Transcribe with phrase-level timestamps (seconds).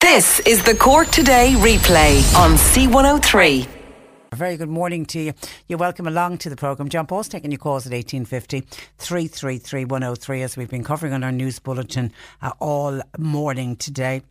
[0.00, 3.66] This is the Cork Today replay on C103.
[4.30, 5.32] A very good morning to you.
[5.68, 6.90] You're welcome along to the programme.
[6.90, 8.60] John Paul's taking your calls at 1850
[8.98, 14.22] 333 103 as we've been covering on our news bulletin uh, all morning today.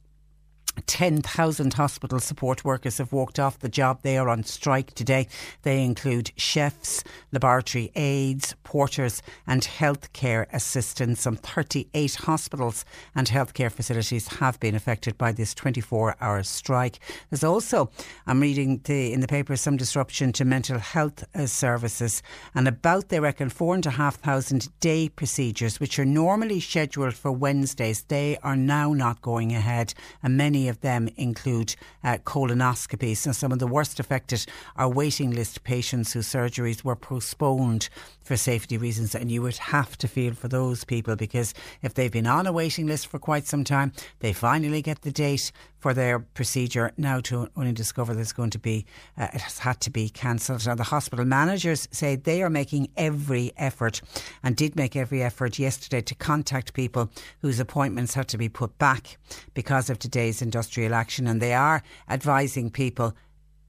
[0.86, 4.00] 10,000 hospital support workers have walked off the job.
[4.02, 5.28] They are on strike today.
[5.64, 11.22] They include chefs, laboratory aides, porters, and healthcare assistants.
[11.22, 17.00] Some 38 hospitals and healthcare facilities have been affected by this 24 hour strike.
[17.30, 17.90] There's also,
[18.28, 22.22] I'm reading the, in the paper, some disruption to mental health uh, services
[22.54, 28.04] and about, they reckon, 4,500 day procedures, which are normally scheduled for Wednesdays.
[28.04, 33.26] They are now not going ahead, and many of them include uh, colonoscopies.
[33.26, 37.90] And some of the worst affected are waiting list patients whose surgeries were postponed
[38.26, 39.14] for safety reasons.
[39.14, 42.52] And you would have to feel for those people because if they've been on a
[42.52, 47.20] waiting list for quite some time, they finally get the date for their procedure now
[47.20, 48.84] to only discover there's going to be,
[49.16, 50.66] uh, it has had to be cancelled.
[50.66, 54.02] Now, the hospital managers say they are making every effort
[54.42, 57.12] and did make every effort yesterday to contact people
[57.44, 59.20] whose appointments had to be put back
[59.54, 61.28] because of today's industrial action.
[61.28, 63.16] And they are advising people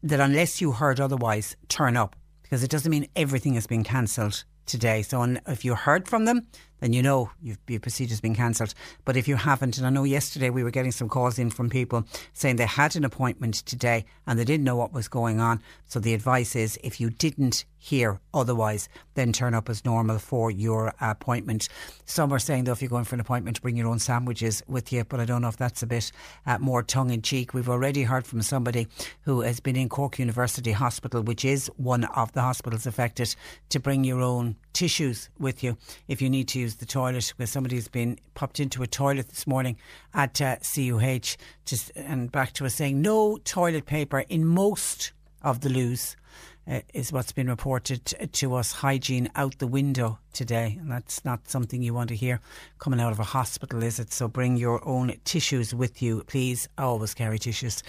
[0.02, 2.16] that unless you heard otherwise, turn up
[2.46, 5.02] because it doesn't mean everything has been cancelled today.
[5.02, 6.46] So if you heard from them,
[6.80, 8.74] then you know your procedure's been cancelled.
[9.04, 11.70] But if you haven't, and I know yesterday we were getting some calls in from
[11.70, 15.62] people saying they had an appointment today and they didn't know what was going on.
[15.86, 20.50] So the advice is if you didn't hear otherwise, then turn up as normal for
[20.50, 21.68] your appointment.
[22.04, 24.92] Some are saying though, if you're going for an appointment, bring your own sandwiches with
[24.92, 25.04] you.
[25.04, 26.10] But I don't know if that's a bit
[26.46, 27.54] uh, more tongue in cheek.
[27.54, 28.88] We've already heard from somebody
[29.22, 33.34] who has been in Cork University Hospital, which is one of the hospitals affected,
[33.68, 35.76] to bring your own tissues with you
[36.08, 39.46] if you need to use the toilet because somebody's been popped into a toilet this
[39.46, 39.76] morning
[40.12, 45.12] at uh, CUH just and back to us saying no toilet paper in most
[45.42, 46.16] of the loos
[46.68, 51.48] uh, is what's been reported to us hygiene out the window today and that's not
[51.48, 52.40] something you want to hear
[52.78, 56.68] coming out of a hospital is it so bring your own tissues with you please
[56.78, 57.82] always carry tissues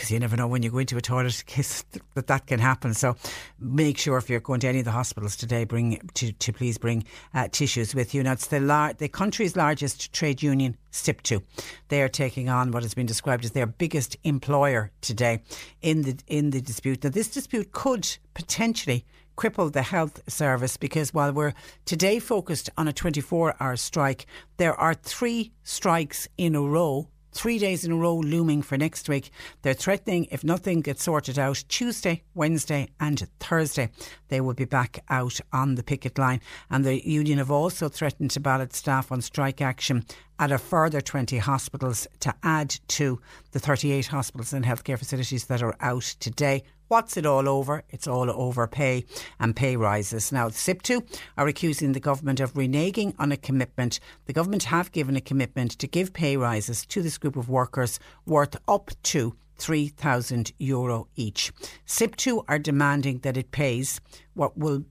[0.00, 1.84] because you never know when you go into a toilet case
[2.14, 2.94] that that can happen.
[2.94, 3.16] So
[3.58, 6.78] make sure if you're going to any of the hospitals today, bring to, to please
[6.78, 8.22] bring uh, tissues with you.
[8.22, 11.42] Now it's the lar- the country's largest trade union, SIPTU.
[11.88, 15.42] They are taking on what has been described as their biggest employer today
[15.82, 17.04] in the in the dispute.
[17.04, 19.04] Now this dispute could potentially
[19.40, 21.54] cripple the health service because while we're
[21.86, 24.26] today focused on a 24 hour strike,
[24.58, 29.08] there are three strikes in a row three days in a row looming for next
[29.08, 29.30] week.
[29.62, 33.90] They're threatening, if nothing gets sorted out, Tuesday, Wednesday, and Thursday,
[34.28, 36.40] they will be back out on the picket line.
[36.70, 40.04] And the union have also threatened to ballot staff on strike action
[40.40, 43.20] at a further 20 hospitals to add to
[43.52, 46.64] the 38 hospitals and healthcare facilities that are out today.
[46.90, 47.84] What's it all over?
[47.90, 49.04] It's all over pay
[49.38, 50.32] and pay rises.
[50.32, 51.06] Now, SIPTU
[51.38, 54.00] are accusing the government of reneging on a commitment.
[54.26, 58.00] The government have given a commitment to give pay rises to this group of workers
[58.26, 61.52] worth up to 3,000 euro each.
[61.86, 64.00] SIPTU are demanding that it pays
[64.34, 64.82] what will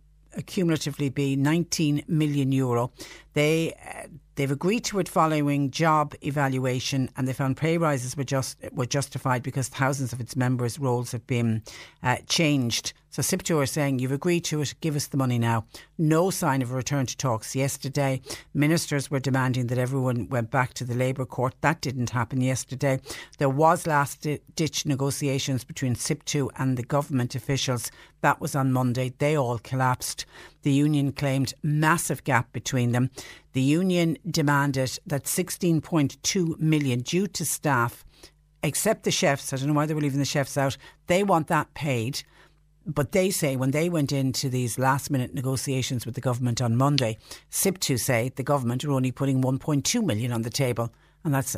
[0.46, 2.94] cumulatively be 19 million euro.
[3.34, 8.24] They uh, they've agreed to it following job evaluation, and they found pay rises were
[8.24, 11.64] just were justified because thousands of its members' roles have been
[12.04, 12.94] uh, changed.
[13.12, 15.66] So SIPTU are saying you've agreed to it, give us the money now.
[15.98, 18.22] No sign of a return to talks yesterday.
[18.54, 21.56] Ministers were demanding that everyone went back to the Labour Court.
[21.62, 23.00] That didn't happen yesterday.
[23.40, 27.90] There was last ditch negotiations between SIPTU and the government officials.
[28.22, 29.12] That was on Monday.
[29.18, 30.28] They all collapsed.
[30.62, 33.12] The union claimed massive gap between them.
[33.54, 38.04] The union demanded that 16.2 million due to staff,
[38.62, 39.54] except the chefs.
[39.54, 40.78] I don't know why they were leaving the chefs out.
[41.08, 42.24] They want that paid.
[42.86, 46.76] But they say when they went into these last minute negotiations with the government on
[46.76, 47.18] Monday,
[47.52, 50.92] SIPTU say the government are only putting 1.2 million on the table.
[51.24, 51.56] And that's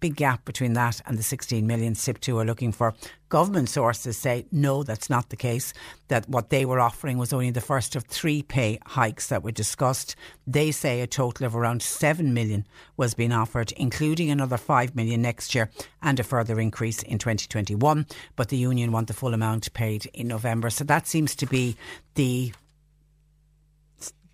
[0.00, 2.94] big gap between that and the 16 million SIPTU are looking for.
[3.28, 5.72] Government sources say no, that's not the case.
[6.08, 9.50] That what they were offering was only the first of three pay hikes that were
[9.50, 10.14] discussed.
[10.46, 12.66] They say a total of around 7 million
[12.96, 15.70] was being offered, including another 5 million next year
[16.02, 18.06] and a further increase in 2021.
[18.36, 20.70] But the union want the full amount paid in November.
[20.70, 21.76] So that seems to be
[22.14, 22.52] the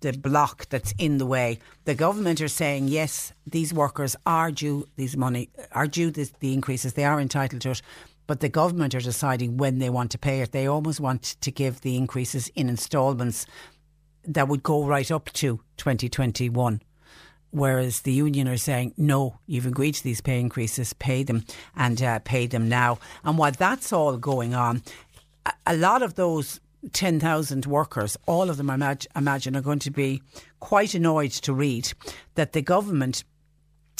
[0.03, 1.57] the block that's in the way.
[1.85, 6.53] The government are saying yes, these workers are due these money are due this, the
[6.53, 6.93] increases.
[6.93, 7.81] They are entitled to it.
[8.27, 10.51] But the government are deciding when they want to pay it.
[10.51, 13.45] They almost want to give the increases in instalments
[14.25, 16.81] that would go right up to 2021
[17.53, 21.45] whereas the union are saying, no, you've agreed to these pay increases, pay them
[21.75, 22.97] and uh, pay them now.
[23.23, 24.81] And while that's all going on,
[25.67, 26.59] a lot of those
[26.91, 30.21] 10,000 workers, all of them, I imagine, are going to be
[30.59, 31.93] quite annoyed to read
[32.35, 33.23] that the government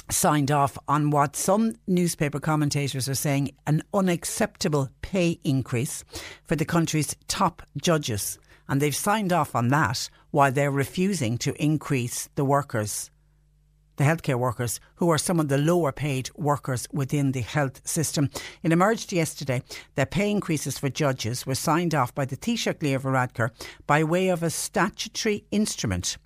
[0.09, 6.03] signed off on what some newspaper commentators are saying an unacceptable pay increase
[6.43, 8.37] for the country's top judges.
[8.67, 13.11] And they've signed off on that while they're refusing to increase the workers'
[13.97, 18.29] the healthcare workers, who are some of the lower paid workers within the health system.
[18.61, 19.61] It emerged yesterday
[19.95, 23.51] that pay increases for judges were signed off by the Taoiseach Leo Varadkar
[23.87, 26.17] by way of a statutory instrument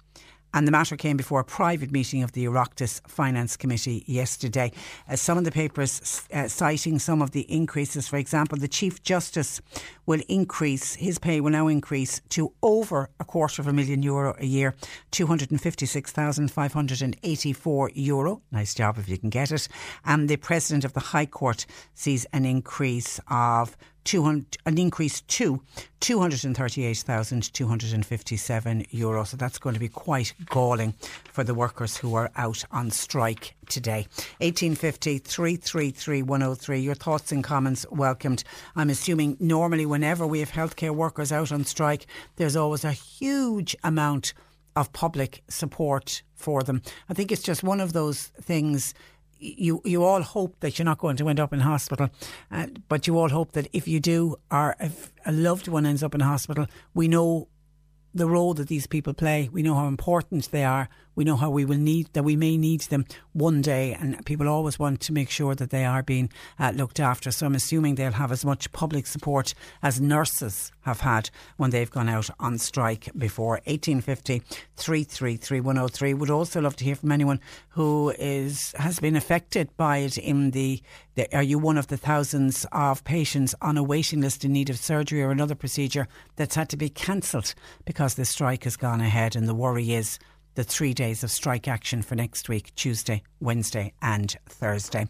[0.57, 4.71] and the matter came before a private meeting of the Oireachtas Finance Committee yesterday.
[5.07, 9.04] Uh, some of the papers uh, citing some of the increases, for example, the Chief
[9.04, 9.62] Justice
[10.07, 14.36] will increase, his pay will now increase to over a quarter of a million euro
[14.39, 14.74] a year,
[15.12, 18.42] 256,584 euro.
[18.51, 19.68] Nice job if you can get it.
[20.06, 25.62] And the President of the High Court sees an increase of 200, an increase to
[26.00, 29.24] 238,257 euro.
[29.24, 30.94] So that's going to be quite galling
[31.31, 34.07] for the workers who are out on strike today.
[34.39, 36.80] 1850 333 103.
[36.80, 38.44] Your thoughts and comments welcomed.
[38.75, 42.07] I'm assuming normally whenever we have healthcare workers out on strike,
[42.38, 44.33] there's always a huge amount
[44.75, 46.81] of public support for them.
[47.09, 48.94] I think it's just one of those things
[49.39, 52.09] you you all hope that you're not going to end up in hospital,
[52.51, 56.03] uh, but you all hope that if you do, or if a loved one ends
[56.03, 57.47] up in hospital, we know
[58.17, 59.49] the role that these people play.
[59.51, 60.89] We know how important they are.
[61.17, 64.47] We know how we will need that we may need them one day, and people
[64.47, 66.29] always want to make sure that they are being
[66.59, 67.31] uh, looked after.
[67.31, 71.89] So I'm assuming they'll have as much public support as nurses have had when they've
[71.89, 73.53] gone out on strike before.
[73.65, 74.43] 1850
[74.75, 76.13] 333 103.
[76.13, 77.39] Would also love to hear from anyone
[77.69, 80.19] who is has been affected by it.
[80.19, 80.83] In the,
[81.15, 84.69] the are you one of the thousands of patients on a waiting list in need
[84.69, 87.55] of surgery or another procedure that's had to be cancelled
[87.85, 89.36] because the strike has gone ahead?
[89.36, 90.19] And the worry is
[90.56, 95.07] the three days of strike action for next week Tuesday, Wednesday, and Thursday.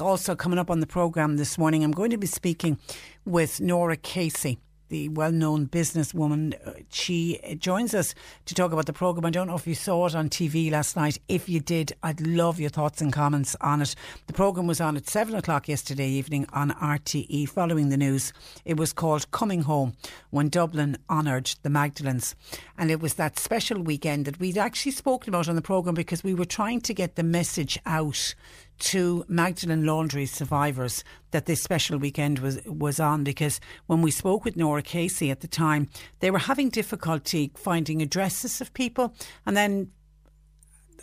[0.00, 2.78] Also, coming up on the programme this morning, I'm going to be speaking
[3.24, 6.54] with Nora Casey the well known businesswoman.
[6.66, 9.26] Uh, she joins us to talk about the programme.
[9.26, 11.18] I don't know if you saw it on TV last night.
[11.28, 13.94] If you did, I'd love your thoughts and comments on it.
[14.26, 18.32] The programme was on at 7 o'clock yesterday evening on RTE following the news.
[18.64, 19.94] It was called Coming Home
[20.30, 22.34] when Dublin honoured the Magdalens.
[22.78, 26.22] And it was that special weekend that we'd actually spoken about on the programme because
[26.22, 28.34] we were trying to get the message out
[28.78, 34.44] to Magdalen Laundry survivors that this special weekend was was on because when we spoke
[34.44, 35.88] with Nora Casey at the time,
[36.20, 39.14] they were having difficulty finding addresses of people,
[39.44, 39.90] and then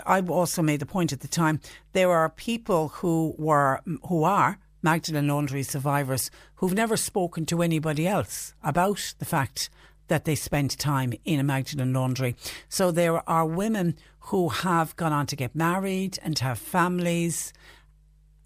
[0.05, 1.59] I also made the point at the time
[1.93, 8.07] there are people who were who are Magdalen Laundry survivors who've never spoken to anybody
[8.07, 9.69] else about the fact
[10.07, 12.35] that they spent time in a Magdalen laundry.
[12.69, 17.53] So there are women who have gone on to get married and have families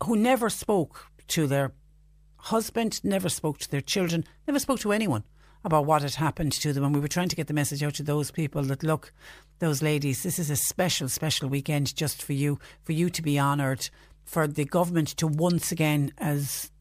[0.04, 1.74] who never spoke to their
[2.38, 5.24] husband, never spoke to their children, never spoke to anyone
[5.64, 6.84] about what had happened to them.
[6.84, 9.12] And we were trying to get the message out to those people that look,
[9.60, 13.40] those ladies, this is a special, special weekend just for you, for you to be
[13.40, 13.90] honoured,
[14.24, 16.72] for the government to once again, as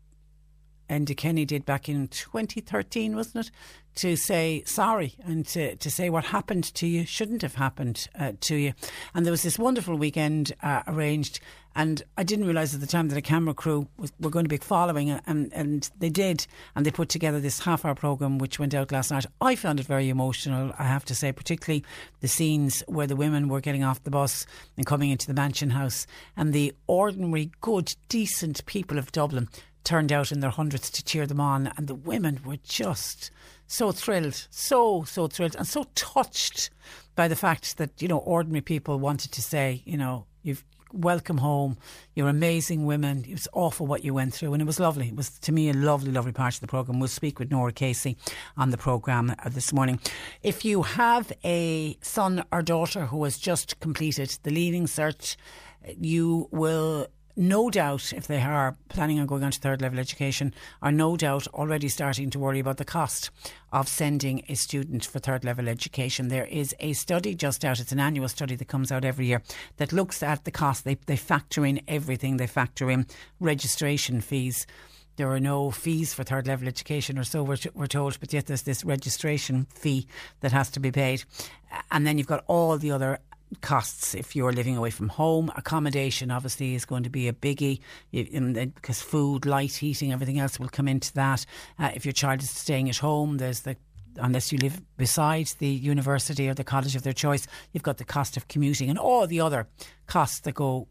[0.89, 3.51] Enda Kenny did back in 2013, wasn't it?
[3.97, 8.33] To say sorry and to, to say what happened to you shouldn't have happened uh,
[8.41, 8.73] to you.
[9.15, 11.41] And there was this wonderful weekend uh, arranged.
[11.75, 14.51] And I didn't realise at the time that a camera crew was, were going to
[14.51, 16.47] be following, and, and they did.
[16.75, 19.27] And they put together this half hour programme which went out last night.
[19.43, 21.85] I found it very emotional, I have to say, particularly
[22.21, 24.47] the scenes where the women were getting off the bus
[24.79, 29.49] and coming into the mansion house, and the ordinary, good, decent people of Dublin
[29.85, 33.31] turned out in their hundreds to cheer them on, and the women were just
[33.67, 36.71] so thrilled, so, so thrilled, and so touched
[37.15, 41.39] by the fact that, you know, ordinary people wanted to say, you know, you've welcome
[41.39, 41.77] home.
[42.15, 43.25] You're amazing women.
[43.29, 45.09] It was awful what you went through, and it was lovely.
[45.09, 47.01] It was to me a lovely, lovely part of the program.
[47.01, 48.17] We'll speak with Nora Casey
[48.57, 50.01] on the program uh, this morning.
[50.43, 55.37] If you have a son or daughter who has just completed the leaving cert,
[56.01, 60.55] you will no doubt, if they are planning on going on to third level education,
[60.81, 63.31] are no doubt already starting to worry about the cost
[63.73, 66.29] of sending a student for third level education.
[66.29, 69.43] There is a study just out, it's an annual study that comes out every year
[69.77, 70.85] that looks at the cost.
[70.85, 73.07] They, they factor in everything, they factor in
[73.39, 74.67] registration fees
[75.17, 78.47] there are no fees for third level education or so we're, we're told, but yet
[78.47, 80.07] there's this registration fee
[80.41, 81.25] that has to be paid.
[81.91, 83.19] And then you've got all the other
[83.61, 85.51] costs if you're living away from home.
[85.57, 87.81] Accommodation obviously is going to be a biggie
[88.13, 91.47] because food, light, heating, everything else will come into that.
[91.79, 93.77] Uh, if your child is staying at home, there's the
[94.19, 98.05] unless you live beside the university or the college of their choice, you've got the
[98.05, 99.69] cost of commuting and all the other
[100.07, 100.89] costs that go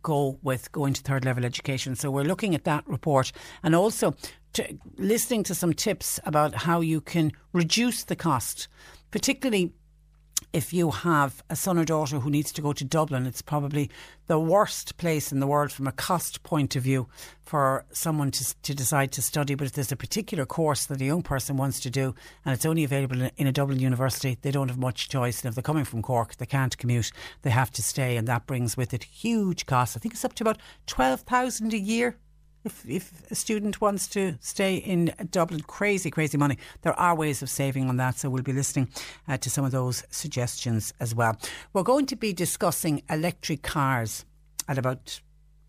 [0.00, 1.94] go with going to third level education.
[1.94, 3.30] So we're looking at that report
[3.62, 4.14] and also
[4.54, 8.68] to, listening to some tips about how you can reduce the cost,
[9.10, 9.72] particularly
[10.52, 13.90] if you have a son or daughter who needs to go to Dublin, it's probably
[14.26, 17.08] the worst place in the world from a cost point of view
[17.44, 19.54] for someone to, to decide to study.
[19.54, 22.66] But if there's a particular course that a young person wants to do and it's
[22.66, 25.42] only available in a Dublin university, they don't have much choice.
[25.42, 28.16] And if they're coming from Cork, they can't commute, they have to stay.
[28.16, 29.96] And that brings with it huge costs.
[29.96, 32.16] I think it's up to about 12,000 a year
[32.64, 36.58] if, if a student wants to stay in Dublin, crazy, crazy money.
[36.82, 38.88] There are ways of saving on that, so we'll be listening
[39.28, 41.36] uh, to some of those suggestions as well.
[41.72, 44.24] We're going to be discussing electric cars
[44.68, 45.20] at about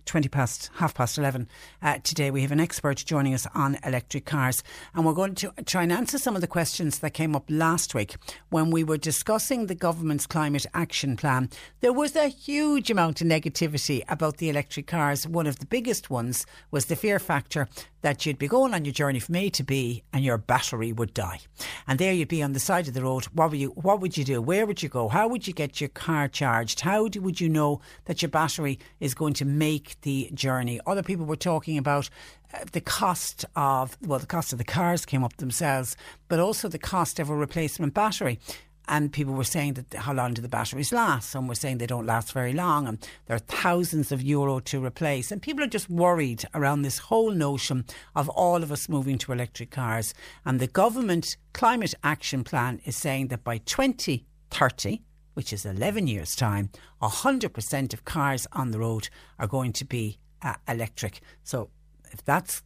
[0.06, 1.48] 20 past, half past 11
[1.82, 2.32] uh, today.
[2.32, 5.92] We have an expert joining us on electric cars, and we're going to try and
[5.92, 8.16] answer some of the questions that came up last week
[8.50, 11.50] when we were discussing the government's climate action plan.
[11.82, 15.28] There was a huge amount of negativity about the electric cars.
[15.28, 17.68] One of the biggest ones was the fear factor
[18.04, 21.14] that you'd be going on your journey from A to B and your battery would
[21.14, 21.40] die.
[21.88, 23.26] And there you'd be on the side of the road.
[23.34, 24.42] What would you, what would you do?
[24.42, 25.08] Where would you go?
[25.08, 26.82] How would you get your car charged?
[26.82, 30.80] How do, would you know that your battery is going to make the journey?
[30.86, 32.10] Other people were talking about
[32.54, 35.96] uh, the cost of, well, the cost of the cars came up themselves,
[36.28, 38.40] but also the cost of a replacement battery
[38.88, 41.30] and people were saying that how long do the batteries last?
[41.30, 44.84] Some were saying they don't last very long, and there are thousands of euro to
[44.84, 45.32] replace.
[45.32, 47.86] And people are just worried around this whole notion
[48.16, 50.14] of all of us moving to electric cars.
[50.46, 55.02] And the government climate action plan is saying that by 2030,
[55.34, 56.70] which is 11 years' time,
[57.02, 59.10] 100% of cars on the road
[59.40, 61.22] are going to be uh, electric.
[61.44, 61.70] So
[62.12, 62.62] if that's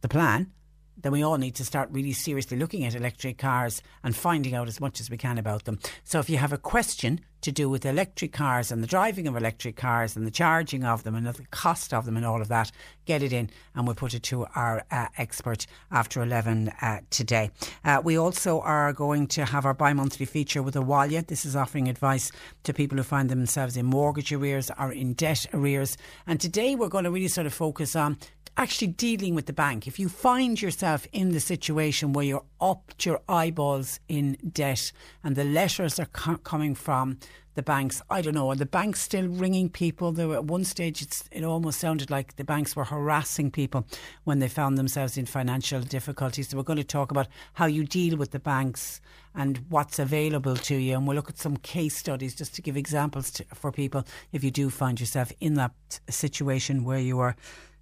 [0.00, 0.52] the plan,
[0.96, 4.68] then we all need to start really seriously looking at electric cars and finding out
[4.68, 5.78] as much as we can about them.
[6.04, 9.36] So if you have a question to do with electric cars and the driving of
[9.36, 12.48] electric cars and the charging of them and the cost of them and all of
[12.48, 12.70] that,
[13.04, 17.50] get it in and we'll put it to our uh, expert after 11 uh, today.
[17.84, 21.26] Uh, we also are going to have our bi monthly feature with Abhaile.
[21.26, 22.30] This is offering advice
[22.62, 25.96] to people who find themselves in mortgage arrears or in debt arrears.
[26.26, 28.18] And today we're going to really sort of focus on
[28.56, 32.92] actually dealing with the bank, if you find yourself in the situation where you're up
[32.98, 34.92] to your eyeballs in debt
[35.24, 37.18] and the letters are co- coming from
[37.54, 40.12] the banks, I don't know, are the banks still ringing people?
[40.12, 43.86] There were, at one stage, it almost sounded like the banks were harassing people
[44.24, 46.48] when they found themselves in financial difficulties.
[46.48, 49.00] So we're going to talk about how you deal with the banks
[49.34, 50.96] and what's available to you.
[50.96, 54.42] And we'll look at some case studies just to give examples to, for people if
[54.42, 55.72] you do find yourself in that
[56.08, 57.36] situation where you are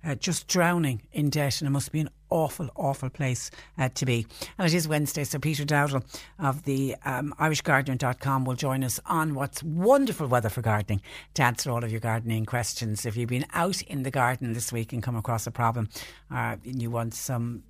[0.04, 4.06] uh, just drowning in debt, and it must be an awful, awful place uh, to
[4.06, 4.26] be.
[4.58, 6.04] And it is Wednesday, so Peter Dowdall
[6.38, 11.02] of the um, IrishGardener.com will join us on what's wonderful weather for gardening
[11.34, 13.04] to answer all of your gardening questions.
[13.04, 15.88] If you've been out in the garden this week and come across a problem,
[16.30, 17.64] uh, and you want some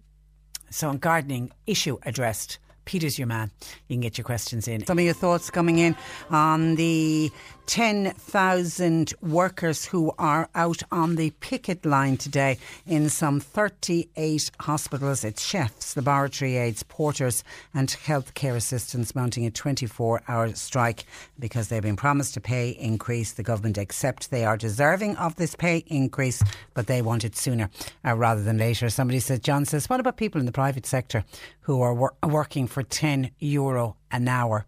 [0.72, 3.50] some gardening issue addressed Peter's your man.
[3.88, 4.84] You can get your questions in.
[4.86, 5.94] Some of your thoughts coming in
[6.30, 7.30] on the
[7.70, 15.22] 10,000 workers who are out on the picket line today in some 38 hospitals.
[15.22, 21.04] It's chefs, laboratory aides, porters, and healthcare assistants mounting a 24 hour strike
[21.38, 23.30] because they've been promised a pay increase.
[23.30, 26.42] The government accept they are deserving of this pay increase,
[26.74, 27.70] but they want it sooner
[28.04, 28.90] uh, rather than later.
[28.90, 31.24] Somebody says, John says, what about people in the private sector
[31.60, 34.66] who are wor- working for 10 euro an hour?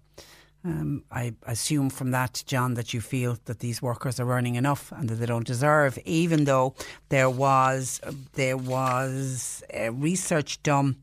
[0.64, 4.92] Um, I assume from that, John, that you feel that these workers are earning enough
[4.92, 6.75] and that they don't deserve, even though
[7.09, 8.00] there was
[8.35, 10.97] there was research done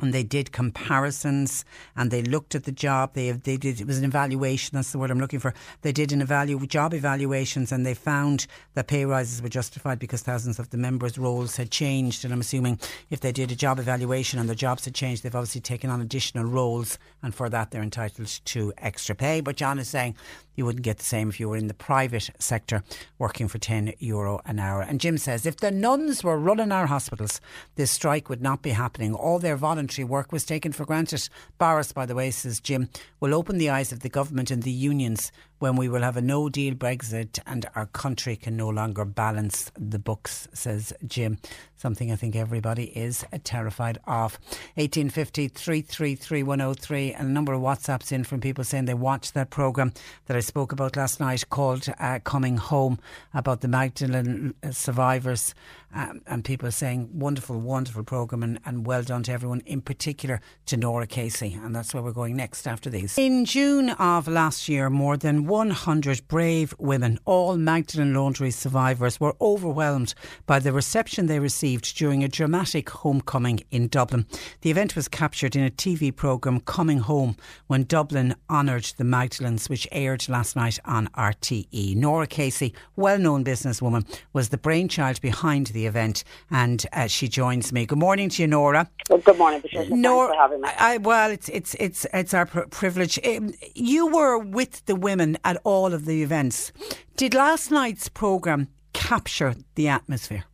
[0.00, 1.64] and they did comparisons
[1.96, 3.14] and they looked at the job.
[3.14, 4.76] They they did it was an evaluation.
[4.76, 5.54] That's the word I'm looking for.
[5.82, 10.22] They did an evalu- job evaluations and they found that pay rises were justified because
[10.22, 12.24] thousands of the members' roles had changed.
[12.24, 12.78] And I'm assuming
[13.10, 16.00] if they did a job evaluation and their jobs had changed, they've obviously taken on
[16.00, 19.40] additional roles, and for that they're entitled to extra pay.
[19.40, 20.16] But John is saying
[20.60, 22.82] you wouldn't get the same if you were in the private sector
[23.18, 24.82] working for 10 euro an hour.
[24.82, 27.40] And Jim says if the nuns were running our hospitals,
[27.76, 29.14] this strike would not be happening.
[29.14, 29.56] All their
[29.98, 31.28] work was taken for granted.
[31.58, 34.70] Barris, by the way, says Jim, will open the eyes of the government and the
[34.70, 39.04] unions when we will have a no deal Brexit and our country can no longer
[39.04, 41.38] balance the books, says Jim.
[41.76, 44.38] Something I think everybody is terrified of.
[44.74, 49.50] 1850 333 103 and a number of WhatsApps in from people saying they watched that
[49.50, 49.92] programme
[50.26, 52.98] that I spoke about last night called uh, Coming Home
[53.34, 55.54] about the Magdalene survivors
[55.94, 60.40] um, and people saying wonderful, wonderful programme and, and well done to everyone, in particular
[60.66, 61.52] to Nora Casey.
[61.52, 63.18] And that's where we're going next after these.
[63.18, 69.34] In June of last year, more than 100 brave women, all Magdalen Laundry survivors, were
[69.40, 70.14] overwhelmed
[70.46, 74.26] by the reception they received during a dramatic homecoming in Dublin.
[74.60, 79.68] The event was captured in a TV programme, Coming Home, when Dublin honoured the Magdalens,
[79.68, 81.96] which aired last night on RTE.
[81.96, 87.72] Nora Casey, well known businesswoman, was the brainchild behind the event and uh, she joins
[87.72, 87.86] me.
[87.86, 88.88] Good morning to you, Nora.
[89.08, 89.92] Well, good morning, Patricia.
[89.92, 90.68] Nora, Thanks for having me.
[90.78, 93.18] I, well, it's, it's, it's, it's our pr- privilege.
[93.26, 96.72] Um, you were with the women at all of the events.
[97.16, 100.44] Did last night's programme capture the atmosphere?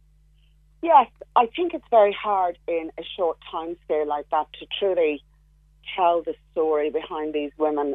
[0.83, 5.23] Yes, I think it's very hard in a short time scale like that to truly
[5.95, 7.95] tell the story behind these women.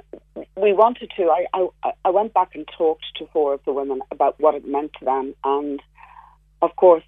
[0.55, 1.23] We wanted to.
[1.23, 1.45] I,
[1.83, 4.91] I, I went back and talked to four of the women about what it meant
[4.99, 5.81] to them, and
[6.61, 7.03] of course,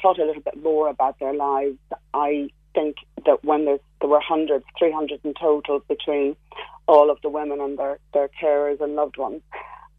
[0.00, 1.78] thought a little bit more about their lives.
[2.14, 6.36] I think that when there were hundreds, 300 in total between
[6.86, 9.42] all of the women and their, their carers and loved ones,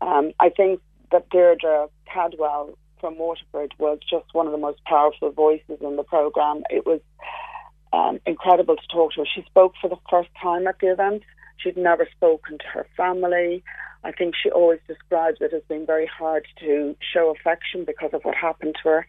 [0.01, 0.81] um, I think
[1.11, 6.03] that Deirdre Cadwell from Waterford was just one of the most powerful voices in the
[6.03, 6.63] programme.
[6.69, 7.01] It was
[7.93, 9.27] um, incredible to talk to her.
[9.33, 11.23] She spoke for the first time at the event.
[11.57, 13.63] She'd never spoken to her family.
[14.03, 18.23] I think she always describes it as being very hard to show affection because of
[18.23, 19.07] what happened to her.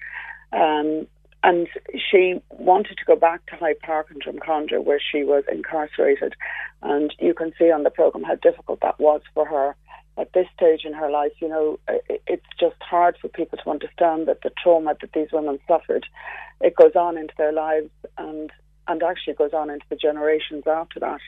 [0.52, 1.06] Um,
[1.42, 1.68] and
[2.10, 6.34] she wanted to go back to Hyde Park in Drumcondra where she was incarcerated.
[6.82, 9.76] And you can see on the programme how difficult that was for her
[10.18, 11.32] at this stage in her life.
[11.40, 11.78] You know,
[12.26, 16.06] it's just hard for people to understand that the trauma that these women suffered,
[16.60, 18.50] it goes on into their lives and
[18.88, 21.20] and actually goes on into the generations after that.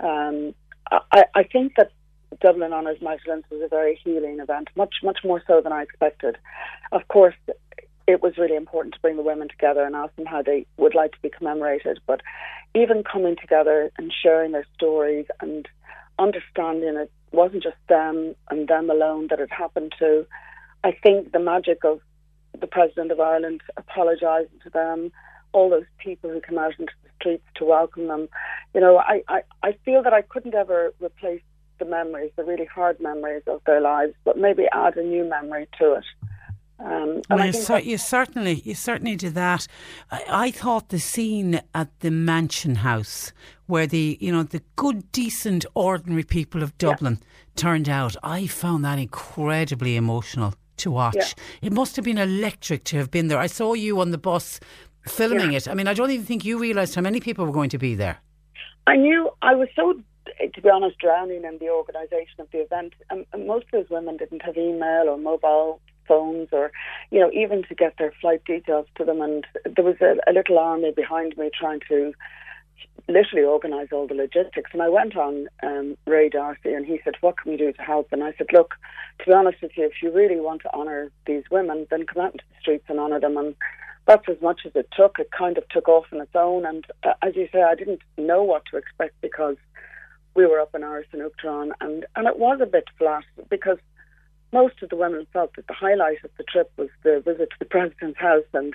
[0.00, 0.54] Um,
[1.12, 1.92] I, I think that
[2.40, 6.38] Dublin Honours Magdalenes was a very healing event, much much more so than I expected.
[6.92, 7.34] Of course,
[8.08, 10.94] it was really important to bring the women together and ask them how they would
[10.94, 12.00] like to be commemorated.
[12.06, 12.22] But
[12.74, 15.68] even coming together and sharing their stories and
[16.18, 20.26] understanding it wasn't just them and them alone that it happened to.
[20.82, 22.00] I think the magic of
[22.58, 25.12] the President of Ireland apologising to them,
[25.52, 28.28] all those people who came out into the streets to welcome them.
[28.74, 31.42] You know, I, I, I feel that I couldn't ever replace
[31.78, 35.68] the memories, the really hard memories of their lives, but maybe add a new memory
[35.78, 36.04] to it.
[36.80, 39.66] Um, well, you, cer- you, certainly, you certainly did that.
[40.10, 43.32] I, I, thought the scene at the Mansion House,
[43.66, 47.26] where the you know the good, decent, ordinary people of Dublin yeah.
[47.56, 51.16] turned out, I found that incredibly emotional to watch.
[51.16, 51.32] Yeah.
[51.62, 53.38] It must have been electric to have been there.
[53.38, 54.60] I saw you on the bus
[55.08, 55.58] filming yeah.
[55.58, 55.68] it.
[55.68, 57.96] I mean, I don't even think you realised how many people were going to be
[57.96, 58.18] there.
[58.86, 60.00] I knew I was so
[60.54, 62.94] to be honest, drowning in the organisation of the event.
[63.10, 66.72] And most of those women didn't have email or mobile phones or,
[67.10, 69.20] you know, even to get their flight details to them.
[69.20, 72.12] And there was a, a little army behind me trying to
[73.08, 74.70] literally organise all the logistics.
[74.72, 77.82] And I went on um, Ray D'Arcy and he said, What can we do to
[77.82, 78.08] help?
[78.12, 78.74] And I said, Look,
[79.20, 82.22] to be honest with you, if you really want to honour these women, then come
[82.22, 83.36] out into the streets and honour them.
[83.36, 83.54] And
[84.08, 85.18] that's as much as it took.
[85.18, 88.00] It kind of took off on its own, and uh, as you say, I didn't
[88.16, 89.56] know what to expect because
[90.34, 93.76] we were up in Áras an Uachtaráin, and and it was a bit flat because
[94.52, 97.58] most of the women felt that the highlight of the trip was the visit to
[97.58, 98.74] the president's house, and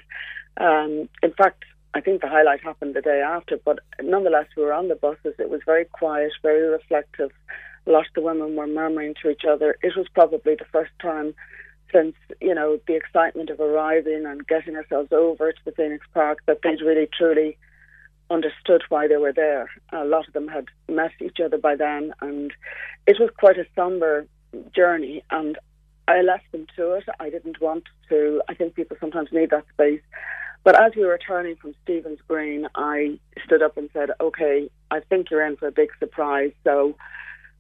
[0.57, 3.57] um, in fact, I think the highlight happened the day after.
[3.63, 5.35] But nonetheless, we were on the buses.
[5.37, 7.31] It was very quiet, very reflective.
[7.85, 9.77] A lot of the women were murmuring to each other.
[9.83, 11.33] It was probably the first time
[11.91, 16.39] since you know the excitement of arriving and getting ourselves over to the Phoenix Park
[16.47, 17.57] that they'd really truly
[18.29, 19.69] understood why they were there.
[19.91, 22.51] A lot of them had met each other by then, and
[23.05, 24.25] it was quite a somber
[24.75, 25.23] journey.
[25.31, 25.57] And
[26.07, 27.05] I left them to it.
[27.19, 28.41] I didn't want to.
[28.49, 30.01] I think people sometimes need that space.
[30.63, 34.99] But as we were returning from Stephen's Green, I stood up and said, "Okay, I
[35.01, 36.95] think you're in for a big surprise." So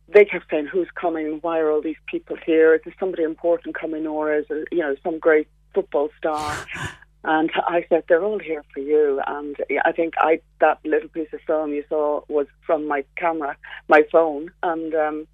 [0.07, 1.39] they kept saying, "Who's coming?
[1.41, 2.73] Why are all these people here?
[2.73, 6.55] Is there somebody important coming, or is it, you know some great football star?"
[7.25, 11.31] And I said, "They're all here for you." And I think I that little piece
[11.31, 13.55] of film you saw was from my camera,
[13.87, 14.93] my phone, and.
[14.95, 15.27] um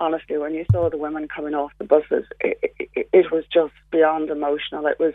[0.00, 3.74] honestly, when you saw the women coming off the buses, it, it, it, was just
[3.92, 4.86] beyond emotional.
[4.86, 5.14] It was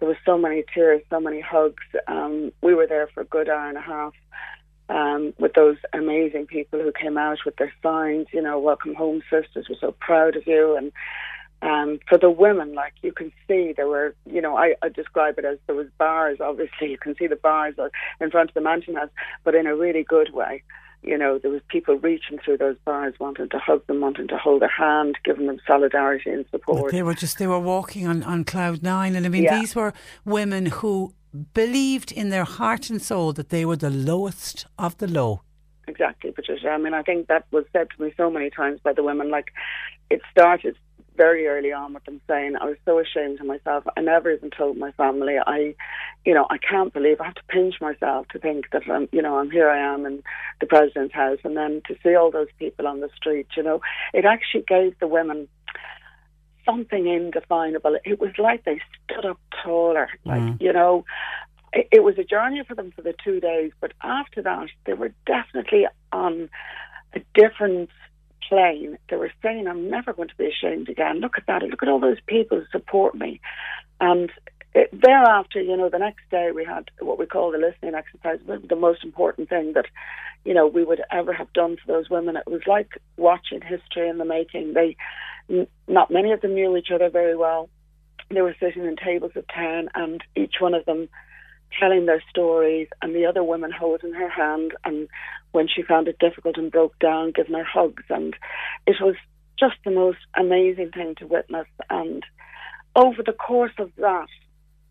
[0.00, 1.84] there was so many tears, so many hugs.
[2.08, 4.12] Um, we were there for a good hour and a half
[4.88, 8.26] um, with those amazing people who came out with their signs.
[8.32, 9.66] You know, welcome home, sisters.
[9.70, 10.76] We're so proud of you.
[10.76, 10.92] And
[11.62, 15.38] um, for the women, like you can see, there were, you know, I, I describe
[15.38, 16.38] it as there was bars.
[16.40, 17.76] Obviously, you can see the bars
[18.20, 19.10] in front of the mansion house,
[19.44, 20.64] but in a really good way
[21.04, 24.38] you know, there was people reaching through those bars, wanting to hug them, wanting to
[24.38, 26.92] hold their hand, giving them solidarity and support.
[26.92, 29.60] They were just they were walking on, on cloud nine, and I mean, yeah.
[29.60, 29.92] these were
[30.24, 31.14] women who
[31.52, 35.42] believed in their heart and soul that they were the lowest of the low.
[35.86, 36.70] Exactly, Patricia.
[36.70, 39.30] I mean, I think that was said to me so many times by the women.
[39.30, 39.48] Like,
[40.10, 40.76] it started
[41.16, 43.84] very early on with them saying I was so ashamed of myself.
[43.96, 45.36] I never even told my family.
[45.44, 45.74] I,
[46.24, 49.22] you know, I can't believe I have to pinch myself to think that I'm, you
[49.22, 49.70] know, I'm here.
[49.70, 50.22] I am in
[50.60, 53.46] the president's house, and then to see all those people on the street.
[53.56, 53.80] You know,
[54.12, 55.48] it actually gave the women
[56.64, 57.98] something indefinable.
[58.04, 60.08] It was like they stood up taller.
[60.24, 60.60] Like mm.
[60.60, 61.04] you know,
[61.72, 64.94] it, it was a journey for them for the two days, but after that, they
[64.94, 66.48] were definitely on
[67.14, 67.90] a different
[68.48, 71.20] plane, they were saying, I'm never going to be ashamed again.
[71.20, 71.62] Look at that.
[71.62, 73.40] Look at all those people who support me.
[74.00, 74.30] And
[74.74, 78.40] it, thereafter, you know, the next day we had what we call the listening exercise,
[78.68, 79.86] the most important thing that,
[80.44, 82.36] you know, we would ever have done for those women.
[82.36, 84.74] It was like watching history in the making.
[84.74, 84.96] They,
[85.86, 87.68] not many of them knew each other very well.
[88.30, 91.08] They were sitting in tables of 10 and each one of them
[91.78, 95.08] telling their stories and the other woman holding her hand and
[95.52, 98.34] when she found it difficult and broke down, giving her hugs and
[98.86, 99.16] it was
[99.58, 102.24] just the most amazing thing to witness and
[102.96, 104.28] over the course of that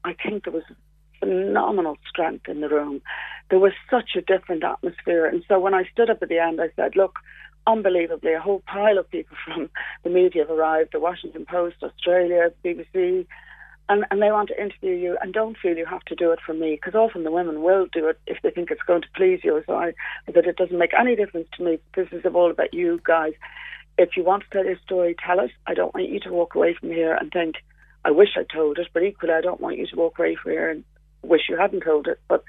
[0.05, 0.63] I think there was
[1.19, 3.01] phenomenal strength in the room.
[3.49, 6.59] There was such a different atmosphere and so when I stood up at the end
[6.61, 7.19] I said, Look,
[7.65, 9.69] unbelievably a whole pile of people from
[10.03, 13.25] the media have arrived, the Washington Post, Australia, BBC,
[13.89, 16.39] and, and they want to interview you and don't feel you have to do it
[16.45, 19.07] for me because often the women will do it if they think it's going to
[19.15, 19.61] please you.
[19.67, 19.93] So I
[20.27, 21.79] that it doesn't make any difference to me.
[21.95, 23.33] This is all about you guys.
[23.97, 25.51] If you want to tell your story, tell it.
[25.67, 27.55] I don't want you to walk away from here and think,
[28.05, 30.51] I wish I told it, but equally I don't want you to walk away from
[30.51, 30.83] here and
[31.21, 32.19] wish you hadn't told it.
[32.27, 32.43] But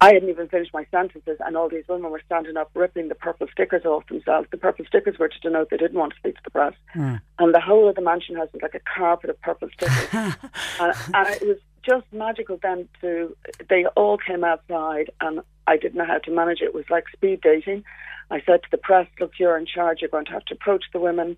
[0.00, 3.14] I hadn't even finished my sentences, and all these women were standing up, ripping the
[3.14, 4.48] purple stickers off themselves.
[4.50, 7.20] The purple stickers were to denote they didn't want to speak to the press, mm.
[7.38, 10.94] and the whole of the mansion house was like a carpet of purple stickers, and,
[11.14, 12.58] and it was just magical.
[12.62, 13.36] Then to
[13.68, 16.66] they all came outside, and I didn't know how to manage it.
[16.66, 17.84] It was like speed dating.
[18.30, 20.00] I said to the press, "Look, you're in charge.
[20.00, 21.36] You're going to have to approach the women."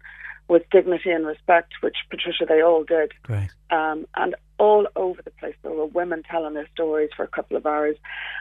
[0.48, 3.12] With dignity and respect, which Patricia they all did.
[3.22, 3.50] Great.
[3.70, 7.56] Um, and all over the place there were women telling their stories for a couple
[7.56, 7.96] of hours,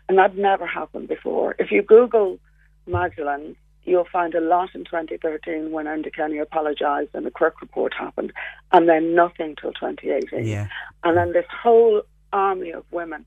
[0.09, 1.55] and that never happened before.
[1.57, 2.39] If you Google
[2.85, 7.93] Magdalene, you'll find a lot in 2013 when Enda Kenny apologised and the Quirke report
[7.93, 8.33] happened,
[8.71, 10.45] and then nothing till 2018.
[10.45, 10.67] Yeah.
[11.03, 12.01] And then this whole
[12.33, 13.25] army of women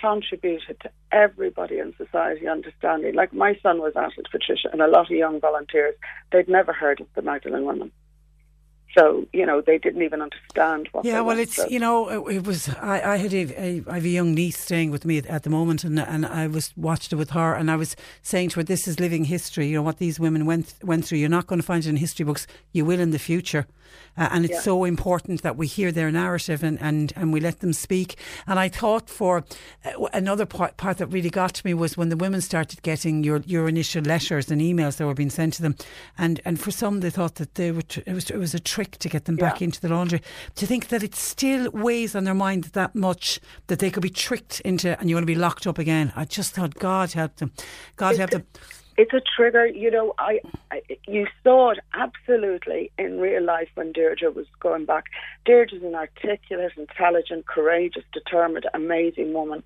[0.00, 3.14] contributed to everybody in society understanding.
[3.14, 5.94] Like my son was at it, Patricia, and a lot of young volunteers,
[6.32, 7.90] they'd never heard of the Magdalene women.
[8.96, 11.04] So you know they didn't even understand what.
[11.04, 12.68] Yeah, well, it's you know it, it was.
[12.70, 15.50] I, I had a, a I have a young niece staying with me at the
[15.50, 18.64] moment, and and I was watched it with her, and I was saying to her,
[18.64, 19.68] "This is living history.
[19.68, 21.18] You know what these women went went through.
[21.18, 22.46] You're not going to find it in history books.
[22.72, 23.66] You will in the future."
[24.16, 24.60] Uh, and it's yeah.
[24.60, 28.18] so important that we hear their narrative and, and, and we let them speak.
[28.46, 29.44] And I thought for
[29.84, 33.22] uh, another part, part that really got to me was when the women started getting
[33.22, 35.76] your, your initial letters and emails that were being sent to them.
[36.16, 38.60] And, and for some, they thought that they were tr- it, was, it was a
[38.60, 40.22] trick trick to get them back into the laundry.
[40.56, 44.10] To think that it still weighs on their mind that much that they could be
[44.10, 46.12] tricked into and you want to be locked up again.
[46.14, 47.52] I just thought, God help them.
[47.96, 48.46] God help them.
[48.98, 49.64] It's a trigger.
[49.64, 50.40] You know, I,
[50.72, 55.04] I you saw it absolutely in real life when Deirdre was going back.
[55.46, 59.62] Deirdre's an articulate, intelligent, courageous, determined, amazing woman,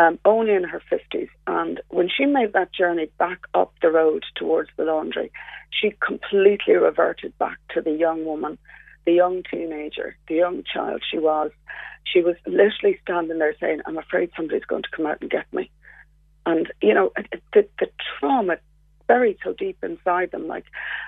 [0.00, 1.28] um, only in her fifties.
[1.46, 5.30] And when she made that journey back up the road towards the laundry,
[5.70, 8.58] she completely reverted back to the young woman,
[9.04, 11.50] the young teenager, the young child she was.
[12.04, 15.52] She was literally standing there saying, "I'm afraid somebody's going to come out and get
[15.52, 15.70] me."
[16.46, 18.56] And you know it- the the trauma
[19.06, 20.64] buried so deep inside them like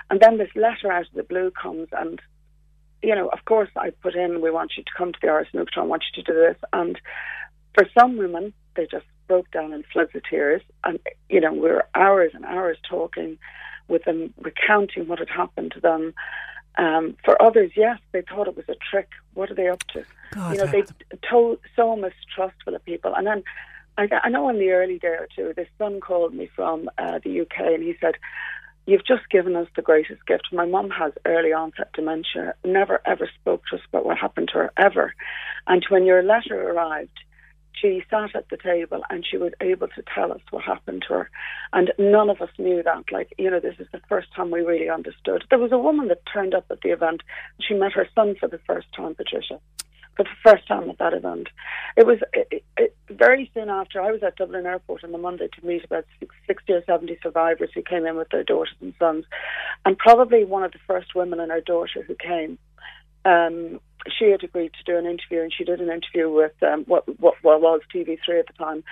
[0.09, 2.21] and then this letter out of the blue comes and
[3.01, 5.49] you know of course I put in we want you to come to the Irish
[5.53, 6.57] Neutral I want you to do this.
[6.73, 6.99] And
[7.73, 10.61] for some women they just broke down in floods of tears.
[10.83, 13.37] And you know we were hours and hours talking
[13.87, 16.13] with them recounting what had happened to them.
[16.77, 19.09] Um, for others yes they thought it was a trick.
[19.33, 20.03] What are they up to?
[20.33, 20.83] God you know, they
[21.29, 23.13] told so mistrustful of people.
[23.15, 23.43] And then
[23.97, 27.19] I, I know in the early day or two, this son called me from uh,
[27.23, 28.15] the UK and he said,
[28.87, 30.49] You've just given us the greatest gift.
[30.51, 34.59] My mum has early onset dementia, never ever spoke to us about what happened to
[34.59, 35.15] her ever.
[35.65, 37.19] And when your letter arrived,
[37.73, 41.13] she sat at the table and she was able to tell us what happened to
[41.15, 41.29] her.
[41.73, 43.11] And none of us knew that.
[43.11, 45.45] Like, you know, this is the first time we really understood.
[45.49, 47.21] There was a woman that turned up at the event.
[47.59, 49.59] She met her son for the first time, Patricia
[50.15, 51.47] for the first time at that event.
[51.97, 55.47] It was it, it, very soon after I was at Dublin Airport on the Monday
[55.47, 56.05] to meet about
[56.47, 59.25] 60 or 70 survivors who came in with their daughters and sons.
[59.85, 62.57] And probably one of the first women and her daughter who came,
[63.25, 63.79] um,
[64.17, 67.07] she had agreed to do an interview and she did an interview with um, what,
[67.19, 68.83] what, what was TV3 at the time.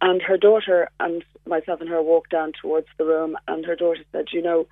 [0.00, 4.02] And her daughter and myself and her walked down towards the room and her daughter
[4.12, 4.66] said, you know,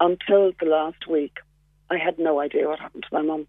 [0.00, 1.36] until the last week,
[1.90, 3.46] I had no idea what happened to my mum.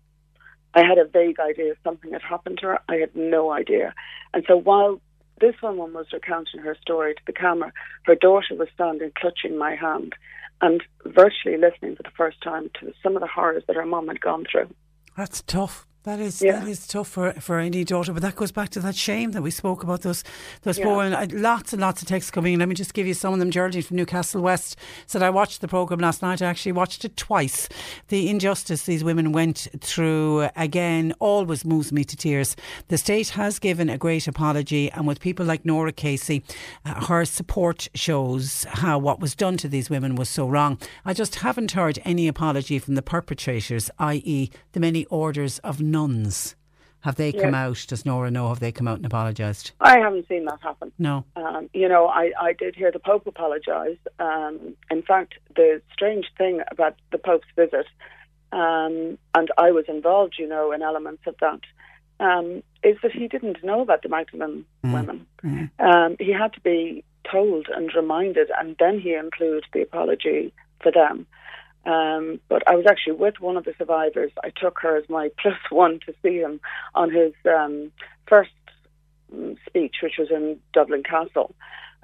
[0.76, 2.80] I had a vague idea something had happened to her.
[2.90, 3.94] I had no idea.
[4.34, 5.02] And so while
[5.40, 7.72] this woman was recounting her story to the camera,
[8.06, 10.14] her daughter was standing clutching my hand
[10.62, 14.08] and virtually listening for the first time to some of the horrors that her mum
[14.08, 14.70] had gone through.
[15.18, 15.86] That's tough.
[16.04, 16.60] That is Yeah.
[16.60, 19.42] that is tough for, for any daughter, but that goes back to that shame that
[19.42, 20.24] we spoke about those
[20.64, 20.86] those Yeah.
[20.86, 22.54] poor and uh, lots and lots of texts coming.
[22.54, 22.60] in.
[22.60, 23.52] Let me just give you some of them.
[23.52, 24.76] Geraldine from Newcastle West
[25.08, 26.42] said I watched the program last night.
[26.42, 27.70] I actually watched it twice.
[28.10, 32.56] The injustice these women went through again always moves me to tears.
[32.90, 36.44] The state has given a great apology, and with people like Nora Casey,
[36.86, 40.78] uh, her support shows how what was done to these women was so wrong.
[41.06, 46.56] I just haven't heard any apology from the perpetrators, i.e., the many orders of nuns.
[47.02, 47.84] Have they come out?
[47.90, 48.48] Does Nora know?
[48.48, 49.72] Have they come out and apologised?
[49.82, 50.90] I haven't seen that happen.
[50.98, 51.26] No.
[51.36, 53.98] Um, you know, I, I did hear the Pope apologise.
[54.20, 57.88] Um, in fact, the strange thing about the Pope's visit,
[58.54, 61.60] um, and I was involved, you know, in elements of that,
[62.22, 65.28] um, is that he didn't know about the Magdalene women.
[65.80, 70.92] Um, he had to be told and reminded, and then he included the apology for
[70.92, 71.28] them.
[71.86, 74.32] Um, but I was actually with one of the survivors.
[74.44, 76.60] I took her as my plus one to see him
[76.96, 77.92] on his um,
[78.28, 78.52] first
[79.34, 81.54] mm, speech, which was in Dublin Castle.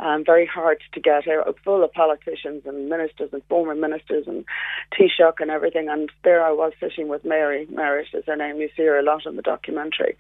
[0.01, 4.45] Um, very hard to get out, full of politicians and ministers and former ministers and
[4.93, 5.89] Taoiseach and everything.
[5.89, 8.61] And there I was sitting with Mary, Merritt is her name.
[8.61, 10.17] You see her a lot in the documentary.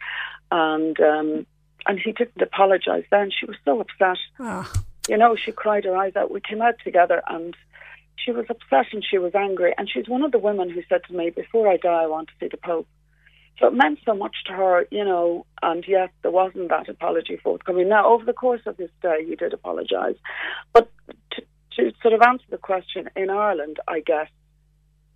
[0.51, 1.45] And um,
[1.85, 3.31] and he didn't apologise then.
[3.31, 4.17] She was so upset.
[4.39, 4.69] Ah,
[5.07, 6.29] You know, she cried her eyes out.
[6.29, 7.55] We came out together and
[8.23, 9.73] she was upset and she was angry.
[9.77, 12.29] And she's one of the women who said to me, Before I die, I want
[12.29, 12.87] to see the Pope.
[13.59, 17.37] So it meant so much to her, you know, and yet there wasn't that apology
[17.43, 17.89] forthcoming.
[17.89, 20.15] Now, over the course of this day, he did apologise.
[20.73, 20.89] But
[21.31, 21.41] to,
[21.75, 24.29] to sort of answer the question, in Ireland, I guess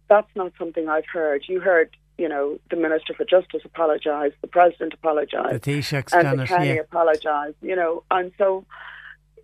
[0.10, 1.46] that's not something I've heard.
[1.48, 6.40] You heard, you know, the Minister for Justice apologise, the President the apologise, Taoiseach's and
[6.40, 6.46] the.
[6.46, 6.82] Kenny Yeah.
[6.82, 8.66] apologise, you know, and so.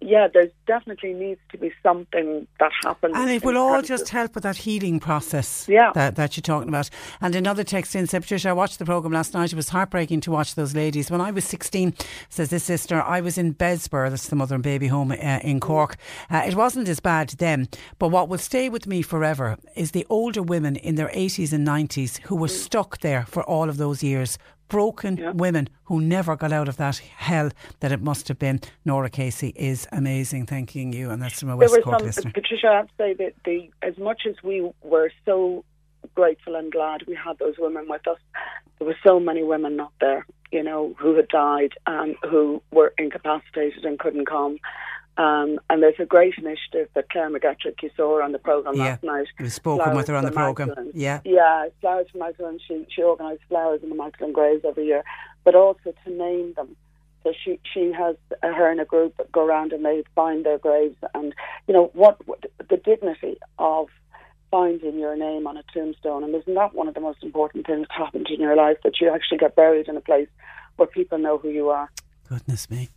[0.02, 3.16] Yeah, there's definitely needs to be something that happens.
[3.18, 5.92] And it will all just of- help with that healing process Yeah.
[5.94, 6.90] that, that you're talking about.
[7.20, 9.52] And another text in said, Patricia, I watched the programme last night.
[9.52, 11.12] It was heartbreaking to watch those ladies.
[11.12, 11.94] When I was 16,
[12.30, 15.60] says this sister, I was in Bessborough, that's the mother and baby home uh, in
[15.60, 15.98] Cork.
[16.32, 20.06] Uh, it wasn't as bad then, but what will stay with me forever is the
[20.10, 24.02] older women in their 80s and 90s who were stuck there for all of those
[24.02, 24.38] years.
[24.70, 25.32] Broken Yeah.
[25.32, 28.60] women who never got out of that hell that it must have been.
[28.86, 30.46] Nora Casey is amazing.
[30.46, 32.32] Thanking you, and that's from a there West were Cork some, listener.
[32.32, 35.66] Patricia, I have to say that the as much as we were so
[36.16, 38.18] grateful and glad we had those women with us,
[38.78, 42.94] there were so many women not there, you know, who had died and who were
[42.98, 44.58] incapacitated and couldn't come.
[45.20, 48.92] Um, and there's a great initiative that Claire McGettrick, you saw on the programme Yeah,
[48.92, 49.28] last night.
[49.38, 50.92] we've spoken Flowers with her on the programme.
[50.94, 51.20] Yeah.
[51.26, 52.60] Yeah, Flowers for Magdalene.
[52.66, 55.04] She, she organised flowers in the Magdalene graves every year,
[55.44, 56.78] but also to name them.
[57.24, 60.58] So she she has uh, her and a group go around and they find their
[60.58, 61.36] graves, and
[61.68, 63.88] you know what, what the dignity of
[64.52, 67.88] finding your name on a tombstone, and isn't that one of the most important things
[67.90, 70.30] that happened in your life that you actually get buried in a place
[70.78, 71.92] where people know who you are.
[72.30, 72.88] Goodness me.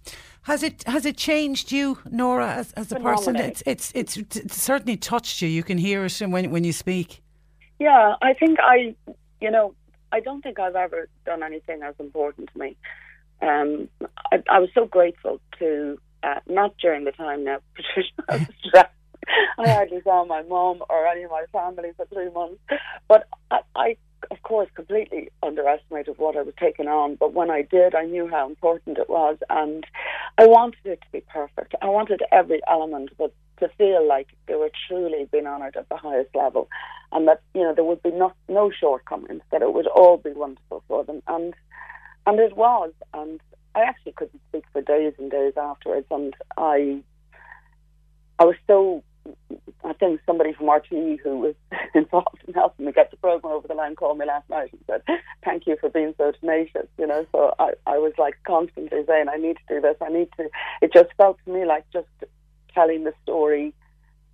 [0.42, 3.36] Has it has it changed you, Nora, as, as a person?
[3.36, 5.48] It's, it's it's it's certainly touched you.
[5.48, 7.22] You can hear it when when you speak.
[7.78, 8.94] Yeah, I think I,
[9.40, 9.74] you know,
[10.12, 12.76] I don't think I've ever done anything as important to me.
[13.40, 13.88] Um,
[14.30, 18.46] I, I was so grateful to, uh, not during the time now, Patricia, I was
[18.64, 18.90] stressed.
[19.58, 22.60] I hardly saw my mom or any of my family for three months.
[23.08, 23.96] But I, I,
[24.30, 27.16] of course, completely underestimated what I was taking on.
[27.16, 29.38] But when I did, I knew how important it was.
[29.50, 29.84] And
[30.38, 31.74] I wanted it to be perfect.
[31.82, 35.96] I wanted every element, but to feel like they were truly being honoured at the
[35.96, 36.68] highest level
[37.12, 40.32] and that, you know, there would be no, no shortcomings, that it would all be
[40.32, 41.22] wonderful for them.
[41.28, 41.54] And
[42.26, 42.92] and it was.
[43.14, 43.40] And
[43.74, 46.06] I actually couldn't speak for days and days afterwards.
[46.10, 47.02] And I,
[48.38, 49.02] I was so.
[49.84, 51.54] I think somebody from RTE who was
[51.94, 54.80] involved in helping me get the program over the line called me last night and
[54.86, 59.04] said, "Thank you for being so tenacious." You know, so I, I was like constantly
[59.06, 59.96] saying, "I need to do this.
[60.00, 60.48] I need to."
[60.80, 62.08] It just felt to me like just
[62.74, 63.74] telling the story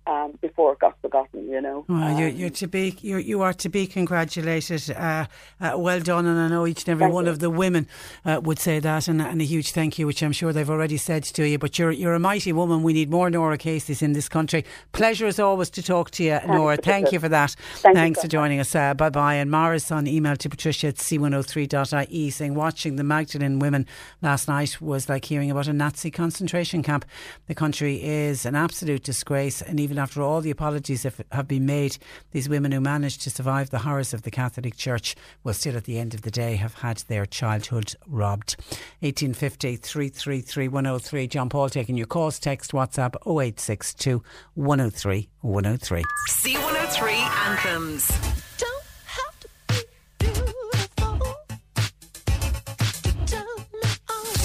[0.09, 1.47] um, before it got forgotten.
[1.49, 1.85] You know.
[1.87, 4.89] Well, you're, Um, you're to be you're, you are to be congratulated.
[4.91, 5.25] Uh,
[5.61, 7.31] uh, well done, and I know each and every one you.
[7.31, 7.87] of the women
[8.25, 10.97] uh, would say that, and, and a huge thank you, which I'm sure they've already
[10.97, 11.57] said to you.
[11.57, 12.83] But you're you're a mighty woman.
[12.83, 14.65] We need more Nora Caseys in this country.
[14.91, 16.77] Pleasure as always to talk to you, Nora.
[16.77, 17.55] Thank you for that.
[17.75, 18.73] Thank Thanks for joining us.
[18.73, 19.35] Uh, bye bye.
[19.35, 23.85] And Morris on email to Patricia at c103.ie saying watching the Magdalene women
[24.21, 27.05] last night was like hearing about a Nazi concentration camp.
[27.47, 31.65] The country is an absolute disgrace, and even after all the apologies have, have been
[31.65, 31.97] made,
[32.31, 35.83] these women who managed to survive the horrors of the Catholic Church will still at
[35.83, 38.55] the end of the day have had their childhood robbed.
[39.01, 41.27] 1850 333 103.
[41.27, 44.23] John Paul taking your calls, text, WhatsApp 0862
[44.55, 46.03] 103 103.
[46.29, 47.11] C103
[47.47, 48.11] Anthems.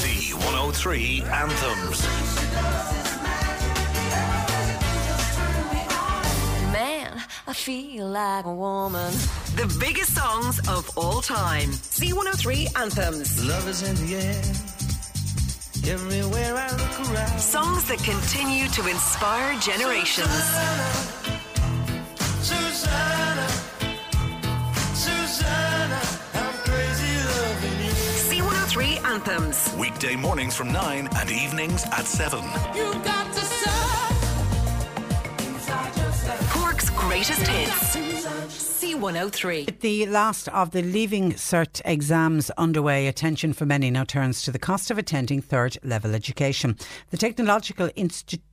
[0.04, 2.23] C103 Anthems.
[7.54, 9.12] Feel like a woman.
[9.54, 11.70] The biggest songs of all time.
[11.70, 13.46] C103 Anthems.
[13.46, 14.42] Love is in the air.
[15.94, 17.38] Everywhere I look around.
[17.38, 20.28] Songs that continue to inspire generations.
[22.42, 23.48] Susanna,
[24.94, 26.00] Susanna,
[26.34, 27.92] I'm crazy loving you.
[28.42, 29.74] C103 Anthems.
[29.78, 32.40] Weekday mornings from 9 and evenings at 7.
[37.14, 37.96] Greatest hits.
[38.80, 39.78] C103.
[39.78, 44.58] The last of the Leaving Cert exams underway, attention for many now turns to the
[44.58, 46.76] cost of attending third level education.
[47.10, 47.88] The Technological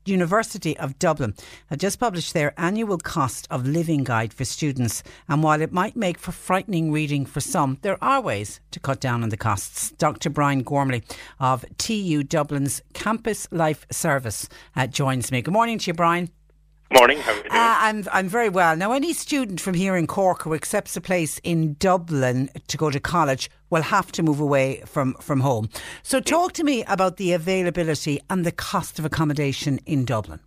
[0.05, 1.33] University of Dublin
[1.71, 5.01] have just published their annual cost of living guide for students.
[5.27, 8.99] And while it might make for frightening reading for some, there are ways to cut
[8.99, 9.89] down on the costs.
[9.93, 10.29] Dr.
[10.29, 11.01] Brian Gormley
[11.39, 15.41] of TU Dublin's Campus Life Service uh, joins me.
[15.41, 16.29] Good morning to you, Brian.
[16.93, 17.53] Morning, how are you doing?
[17.53, 18.75] Uh, I'm I'm very well.
[18.75, 22.91] Now, any student from here in Cork who accepts a place in Dublin to go
[22.91, 25.69] to college will have to move away from, from home.
[26.03, 30.41] So, talk to me about the availability and the cost of accommodation in Dublin.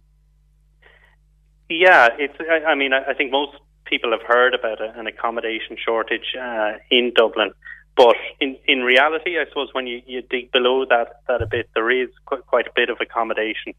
[1.70, 2.34] yeah, it's.
[2.40, 6.34] I, I mean, I, I think most people have heard about a, an accommodation shortage
[6.38, 7.52] uh, in Dublin,
[7.96, 11.70] but in in reality, I suppose when you, you dig below that that a bit,
[11.74, 13.74] there is quite, quite a bit of accommodation.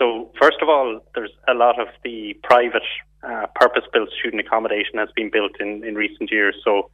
[0.00, 2.82] So, first of all, there's a lot of the private
[3.22, 6.56] uh, purpose-built student accommodation has been built in, in recent years.
[6.64, 6.90] So,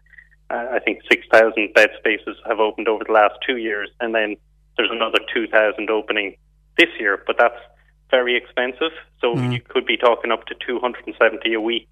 [0.51, 4.37] uh, I think 6,000 bed spaces have opened over the last two years, and then
[4.77, 6.37] there's another 2,000 opening
[6.77, 7.23] this year.
[7.25, 7.61] But that's
[8.11, 8.93] very expensive.
[9.21, 11.89] So you could be talking up to 270 a week.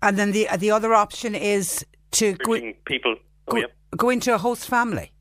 [0.00, 3.16] And then the the other option is to go, people.
[3.48, 3.66] Oh, go, yeah.
[3.96, 5.12] go into a host family.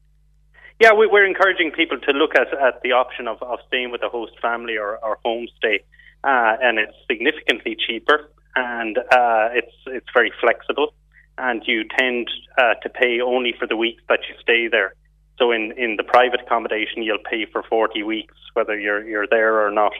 [0.80, 4.04] Yeah, we, we're encouraging people to look at, at the option of, of staying with
[4.04, 5.80] a host family or, or homestay,
[6.24, 10.94] uh, and it's significantly cheaper and uh, it's it's very flexible,
[11.38, 14.94] and you tend uh, to pay only for the weeks that you stay there.
[15.38, 19.66] So in, in the private accommodation, you'll pay for 40 weeks, whether you're you're there
[19.66, 19.94] or not.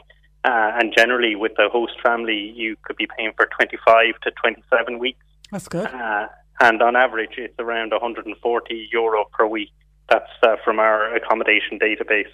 [0.44, 4.98] Uh, and generally, with the host family, you could be paying for 25 to 27
[4.98, 5.24] weeks.
[5.52, 5.86] That's good.
[5.86, 6.28] Uh,
[6.60, 9.70] and on average, it's around 140 euro per week.
[10.08, 12.32] That's uh, from our accommodation database.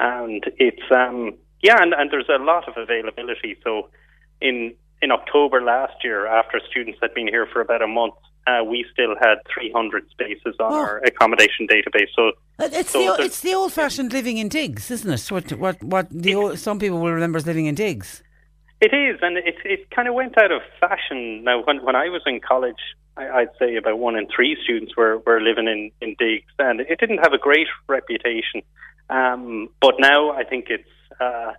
[0.00, 3.56] and it's um, yeah, and, and there's a lot of availability.
[3.64, 3.88] So
[4.40, 8.14] in in October last year, after students had been here for about a month,
[8.46, 10.76] uh, we still had 300 spaces on Oh.
[10.76, 12.08] our accommodation database.
[12.14, 15.30] So It's so the it's the old fashioned living in digs, isn't it?
[15.30, 18.22] What what what the old, some people will remember as living in digs.
[18.80, 21.44] It is, and it it kind of went out of fashion.
[21.44, 22.82] Now, when when I was in college,
[23.28, 26.98] I'd say about one in three students were were living in in digs, and it
[26.98, 28.62] didn't have a great reputation.
[29.08, 30.88] Um, but now I think it's
[31.20, 31.52] uh,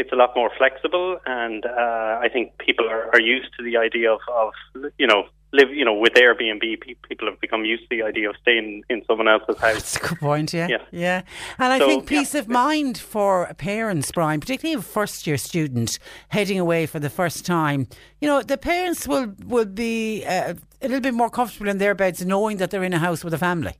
[0.00, 3.76] it's a lot more flexible, and uh, I think people are, are used to the
[3.76, 4.50] idea of, of
[4.98, 5.22] you know
[5.52, 6.64] live you know with Airbnb.
[6.82, 9.74] pe- People have become used to the idea of staying in someone else's house.
[9.74, 10.68] That's a good point, yeah.
[10.92, 11.22] Yeah.
[11.58, 12.18] And I So, think yeah.
[12.18, 15.98] peace of mind for parents, Brian, particularly a first year student
[16.28, 17.80] heading away for the first time.
[18.20, 21.94] You know, the parents will, will be uh, a little bit more comfortable in their
[21.94, 23.74] beds knowing that they're in a house with a family.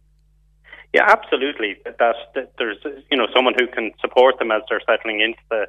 [0.92, 1.76] Yeah, absolutely.
[1.84, 2.78] That, that there's
[3.10, 5.60] you know someone who can support them as they're settling into the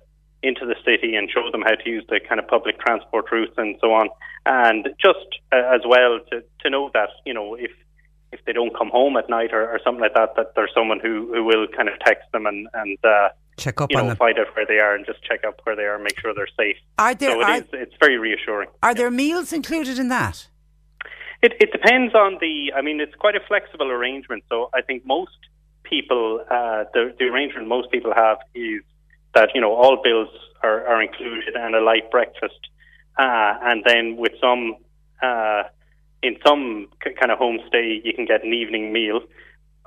[0.44, 3.54] into the city and show them how to use the kind of public transport routes
[3.58, 4.10] and so on.
[4.46, 7.72] And just uh, as well to to know that you know if
[8.32, 11.00] if they don't come home at night or, or something like that, that there's someone
[11.02, 14.10] who, who will kind of text them and and uh, Check up you on know
[14.10, 14.18] them.
[14.18, 16.34] find out where they are and just check up where they are and make sure
[16.34, 16.78] they're safe.
[16.98, 18.70] Are there, so it are, is, it's very reassuring.
[18.82, 20.48] are there meals included in that?
[21.44, 22.72] It, it depends on the.
[22.76, 24.44] I mean, it's quite a flexible arrangement.
[24.50, 25.38] So I think most
[25.84, 28.82] people, uh, the, the arrangement most people have is
[29.34, 30.30] that you know all bills
[30.64, 32.60] are, are included and a light breakfast,
[33.18, 34.76] uh, and then with some
[35.22, 35.64] uh,
[36.24, 39.22] in some k- kind of homestay you can get an evening meal.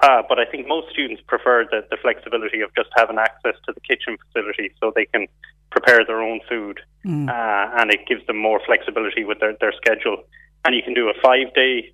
[0.03, 3.73] Uh, but I think most students prefer the, the flexibility of just having access to
[3.73, 5.29] the kitchen facility so they can
[5.71, 6.81] prepare their own food,
[7.29, 10.25] uh, and it gives them more flexibility with their, their schedule.
[10.65, 11.93] And you can do a five day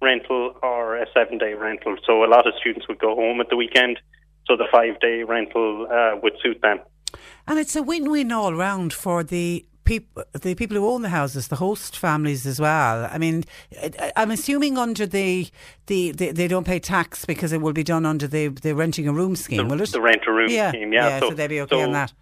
[0.00, 1.96] rental or a seven day rental.
[2.06, 3.98] So a lot of students would go home at the weekend,
[4.46, 6.80] so the five day rental uh, would suit them.
[7.46, 11.48] And it's a win-win all round for the people, the people who own the houses,
[11.48, 13.08] the host families as well.
[13.10, 13.44] I mean,
[14.16, 15.48] I'm assuming under the,
[15.86, 19.08] the, the they don't pay tax because it will be done under the, the renting
[19.08, 19.90] a room scheme, will it?
[19.90, 21.08] The rent a room yeah, scheme, yeah.
[21.08, 22.12] Yeah so, they'd be okay so- on that.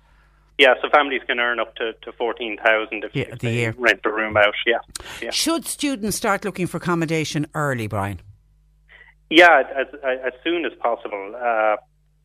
[0.59, 3.55] Yeah, so families can earn up to, to fourteen thousand if, Yeah, if the they
[3.55, 3.75] year.
[3.79, 4.53] rent the room out.
[4.67, 4.81] Yeah,
[5.23, 5.31] yeah.
[5.31, 8.21] Should students start looking for accommodation early, Brian?
[9.31, 11.35] Yeah, as, as soon as possible.
[11.35, 11.77] Uh,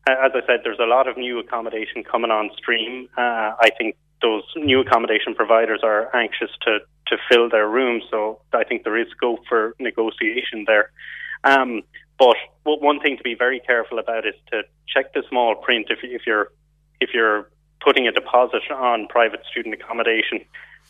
[0.06, 3.08] as I said, there's a lot of new accommodation coming on stream.
[3.16, 6.78] Uh, I think those new accommodation providers are anxious to,
[7.08, 10.90] to fill their rooms, so I think there is scope for negotiation there.
[11.44, 11.82] Um,
[12.18, 15.98] but one thing to be very careful about is to check the small print if,
[16.02, 16.50] if you're
[16.98, 17.50] if you're
[17.84, 20.40] putting a deposit on private student accommodation.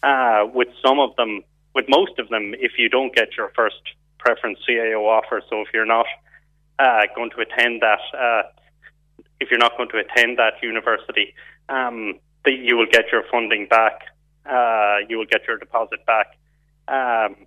[0.02, 1.42] Uh, with some of them,
[1.74, 3.80] with most of them, if you don't get your first
[4.18, 6.06] preference CAO offer, so if you're not
[6.78, 8.42] uh, going to attend that, uh,
[9.41, 11.34] if you're not going to attend that university,
[11.68, 14.01] um, that you will get your funding back.
[14.45, 16.39] Uh, you will get your deposit back.
[16.89, 17.47] Um,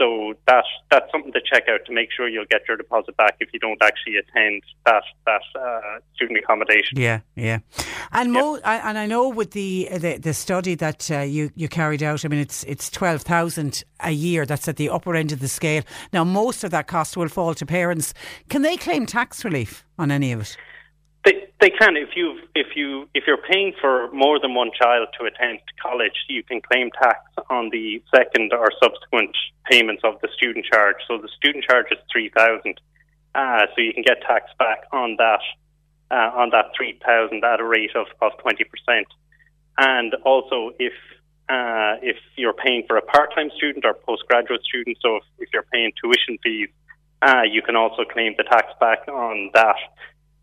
[0.00, 3.36] so that that's something to check out to make sure you'll get your deposit back
[3.40, 6.98] if you don't actually attend that that uh, student accommodation.
[6.98, 7.58] Yeah, yeah.
[8.12, 11.68] And mo- I, and I know with the the, the study that uh, you you
[11.68, 14.46] carried out, I mean it's it's twelve thousand a year.
[14.46, 15.82] That's at the upper end of the scale.
[16.12, 18.14] Now most of that cost will fall to parents.
[18.48, 20.56] Can they claim tax relief on any of it?
[21.28, 25.08] They they can if you if you if you're paying for more than one child
[25.18, 27.18] to attend college, you can claim tax
[27.50, 29.36] on the second or subsequent
[29.70, 30.96] payments of the student charge.
[31.06, 32.80] So the student charge is three thousand,
[33.34, 35.42] uh, so you can get tax back on that
[36.10, 39.08] uh, on that three thousand at a rate of of twenty percent.
[39.76, 40.96] And also if
[41.50, 45.68] uh, if you're paying for a part-time student or postgraduate student, so if, if you're
[45.74, 46.70] paying tuition fees,
[47.20, 49.76] uh, you can also claim the tax back on that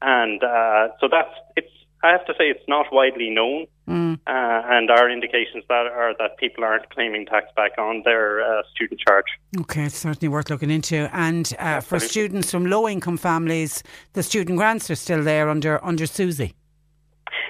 [0.02, 1.70] and uh, so that's it's.
[2.04, 6.38] I have to say it's not widely known, uh, and our indications that are that
[6.38, 9.26] people aren't claiming tax back on their uh, student charge.
[9.62, 11.10] Okay, it's certainly worth looking into.
[11.16, 13.82] And uh, for students from low income families,
[14.14, 16.54] the student grants are still there under under SUSI.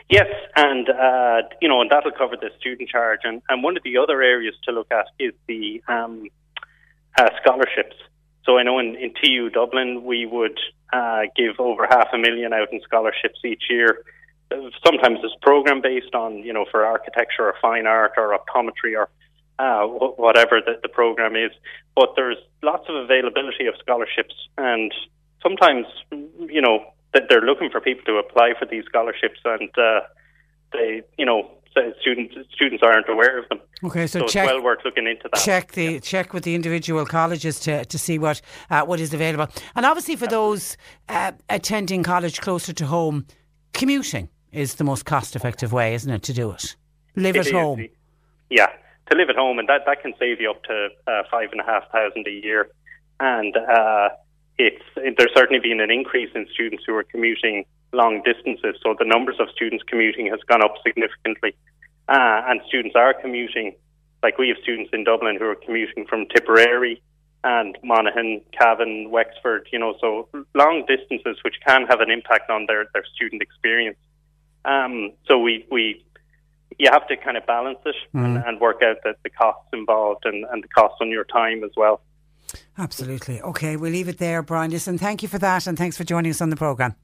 [0.10, 3.22] Yes, and uh, you know, and that'll cover the student charge.
[3.24, 6.28] And, and one of the other areas to look at is the um,
[7.18, 7.96] uh, scholarships.
[8.46, 10.60] So I know in, in TU Dublin we would
[10.94, 14.04] uh, give over half a million out in scholarships each year.
[14.86, 19.10] Sometimes it's program based on you know for architecture or fine art or optometry or
[19.58, 21.52] uh, whatever the, the program is.
[21.96, 24.94] But there's lots of availability of scholarships, and
[25.42, 30.02] sometimes you know that they're looking for people to apply for these scholarships, and uh,
[30.72, 31.50] they you know
[32.02, 33.60] students students aren't aware of them.
[33.84, 35.44] Okay, so So, check- it's well worth looking into that.
[35.44, 39.48] check the check with the individual colleges to, to see what uh, what is available.
[39.76, 40.78] And obviously for those
[41.10, 43.26] uh, attending college closer to home,
[43.74, 46.76] commuting is the most cost effective way, isn't it, to do it?
[47.16, 47.86] Live It at is, home.
[48.50, 48.68] Yeah,
[49.12, 51.60] to live at home, and that, that can save you up to uh, five and
[51.62, 52.70] a half thousand a year.
[53.20, 54.10] And uh,
[54.58, 57.66] it's there's certainly been an increase in students who are commuting
[57.96, 58.80] long distances.
[58.84, 61.56] So the numbers of students commuting has gone up significantly,
[62.08, 63.76] uh, and students are commuting.
[64.22, 67.02] Like we have students in Dublin who are commuting from Tipperary
[67.44, 69.68] and Monaghan, Cavan, Wexford.
[69.72, 73.98] You know, so long distances which can have an impact on their their student experience.
[74.66, 76.04] Um, so we we
[76.80, 80.26] you have to kind of balance it and, and work out the, the costs involved
[80.26, 82.02] and, and the costs on your time as well.
[82.78, 83.42] Absolutely.
[83.42, 84.72] Okay, we'll leave it there, Brian.
[84.72, 86.96] Listen, thank you for that and thanks for joining us on the programme.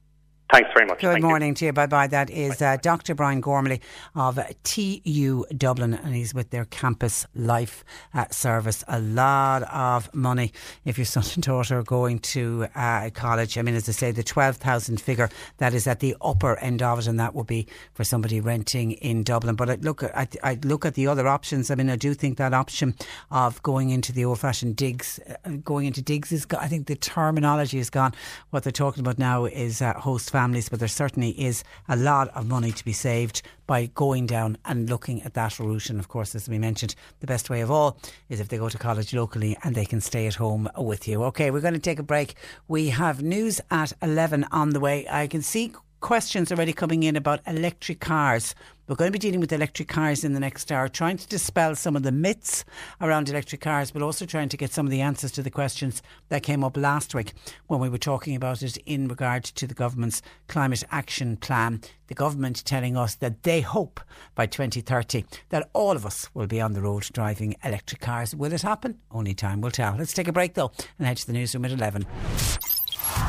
[0.52, 1.00] Thanks very much.
[1.00, 1.28] Good Thank you.
[1.28, 1.72] morning to you.
[1.72, 2.06] Bye bye.
[2.08, 3.14] That is uh, Dr.
[3.14, 3.80] Brian Gormley
[4.14, 7.82] of TU Dublin, and he's with their campus life
[8.12, 8.84] uh, service.
[8.86, 10.52] A lot of money
[10.84, 13.56] if your son and daughter are going to uh, college.
[13.56, 16.98] I mean, as I say, the 12,000 figure, that is at the upper end of
[16.98, 19.54] it, and that would be for somebody renting in Dublin.
[19.54, 21.70] But I look at, I, I look at the other options.
[21.70, 22.94] I mean, I do think that option
[23.30, 26.96] of going into the old fashioned digs, uh, going into digs is, I think the
[26.96, 28.12] terminology is gone.
[28.50, 32.28] What they're talking about now is uh, host families, but there certainly is a lot
[32.34, 35.88] of money to be saved by going down and looking at that route.
[35.88, 37.96] And of course, as we mentioned, the best way of all
[38.28, 41.22] is if they go to college locally and they can stay at home with you.
[41.30, 42.34] Okay, we're going to take a break.
[42.66, 45.06] We have news at 11 on the way.
[45.08, 48.56] I can see questions already coming in about electric cars.
[48.92, 51.74] We're going to be dealing with electric cars in the next hour, trying to dispel
[51.74, 52.62] some of the myths
[53.00, 56.02] around electric cars, but also trying to get some of the answers to the questions
[56.28, 57.32] that came up last week
[57.68, 61.80] when we were talking about it in regard to the government's climate action plan.
[62.08, 63.98] The government telling us that they hope
[64.34, 68.36] by 2030 that all of us will be on the road driving electric cars.
[68.36, 68.98] Will it happen?
[69.10, 69.96] Only time will tell.
[69.96, 72.04] Let's take a break though and head to the newsroom at 11.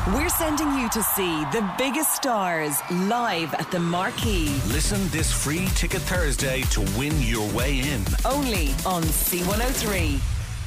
[0.08, 4.48] We're sending you to see the biggest stars live at the Marquee.
[4.66, 8.04] Listen this free ticket Thursday to win your way in.
[8.24, 10.20] Only on C103.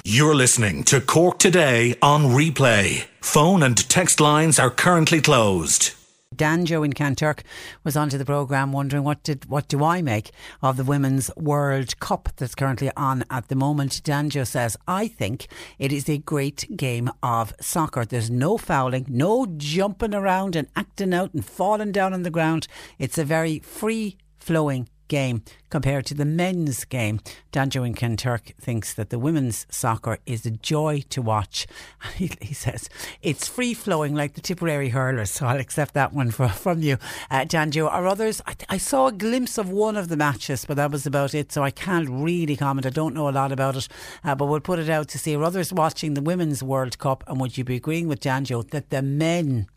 [0.04, 3.06] You're listening to Cork Today on replay.
[3.22, 5.97] Phone and text lines are currently closed.
[6.38, 7.42] Danjo in Kanturk
[7.84, 12.00] was onto the programme wondering what did what do I make of the Women's World
[12.00, 14.04] Cup that's currently on at the moment.
[14.04, 15.48] Danjo says, I think
[15.80, 18.06] it is a great game of soccer.
[18.06, 22.68] There's no fouling, no jumping around and acting out and falling down on the ground.
[23.00, 27.20] It's a very free flowing game compared to the men's game.
[27.52, 31.68] Danjo in Kanturk thinks that the women's soccer is a joy to watch.
[32.18, 32.90] He, he says
[33.22, 36.98] it's free flowing like the Tipperary hurlers, so I'll accept that one for, from you,
[37.30, 37.86] uh, Danjo.
[37.86, 41.06] Or others, I, I saw a glimpse of one of the matches, but that was
[41.06, 42.88] about it, so I can't really comment.
[42.88, 43.88] I don't know a lot about it,
[44.24, 45.36] uh, but we'll put it out to see.
[45.36, 48.90] Are others watching the Women's World Cup, and would you be agreeing with Danjo that
[48.90, 49.68] the men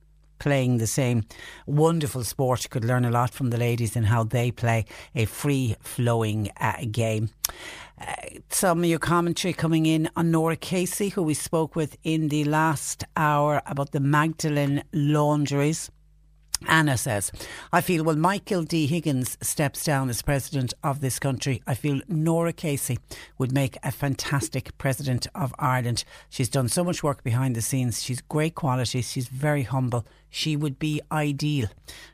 [0.41, 1.25] playing the same
[1.67, 2.65] wonderful sport.
[2.65, 6.51] You could learn a lot from the ladies and how they play a free flowing
[6.61, 7.31] uh, game.
[8.01, 8.15] Uh,
[8.49, 12.45] some of your commentary coming in on Nora Casey, who we spoke with in the
[12.45, 15.91] last hour about the Magdalene laundries.
[16.69, 17.33] Anna says,
[17.73, 18.87] I feel when Michael D.
[18.87, 22.99] Higgins steps down as president of this country, I feel Nora Casey
[23.39, 26.05] would make a fantastic president of Ireland.
[26.29, 28.03] She's done so much work behind the scenes.
[28.03, 29.01] She's great quality.
[29.01, 30.05] She's very humble.
[30.31, 31.69] She would be ideal.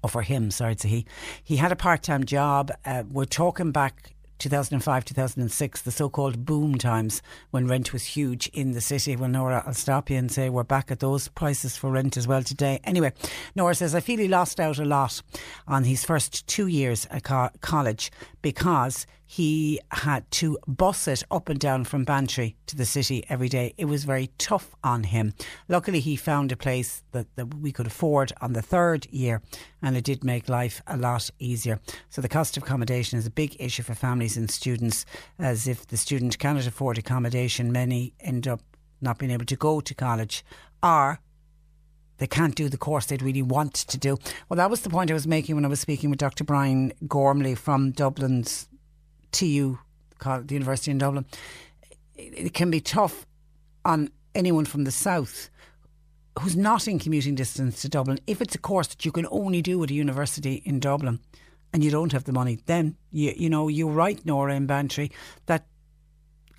[0.02, 1.06] or for him, sorry to he.
[1.42, 2.70] He had a part time job.
[2.84, 8.48] Uh, we're talking back 2005, 2006, the so called boom times when rent was huge
[8.48, 9.14] in the city.
[9.14, 12.26] Well, Nora, I'll stop you and say we're back at those prices for rent as
[12.26, 12.80] well today.
[12.84, 13.12] Anyway,
[13.54, 15.22] Nora says, I feel he lost out a lot
[15.68, 18.10] on his first two years at co- college
[18.42, 23.48] because he had to bus it up and down from Bantry to the city every
[23.48, 23.72] day.
[23.76, 25.34] It was very tough on him.
[25.68, 29.40] Luckily, he found a place that, that we could afford on the third year,
[29.80, 31.78] and it did make life a lot easier.
[32.08, 35.06] So, the cost of accommodation is a big issue for families and students,
[35.38, 38.62] as if the student cannot afford accommodation, many end up
[39.00, 40.44] not being able to go to college
[40.82, 41.20] or
[42.18, 44.18] they can't do the course they'd really want to do.
[44.48, 46.42] Well, that was the point I was making when I was speaking with Dr.
[46.42, 48.68] Brian Gormley from Dublin's
[49.32, 49.78] TU,
[50.20, 51.24] the University in Dublin.
[52.16, 53.26] It can be tough
[53.84, 55.50] on anyone from the south
[56.38, 58.18] who's not in commuting distance to Dublin.
[58.26, 61.20] If it's a course that you can only do at a university in Dublin
[61.72, 65.10] and you don't have the money, then you you know you're right, Nora in Bantry,
[65.46, 65.66] that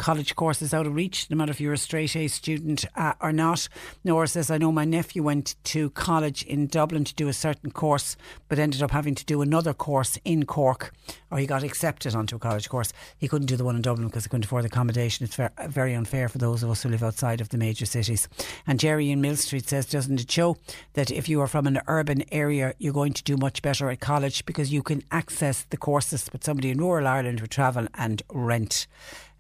[0.02, 3.32] college courses out of reach, no matter if you're a straight A student uh, or
[3.32, 3.70] not.
[4.04, 7.70] Nora says, I know my nephew went to college in Dublin to do a certain
[7.70, 10.92] course, but ended up having to do another course in Cork,
[11.30, 12.92] or he got accepted onto a college course.
[13.16, 15.24] He couldn't do the one in Dublin because he couldn't afford the accommodation.
[15.24, 15.38] It's
[15.68, 18.28] very unfair for those of us who live outside of the major cities.
[18.66, 20.58] And Jerry in Millstreet says, doesn't it show
[20.94, 24.00] that if you are from an urban area, you're going to do much better at
[24.00, 28.24] college because you can access the courses, but somebody in rural Ireland would travel and
[28.32, 28.88] rent.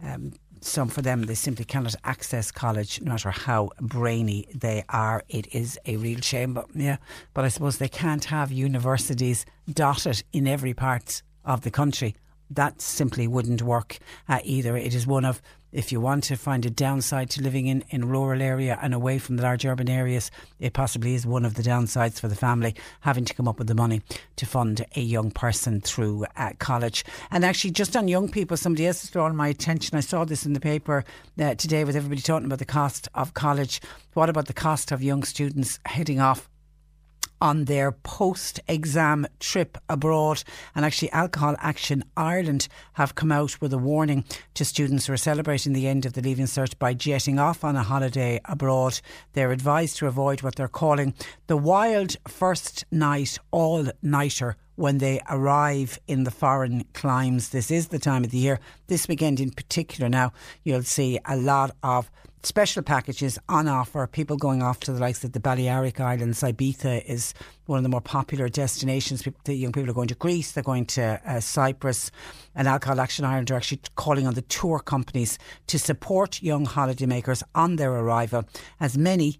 [0.03, 5.24] Um, some for them they simply cannot access college no matter how brainy they are.
[5.28, 6.97] It is a real shame but yeah
[7.34, 12.16] but I suppose they can't have universities dotted in every part of the country.
[12.49, 13.97] That simply wouldn't work
[14.28, 14.76] uh, either.
[14.78, 15.41] It is one of
[15.72, 19.17] if you want to find a downside to living in, in rural area and away
[19.17, 22.76] from the large urban areas, it possibly is one of the downsides for the family
[23.01, 24.01] having to come up with the money
[24.36, 27.05] to fund a young person through uh, college.
[27.32, 29.97] And actually, just on young people, somebody else has drawn my attention.
[29.97, 31.05] I saw this in the paper
[31.39, 33.82] uh, today with everybody talking about the cost of college.
[34.13, 36.51] What about the cost of young students heading off
[37.41, 40.43] on their post exam trip abroad.
[40.75, 44.23] And actually, Alcohol Action Ireland have come out with a warning
[44.53, 47.75] to students who are celebrating the end of the Leaving Cert by jetting off on
[47.75, 49.01] a holiday abroad.
[49.33, 51.13] They're advised to avoid what they're calling
[51.47, 57.49] the wild first night all nighter when they arrive in the foreign climes.
[57.49, 58.59] This is the time of the year.
[58.88, 62.09] This weekend in particular, now, you'll see a lot of
[62.43, 64.07] special packages on offer.
[64.07, 66.41] People going off to the likes of the Balearic Islands.
[66.41, 67.34] Ibiza is
[67.65, 69.28] one of the more popular destinations.
[69.43, 72.11] The young people are going to Greece, they're going to uh, Cyprus,
[72.55, 77.43] and Alcohol Action Ireland are actually calling on the tour companies to support young holidaymakers
[77.53, 78.43] on their arrival,
[78.80, 79.39] as many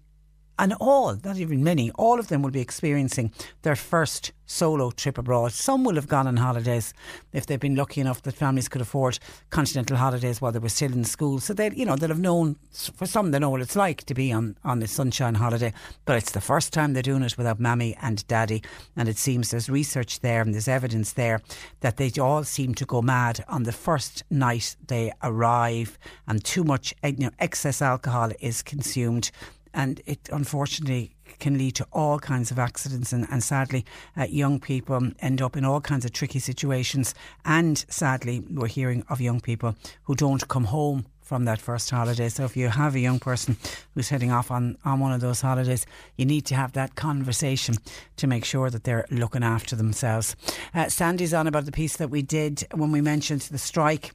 [0.62, 3.32] and all, not even many, all of them will be experiencing
[3.62, 5.50] their first solo trip abroad.
[5.50, 6.94] Some will have gone on holidays
[7.32, 9.18] if they've been lucky enough that families could afford
[9.50, 11.40] continental holidays while they were still in school.
[11.40, 12.54] So they, you know, they'll have known.
[12.94, 15.72] For some, they know what it's like to be on on a sunshine holiday.
[16.04, 18.62] But it's the first time they're doing it without mammy and daddy.
[18.94, 21.42] And it seems there's research there and there's evidence there
[21.80, 25.98] that they all seem to go mad on the first night they arrive,
[26.28, 29.32] and too much, you know, excess alcohol is consumed
[29.74, 33.84] and it unfortunately can lead to all kinds of accidents and, and sadly
[34.16, 37.14] uh, young people end up in all kinds of tricky situations
[37.44, 42.28] and sadly we're hearing of young people who don't come home from that first holiday.
[42.28, 43.56] So if you have a young person
[43.94, 45.86] who's heading off on, on one of those holidays,
[46.18, 47.76] you need to have that conversation
[48.16, 50.36] to make sure that they're looking after themselves.
[50.74, 54.12] Uh, Sandy's on about the piece that we did when we mentioned the strike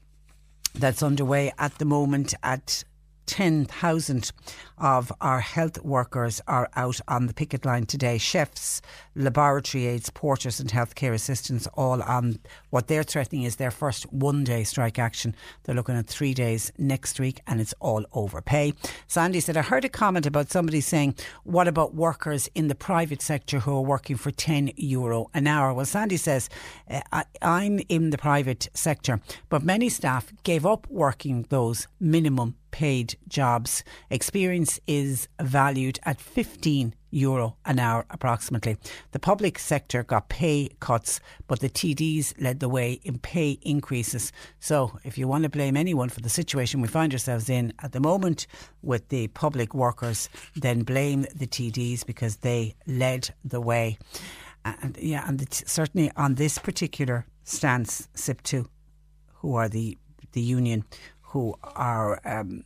[0.75, 2.83] that's underway at the moment at
[3.27, 4.31] 10,000
[4.77, 8.17] of our health workers are out on the picket line today.
[8.17, 8.81] Chefs,
[9.15, 14.43] laboratory aides, porters, and healthcare assistants all on what they're threatening is their first one
[14.43, 15.35] day strike action.
[15.63, 18.73] They're looking at three days next week and it's all over pay.
[19.07, 23.21] Sandy said, I heard a comment about somebody saying, What about workers in the private
[23.21, 25.73] sector who are working for 10 euro an hour?
[25.73, 26.49] Well, Sandy says,
[27.11, 29.19] I, I'm in the private sector,
[29.49, 33.83] but many staff gave up working those minimum paid jobs.
[34.11, 38.77] Experience is valued at 15 euro an hour approximately.
[39.13, 44.31] The public sector got pay cuts, but the TDs led the way in pay increases.
[44.59, 47.93] So, if you want to blame anyone for the situation we find ourselves in at
[47.93, 48.45] the moment
[48.83, 53.97] with the public workers, then blame the TDs because they led the way.
[54.63, 58.67] And yeah, and the, certainly on this particular stance, SIPTU,
[59.39, 59.97] who are the
[60.33, 60.83] the union
[61.27, 62.63] who are um,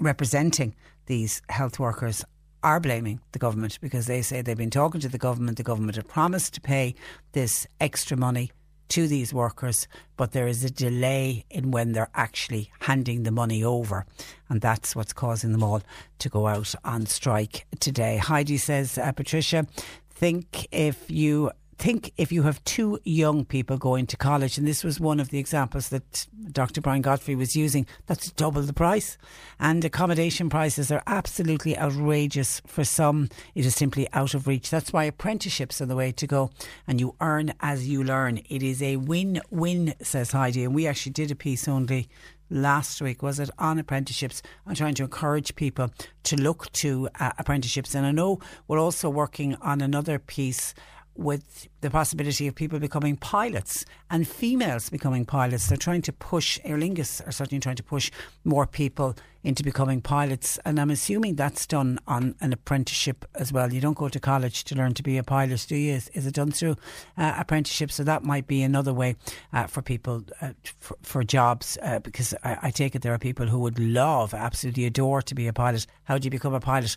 [0.00, 0.74] representing
[1.06, 2.24] these health workers
[2.62, 5.58] are blaming the government because they say they've been talking to the government.
[5.58, 6.94] The government have promised to pay
[7.32, 8.50] this extra money
[8.88, 9.86] to these workers,
[10.16, 14.06] but there is a delay in when they're actually handing the money over.
[14.48, 15.82] And that's what's causing them all
[16.20, 18.16] to go out on strike today.
[18.16, 19.66] Heidi says, uh, Patricia,
[20.10, 21.50] think if you
[21.84, 25.28] think if you have two young people going to college, and this was one of
[25.28, 26.80] the examples that Dr.
[26.80, 29.18] Brian Godfrey was using, that's double the price.
[29.60, 33.28] And accommodation prices are absolutely outrageous for some.
[33.54, 34.70] It is simply out of reach.
[34.70, 36.50] That's why apprenticeships are the way to go,
[36.86, 38.40] and you earn as you learn.
[38.48, 40.64] It is a win win, says Heidi.
[40.64, 42.08] And we actually did a piece only
[42.48, 45.90] last week was it on apprenticeships I'm trying to encourage people
[46.24, 50.74] to look to uh, apprenticeships and I know we're also working on another piece
[51.16, 55.68] with the possibility of people becoming pilots and females becoming pilots.
[55.68, 58.10] They're trying to push, Aer Lingus are certainly trying to push
[58.42, 59.14] more people
[59.44, 60.58] into becoming pilots.
[60.64, 63.72] And I'm assuming that's done on an apprenticeship as well.
[63.72, 65.92] You don't go to college to learn to be a pilot, do you?
[65.92, 66.76] Is, is it done through
[67.18, 67.92] uh, apprenticeship?
[67.92, 69.16] So that might be another way
[69.52, 73.18] uh, for people uh, for, for, jobs uh, because I, I take it there are
[73.18, 75.86] people who would love, absolutely adore to be a pilot.
[76.04, 76.96] How do you become a pilot?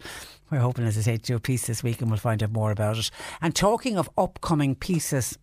[0.49, 2.51] We're hoping, as I say, to do a piece this week and we'll find out
[2.51, 3.11] more about it.
[3.41, 5.37] And talking of upcoming pieces,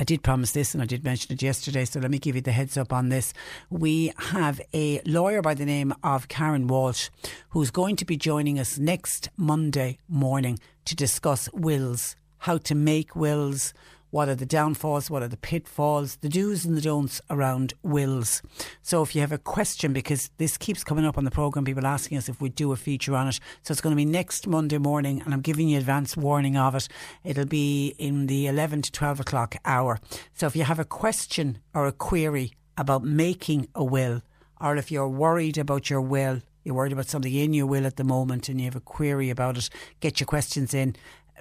[0.00, 2.40] I did promise this and I did mention it yesterday, so let me give you
[2.40, 3.34] the heads up on this.
[3.68, 7.10] We have a lawyer by the name of Karen Walsh
[7.50, 13.14] who's going to be joining us next Monday morning to discuss wills, how to make
[13.14, 13.74] wills,
[14.10, 15.08] what are the downfalls?
[15.08, 16.16] What are the pitfalls?
[16.16, 18.42] The do's and the don'ts around wills.
[18.82, 21.86] So if you have a question, because this keeps coming up on the programme, people
[21.86, 23.38] asking us if we do a feature on it.
[23.62, 26.74] So it's going to be next Monday morning, and I'm giving you advance warning of
[26.74, 26.88] it.
[27.24, 30.00] It'll be in the 11 to 12 o'clock hour.
[30.34, 34.22] So if you have a question or a query about making a will,
[34.60, 37.96] or if you're worried about your will, you're worried about something in your will at
[37.96, 40.94] the moment and you have a query about it, get your questions in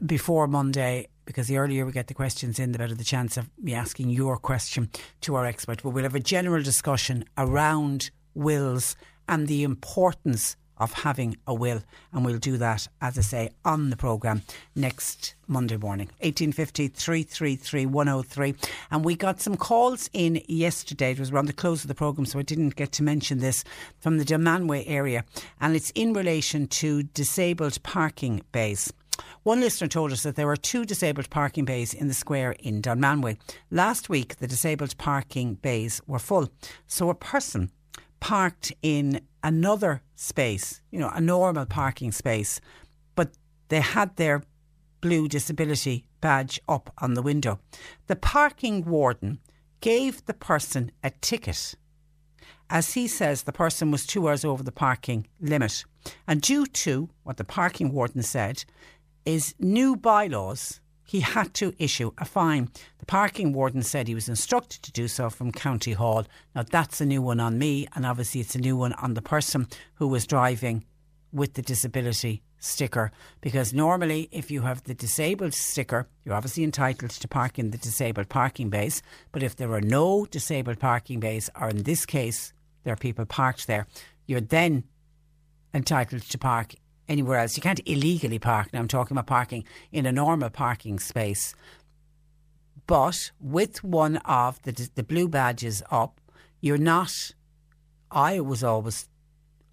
[0.06, 3.52] before Monday because the earlier we get the questions in, the better the chance of
[3.62, 4.90] me asking your question
[5.22, 5.84] to our expert.
[5.84, 8.96] But we'll have a general discussion around wills
[9.28, 11.84] and the importance of having a will.
[12.12, 14.42] And we'll do that, as I say, on the programme
[14.76, 16.08] next Monday morning.
[16.22, 18.56] 1850 333 103.
[18.90, 21.12] And we got some calls in yesterday.
[21.12, 23.64] It was around the close of the programme, so I didn't get to mention this
[24.00, 25.26] from the Dunmanway area.
[25.62, 28.92] And it's in relation to disabled parking bays.
[29.44, 32.82] One listener told us that there were two disabled parking bays in the square in
[32.82, 33.38] Dunmanway.
[33.72, 36.50] Last week, the disabled parking bays were full.
[36.88, 37.72] So a person
[38.20, 42.60] parked in another space, you know, a normal parking space,
[43.16, 43.34] but
[43.70, 44.44] they had their
[45.02, 47.60] blue disability badge up on the window.
[48.08, 49.40] The parking warden
[49.82, 51.76] gave the person a ticket.
[52.70, 55.86] As he says, the person was two hours over the parking limit.
[56.28, 58.64] And due to what the parking warden said,
[59.36, 62.70] is new bylaws, he had to issue a fine.
[62.98, 66.26] The parking warden said he was instructed to do so from County Hall.
[66.56, 69.22] Now, that's a new one on me, and obviously, it's a new one on the
[69.22, 70.84] person who was driving
[71.32, 77.12] with the disability sticker because normally if you have the disabled sticker you're obviously entitled
[77.12, 79.02] to park in the disabled parking bays
[79.32, 82.52] but if there are no disabled parking bays or in this case
[82.84, 83.88] there are people parked there
[84.26, 84.84] you're then
[85.74, 86.74] entitled to park
[87.10, 87.58] anywhere else.
[87.58, 88.72] You can't illegally park.
[88.72, 91.56] Now I'm talking about parking in a normal parking space.
[92.88, 96.22] But with one of the the blue badges up,
[96.62, 97.32] you're not.
[98.12, 99.08] I was always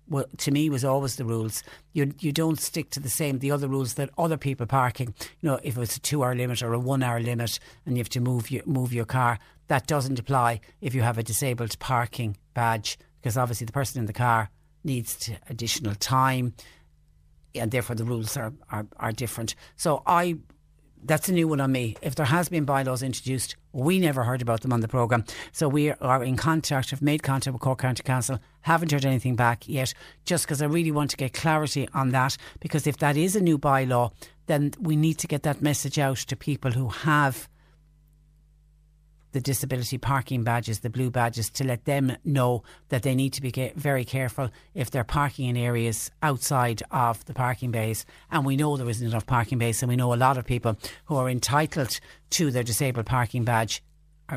[0.09, 1.63] well, to me was always the rules.
[1.93, 5.15] You you don't stick to the same the other rules that other people parking.
[5.41, 8.01] You know, if it's a two hour limit or a one hour limit, and you
[8.01, 11.79] have to move your move your car, that doesn't apply if you have a disabled
[11.79, 14.51] parking badge because obviously the person in the car
[14.85, 16.55] needs additional time
[17.59, 19.55] and therefore the rules are, are, are different.
[19.77, 20.39] So I
[21.07, 21.97] that's a new one on me.
[22.03, 25.25] If there has been bylaws introduced, we never heard about them on the programme.
[25.53, 29.37] So we are in contact, have made contact with Cork County Council, haven't heard anything
[29.37, 29.95] back yet,
[30.25, 32.37] just because I really want to get clarity on that.
[32.61, 34.11] Because if that is a new bylaw,
[34.47, 37.49] then we need to get that message out to people who have
[39.37, 43.43] the disability parking badges, the blue badges, to let them know that they need to
[43.43, 48.07] be very careful if they're parking in areas outside of the parking bays.
[48.31, 50.79] And we know there isn't enough parking bays, and we know a lot of people
[51.05, 53.83] who are entitled to their disabled parking badge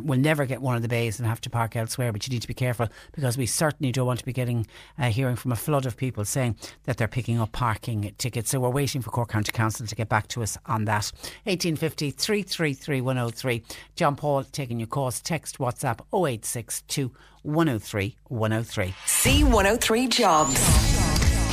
[0.03, 2.11] will never get one of the bays and have to park elsewhere.
[2.11, 4.67] But you need to be careful because we certainly don't want to be getting
[4.97, 8.51] uh, hearing from a flood of people saying that they're picking up parking tickets.
[8.51, 11.11] So we're waiting for Cork County Council to get back to us on that.
[11.43, 13.63] 1850 333 103.
[13.95, 15.21] John Paul taking your calls.
[15.21, 17.11] Text WhatsApp 0862
[17.43, 18.93] 103 103.
[19.05, 20.99] C103 Jobs.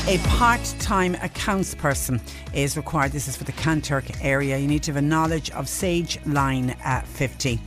[0.09, 2.21] A part time accounts person
[2.55, 3.11] is required.
[3.11, 4.57] This is for the Kanturk area.
[4.57, 7.59] You need to have a knowledge of Sage Line at 50.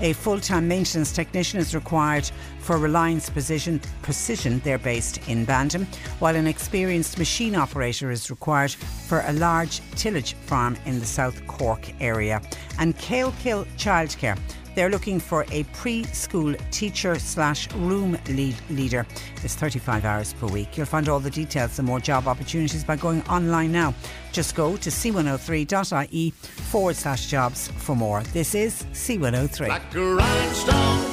[0.00, 2.30] A full time maintenance technician is required
[2.60, 4.60] for Reliance Precision, Precision.
[4.60, 5.88] They're based in Bandon,
[6.20, 11.44] while an experienced machine operator is required for a large tillage farm in the South
[11.48, 12.40] Cork area.
[12.78, 14.38] And Kale Kill Childcare
[14.78, 19.04] they're looking for a preschool teacher slash room lead leader.
[19.42, 20.76] It's 35 hours per week.
[20.76, 23.92] You'll find all the details and more job opportunities by going online now.
[24.30, 28.22] Just go to c103.ie forward slash jobs for more.
[28.32, 29.66] This is C103.
[29.66, 29.90] Like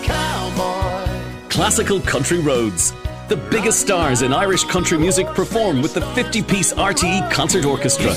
[0.04, 1.50] cowboy.
[1.50, 2.94] Classical Country Roads.
[3.30, 8.14] The biggest stars in Irish country music perform with the 50 piece RTE Concert Orchestra.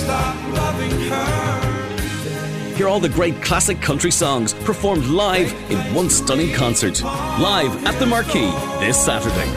[2.79, 7.03] Hear all the great classic country songs performed live in one stunning concert.
[7.03, 9.53] Live at the Marquee this Saturday.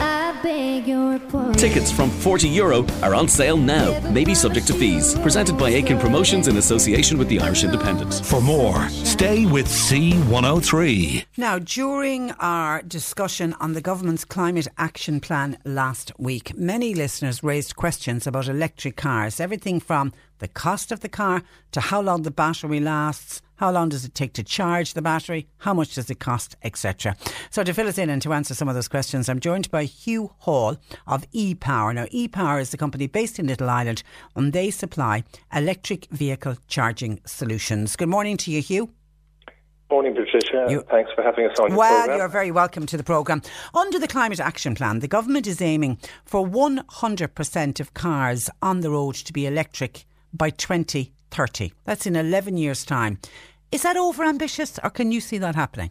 [1.62, 5.16] Tickets from 40 euro are on sale now, maybe subject to fees.
[5.20, 8.14] Presented by Aiken Promotions in association with the Irish Independent.
[8.26, 11.24] For more, stay with C103.
[11.36, 17.76] Now, during our discussion on the government's climate action plan last week, many listeners raised
[17.76, 19.38] questions about electric cars.
[19.38, 23.88] Everything from the cost of the car to how long the battery lasts, how long
[23.88, 27.16] does it take to charge the battery, how much does it cost, etc.
[27.48, 29.84] So to fill us in and to answer some of those questions, I'm joined by
[29.84, 31.24] Hugh Hall of
[31.54, 31.94] ePower.
[31.94, 34.02] Now, ePower is a company based in Little Island
[34.36, 35.24] and they supply
[35.54, 37.96] electric vehicle charging solutions.
[37.96, 38.90] Good morning to you, Hugh.
[39.90, 40.66] Morning, Patricia.
[40.70, 41.74] You, Thanks for having us on.
[41.74, 43.42] Well, you're very welcome to the programme.
[43.74, 48.90] Under the Climate Action Plan, the government is aiming for 100% of cars on the
[48.90, 51.72] road to be electric by 2030.
[51.84, 53.18] That's in 11 years' time.
[53.70, 55.90] Is that over ambitious, or can you see that happening?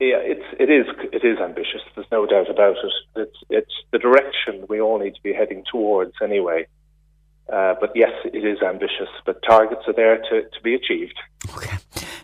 [0.00, 0.86] Yeah, it's it is
[1.24, 1.80] it is ambitious.
[1.94, 2.92] There's no doubt about it.
[3.16, 6.66] It's it's the direction we all need to be heading towards anyway.
[7.52, 9.08] Uh, but yes, it is ambitious.
[9.26, 11.18] But targets are there to, to be achieved.
[11.54, 11.76] Okay.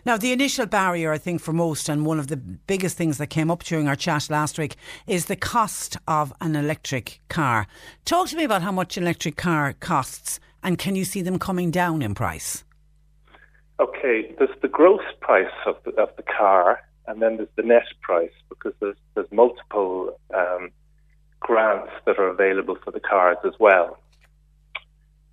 [0.03, 3.27] Now, the initial barrier, I think, for most, and one of the biggest things that
[3.27, 4.75] came up during our chat last week,
[5.05, 7.67] is the cost of an electric car.
[8.03, 11.39] Talk to me about how much an electric car costs and can you see them
[11.39, 12.63] coming down in price?
[13.79, 17.85] Okay, there's the gross price of the, of the car, and then there's the net
[18.01, 20.71] price because there's there's multiple um,
[21.39, 23.97] grants that are available for the cars as well.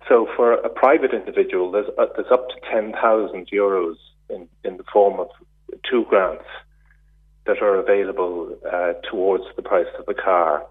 [0.07, 3.95] So for a private individual, there's uh, there's up to ten thousand euros
[4.29, 5.29] in in the form of
[5.89, 6.45] two grants
[7.45, 10.65] that are available uh, towards the price of the car.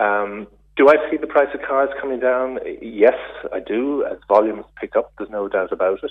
[0.00, 0.46] Um,
[0.76, 2.58] do I see the price of cars coming down?
[2.80, 3.18] Yes,
[3.52, 4.04] I do.
[4.04, 6.10] As volumes pick up, there's no doubt about it.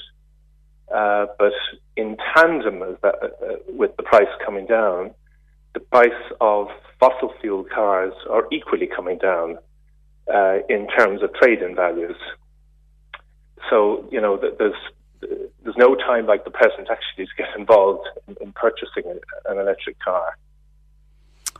[0.93, 1.53] Uh, but
[1.95, 5.11] in tandem that, uh, with the price coming down,
[5.73, 6.09] the price
[6.41, 6.67] of
[6.99, 9.57] fossil fuel cars are equally coming down
[10.33, 12.17] uh, in terms of trade-in values.
[13.69, 14.75] So you know, there's
[15.21, 19.03] there's no time like the present actually to get involved in, in purchasing
[19.45, 20.37] an electric car.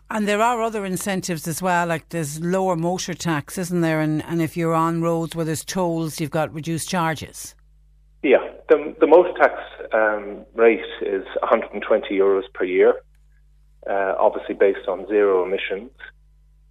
[0.10, 4.02] And there are other incentives as well, like there's lower motor tax, isn't there?
[4.02, 7.56] And, and if you're on roads where there's tolls, you've got reduced charges.
[8.72, 9.56] The, the motor tax
[9.92, 13.02] um, rate is 120 euros per year,
[13.86, 15.92] uh, obviously based on zero emissions.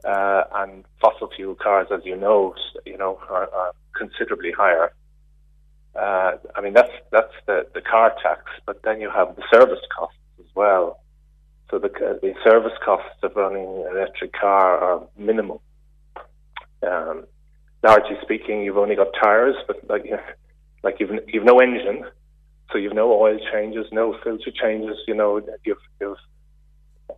[0.02, 2.54] Uh, and fossil fuel cars, as you know,
[2.86, 4.94] you know, are, are considerably higher.
[5.94, 9.84] Uh, I mean, that's that's the, the car tax, but then you have the service
[9.94, 11.02] costs as well.
[11.70, 11.90] So the,
[12.22, 15.60] the service costs of running an electric car are minimal.
[16.82, 17.26] Um,
[17.82, 20.10] largely speaking, you've only got tires, but like
[20.82, 22.04] like you've you've no engine,
[22.72, 24.96] so you've no oil changes, no filter changes.
[25.06, 26.16] You know, you've, you've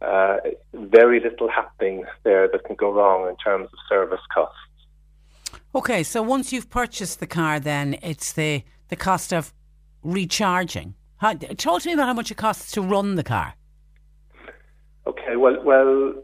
[0.00, 0.36] uh,
[0.74, 4.56] very little happening there that can go wrong in terms of service costs.
[5.74, 9.52] Okay, so once you've purchased the car, then it's the the cost of
[10.02, 10.94] recharging.
[11.16, 13.54] How, talk to me about how much it costs to run the car.
[15.06, 16.14] Okay, well, well,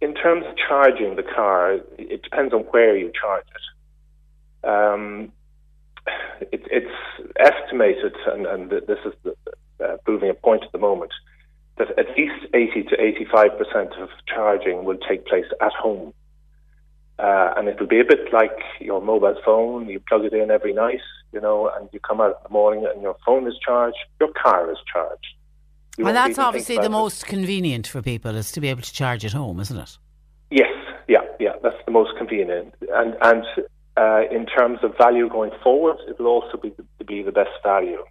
[0.00, 4.68] in terms of charging the car, it depends on where you charge it.
[4.68, 5.32] Um,
[6.06, 9.34] it it's estimated, and, and this is the,
[9.84, 11.12] uh, proving a point at the moment,
[11.78, 16.12] that at least 80 to 85 percent of charging will take place at home.
[17.18, 19.88] Uh, and it'll be a bit like your mobile phone.
[19.88, 21.00] You plug it in every night,
[21.32, 24.30] you know, and you come out in the morning and your phone is charged, your
[24.32, 25.34] car is charged.
[25.98, 26.90] You and that's obviously the it.
[26.90, 29.98] most convenient for people is to be able to charge at home, isn't it?
[30.50, 30.72] Yes,
[31.06, 32.74] yeah, yeah, that's the most convenient.
[32.92, 33.44] And and
[33.96, 36.72] uh, in terms of value going forward, it will also be
[37.04, 38.04] be the best value.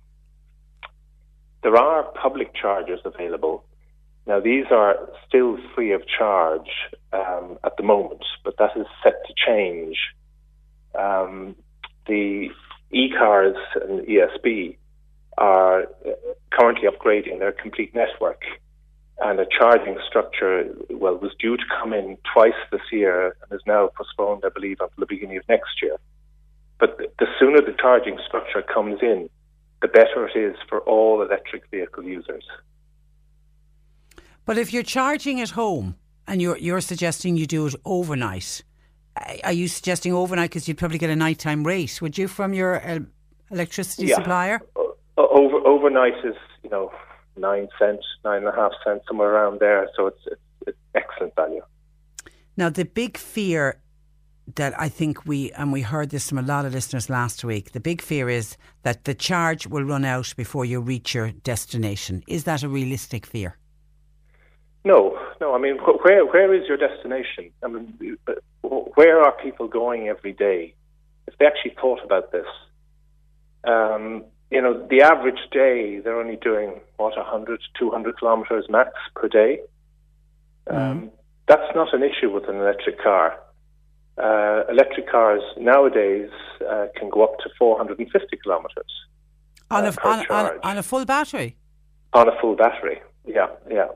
[1.64, 3.64] There are public chargers available.
[4.28, 4.96] Now these are
[5.28, 6.70] still free of charge
[7.14, 9.98] um, at the moment, but that is set to change.
[10.94, 11.56] Um,
[12.08, 12.50] the
[12.92, 14.78] e-cars and ESB
[15.38, 15.86] are
[16.52, 18.42] currently upgrading their complete network.
[19.24, 23.62] And a charging structure, well, was due to come in twice this year and is
[23.68, 25.98] now postponed, I believe, until the beginning of next year.
[26.80, 29.30] But the sooner the charging structure comes in,
[29.84, 32.44] the better it is for all electric vehicle users.
[34.46, 35.96] But if you're charging at home
[36.28, 38.64] and you're you're suggesting you do it overnight,
[39.44, 42.02] are you suggesting overnight because you'd probably get a nighttime rate?
[42.02, 43.00] Would you from your uh,
[43.52, 44.16] electricity Yeah.
[44.16, 44.62] supplier?
[45.18, 46.92] Over, overnight is, you know,
[47.42, 49.90] nine cents, nine and a half cents, somewhere around there.
[49.96, 51.64] So it's, it's, it's excellent value.
[52.56, 53.82] Now, the big fear
[54.56, 57.72] that I think we, and we heard this from a lot of listeners last week,
[57.72, 62.24] the big fear is that the charge will run out before you reach your destination.
[62.28, 63.58] Is that a realistic fear?
[64.84, 65.54] No, no.
[65.54, 67.52] I mean, where where is your destination?
[67.64, 68.18] I mean,
[68.96, 70.74] where are people going every day?
[71.28, 72.48] If they actually thought about this,
[73.64, 79.28] um, you know, the average day they're only doing what 100, 200 kilometers max per
[79.28, 79.60] day.
[80.70, 81.10] Um,
[81.48, 83.38] That's not an issue with an electric car.
[84.18, 86.30] Uh, electric cars nowadays
[86.70, 88.92] uh, can go up to 450 kilometers
[89.72, 91.56] On, Uh, a, on, on, on a full battery?
[92.14, 93.02] on a full battery.
[93.26, 93.88] Yeah, yeah.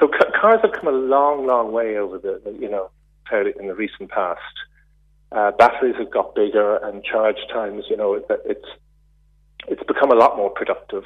[0.00, 2.90] So ca- cars have come a long, long way over the, you know,
[3.30, 4.40] fairly in the recent past.
[5.30, 8.68] Uh, batteries have got bigger, and charge times, you know, it, it's
[9.68, 11.04] it's become a lot more productive.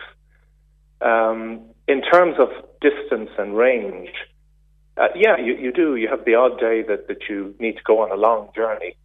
[1.00, 2.48] Um, in terms of
[2.80, 4.10] distance and range,
[4.96, 5.96] uh, yeah, you, you do.
[5.96, 8.96] You have the odd day that, that you need to go on a long journey,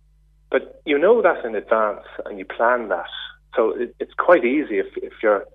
[0.49, 3.10] but you know that in advance and you plan that.
[3.56, 5.45] So it, it's quite easy if, if you're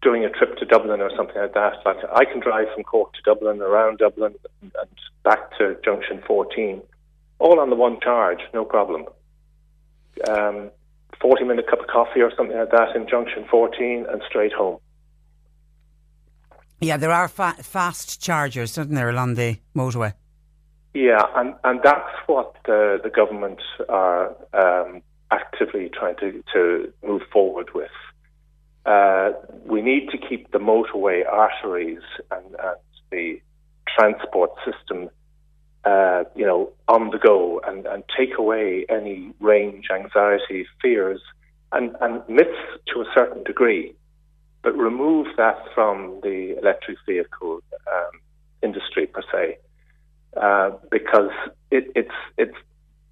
[0.00, 1.74] doing a trip to Dublin or something like that.
[1.84, 4.72] Like I can drive from Cork to Dublin, around Dublin, and
[5.22, 6.82] back to Junction 14,
[7.38, 9.06] all on the one charge, no problem.
[10.28, 10.70] Um,
[11.20, 14.78] 40 minute cup of coffee or something like that in Junction 14 and straight home.
[16.80, 20.12] Yeah, there are fa- fast chargers, isn't there, along the motorway?
[20.92, 27.22] Yeah, and, and that's what the, the government are um, actively trying to, to move
[27.32, 27.90] forward with.
[28.86, 29.32] Uh,
[29.64, 32.76] we need to keep the motorway arteries and, and
[33.10, 33.40] the
[33.88, 35.08] transport system,
[35.84, 41.20] uh, you know, on the go and, and take away any range anxiety, fears,
[41.72, 42.50] and, and myths
[42.92, 43.94] to a certain degree,
[44.62, 47.60] but remove that from the electric vehicle
[47.92, 48.20] um,
[48.62, 49.58] industry per se
[50.36, 51.30] uh, because
[51.70, 52.56] it, it's it's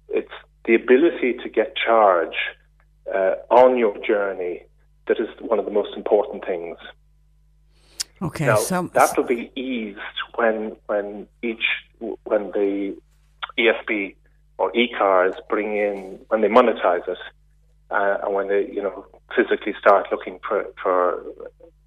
[0.09, 0.31] it's
[0.65, 2.35] the ability to get charge
[3.13, 4.63] uh, on your journey
[5.07, 6.77] that is one of the most important things.
[8.23, 9.99] Okay, now so that will be eased
[10.35, 11.65] when when each
[11.99, 12.95] when the
[13.57, 14.15] ESB
[14.57, 17.17] or e-cars bring in when they monetize it
[17.91, 19.05] uh, and when they you know
[19.35, 21.23] physically start looking for for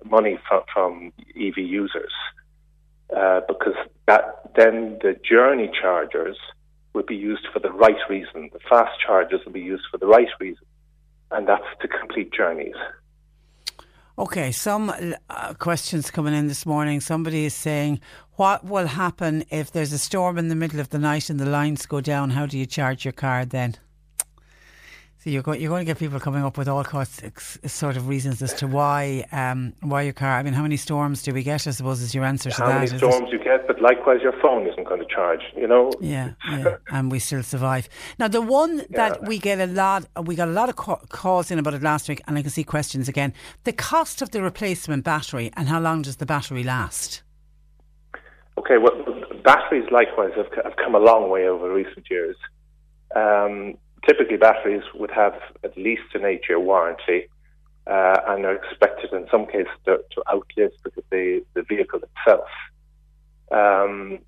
[0.04, 2.12] money from, from EV users
[3.16, 3.74] uh, because
[4.06, 6.36] that then the journey chargers
[6.92, 8.50] will be used for the right reason.
[8.52, 10.64] The fast chargers will be used for the right reason,
[11.30, 12.74] and that's to complete journeys.
[14.18, 14.90] Okay, some
[15.28, 17.02] uh, questions coming in this morning.
[17.02, 18.00] Somebody is saying,
[18.36, 21.44] What will happen if there's a storm in the middle of the night and the
[21.44, 22.30] lines go down?
[22.30, 23.76] How do you charge your car then?
[25.26, 28.06] So you're going, you're going to get people coming up with all sorts sort of
[28.06, 30.38] reasons as to why um, why your car.
[30.38, 31.66] I mean, how many storms do we get?
[31.66, 32.74] I suppose is your answer to How that.
[32.74, 35.40] many storms you get, but likewise your phone isn't going to charge.
[35.56, 35.90] You know.
[36.00, 37.88] Yeah, yeah, and we still survive.
[38.20, 41.58] Now, the one that we get a lot, we got a lot of calls in
[41.58, 43.34] about it last week, and I can see questions again.
[43.64, 47.24] The cost of the replacement battery and how long does the battery last?
[48.58, 48.92] Okay, well,
[49.42, 52.36] batteries likewise have, have come a long way over recent years.
[53.16, 55.34] Um, typically, batteries would have
[55.64, 57.28] at least an eight-year warranty,
[57.86, 60.72] uh, and are expected in some cases to, to outlive
[61.10, 62.48] the, the, vehicle itself.
[63.50, 64.18] Um,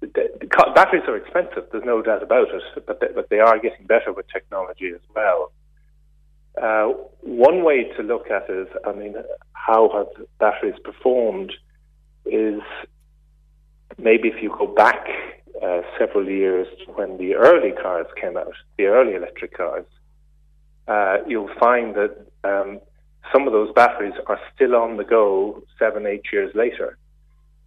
[0.00, 0.08] the,
[0.40, 1.64] the batteries are expensive.
[1.72, 5.00] There's no doubt about it, but they, but they are getting better with technology as
[5.14, 5.52] well.
[6.60, 9.16] Uh, one way to look at it, I mean,
[9.52, 11.52] how have batteries performed,
[12.24, 12.60] is
[13.96, 15.06] maybe if you go back
[15.62, 19.86] uh, several years when the early cars came out, the early electric cars,
[20.86, 22.80] uh, you'll find that um,
[23.32, 26.96] some of those batteries are still on the go seven, eight years later.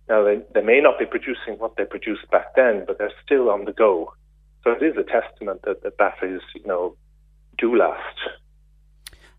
[0.10, 3.50] Now, they, they may not be producing what they produced back then, but they're still
[3.50, 4.14] on the go.
[4.64, 6.96] So it is a testament that the batteries, you know,
[7.58, 8.18] do last.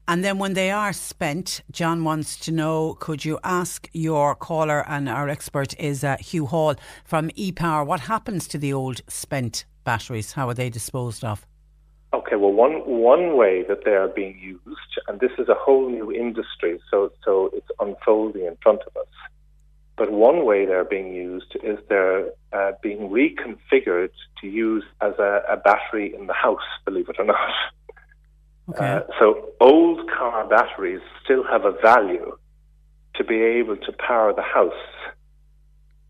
[0.09, 4.85] And then when they are spent, John wants to know could you ask your caller,
[4.89, 6.75] and our expert is uh, Hugh Hall
[7.05, 10.33] from ePower, what happens to the old spent batteries?
[10.33, 11.47] How are they disposed of?
[12.15, 15.89] Okay, well, one one way that they are being used, and this is a whole
[15.89, 19.07] new industry, so so it's unfolding in front of us.
[19.97, 25.43] But one way they're being used is they're uh, being reconfigured to use as a,
[25.49, 26.69] a, battery in the house.
[26.85, 27.37] Believe it or not.
[28.71, 28.87] Okay.
[28.87, 32.37] Uh, so old car batteries still have a value
[33.17, 34.73] to be able to power the house.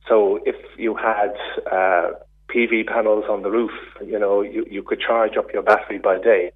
[0.09, 1.34] So if you had
[1.70, 2.11] uh,
[2.55, 3.72] PV panels on the roof,
[4.05, 6.53] you know, you, you could charge up your battery by day,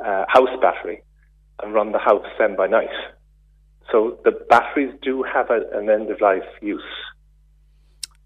[0.00, 1.02] uh, house battery,
[1.62, 2.88] and run the house then by night.
[3.90, 6.82] So the batteries do have a, an end of life use.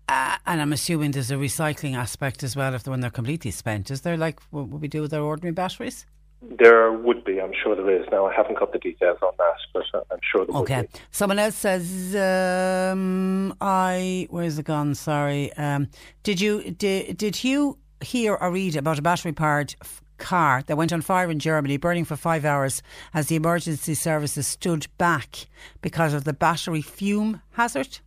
[0.09, 3.90] Uh, and I'm assuming there's a recycling aspect as well if when they're completely spent.
[3.90, 6.05] Is there like what we do with our ordinary batteries?
[6.43, 8.07] There would be, I'm sure there is.
[8.11, 10.76] Now, I haven't got the details on that, but uh, I'm sure there okay.
[10.78, 10.99] would be.
[11.12, 14.95] Someone else says, um, I, where's it gone?
[14.97, 15.53] Sorry.
[15.55, 15.88] Um,
[16.24, 19.76] did you, did, did you hear or read about a battery powered
[20.18, 22.82] car that went on fire in Germany, burning for five hours
[23.14, 25.47] as the emergency services stood back
[25.80, 28.01] because of the battery fume hazard?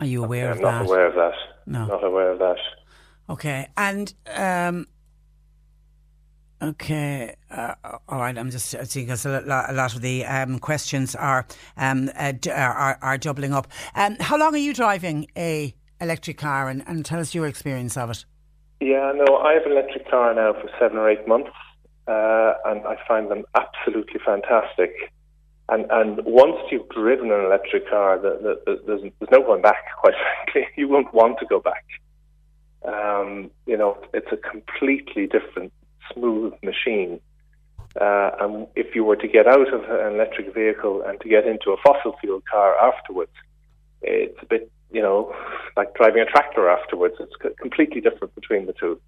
[0.00, 0.78] Are you aware okay, of I'm that?
[0.82, 1.34] Not aware of that.
[1.66, 1.86] No.
[1.86, 2.58] Not aware of that.
[3.30, 3.68] Okay.
[3.76, 4.86] And, um,
[6.62, 7.74] Okay, uh,
[8.06, 8.36] all right.
[8.36, 11.46] I'm just seeing because a lot, of the um, questions are,
[11.78, 13.66] um, uh, are are doubling up.
[13.94, 17.96] Um, how long are you driving a electric car, and, and tell us your experience
[17.96, 18.26] of it?
[18.80, 21.50] Yeah, no, I have an electric car now for seven or eight months,
[22.06, 24.92] uh, and I find them absolutely fantastic.
[25.70, 29.62] And and once you've driven an electric car, the, the, the, there's there's no going
[29.62, 29.84] back.
[30.02, 31.86] Quite frankly, you won't want to go back.
[32.84, 35.72] Um, you know, it's a completely different
[36.12, 37.20] smooth machine.
[38.00, 41.46] Uh, and if you were to get out of an electric vehicle and to get
[41.46, 43.32] into a fossil fuel car afterwards,
[44.02, 45.34] it's a bit, you know,
[45.76, 47.16] like driving a tractor afterwards.
[47.18, 49.00] It's completely different between the two.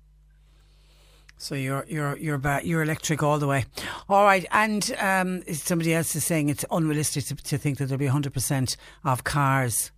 [1.42, 3.64] So you're you're you're ba- you're electric all the way.
[4.08, 7.98] All right, and um, somebody else is saying it's unrealistic to, to think that there'll
[7.98, 9.90] be 100 percent of cars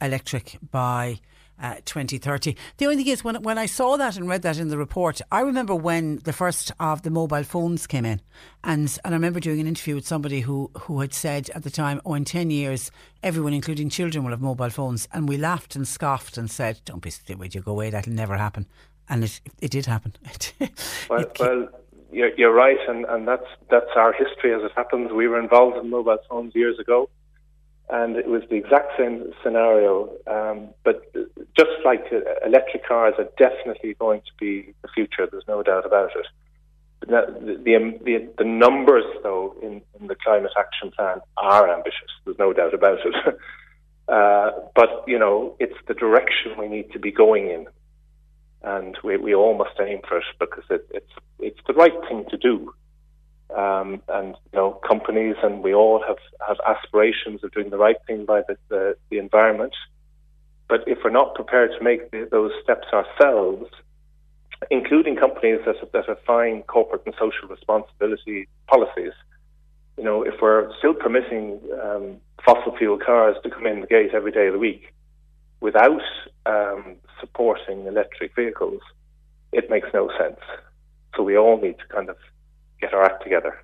[0.00, 1.18] electric by
[1.60, 2.56] uh, 2030.
[2.78, 5.20] The only thing is, when, when I saw that and read that in the report,
[5.30, 8.20] I remember when the first of the mobile phones came in.
[8.64, 11.70] And, and I remember doing an interview with somebody who, who had said at the
[11.70, 12.90] time, oh, in 10 years,
[13.22, 15.08] everyone, including children, will have mobile phones.
[15.12, 18.36] And we laughed and scoffed and said, don't be stupid, you go away, that'll never
[18.36, 18.66] happen.
[19.08, 20.14] And it, it did happen.
[21.10, 21.68] well, well
[22.12, 25.12] you're, you're right, and, and that's, that's our history as it happens.
[25.12, 27.08] We were involved in mobile phones years ago
[27.92, 30.10] and it was the exact same scenario.
[30.26, 31.12] Um, but
[31.56, 32.04] just like
[32.46, 36.26] electric cars are definitely going to be the future, there's no doubt about it.
[37.00, 42.10] The, the, the, the numbers, though, in, in, the climate action plan are ambitious.
[42.24, 43.14] There's no doubt about it.
[44.08, 47.66] uh, but you know, it's the direction we need to be going in,
[48.62, 52.26] and we, we all must aim for it because it, it's it's the right thing
[52.30, 52.74] to do.
[53.56, 57.96] Um, and you know, companies and we all have, have aspirations of doing the right
[58.06, 59.74] thing by the, the, the environment.
[60.68, 63.70] But if we're not prepared to make the, those steps ourselves,
[64.70, 69.12] including companies that, that fine corporate and social responsibility policies,
[69.96, 74.10] you know, if we're still permitting um, fossil fuel cars to come in the gate
[74.14, 74.94] every day of the week
[75.60, 76.02] without
[76.46, 78.80] um, supporting electric vehicles,
[79.52, 80.40] it makes no sense.
[81.16, 82.16] So we all need to kind of
[82.80, 83.58] get our act together.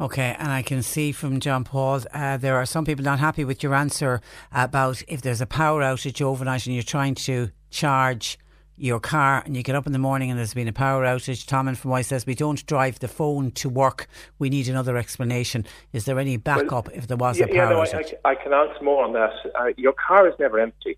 [0.00, 3.44] Okay, and I can see from John Paul, uh, there are some people not happy
[3.44, 4.20] with your answer
[4.52, 8.38] about if there's a power outage overnight and you're trying to charge
[8.76, 11.46] your car and you get up in the morning and there's been a power outage.
[11.46, 14.06] Tom and from says we don't drive the phone to work.
[14.38, 15.66] We need another explanation.
[15.92, 18.14] Is there any backup well, if there was yeah, a power yeah, no, outage?
[18.24, 19.32] I, I, can answer more on that.
[19.58, 20.96] Uh, your car is never empty.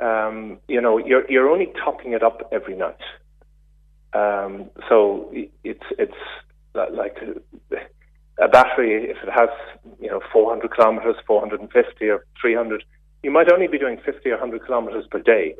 [0.00, 2.96] Um, you know, you're you're only topping it up every night.
[4.14, 5.32] Um, so
[5.64, 6.16] it's it's
[6.74, 7.18] like
[8.38, 9.10] a battery.
[9.10, 9.48] If it has
[10.00, 12.84] you know 400 kilometers, 450 or 300,
[13.22, 15.54] you might only be doing 50 or 100 kilometers per day.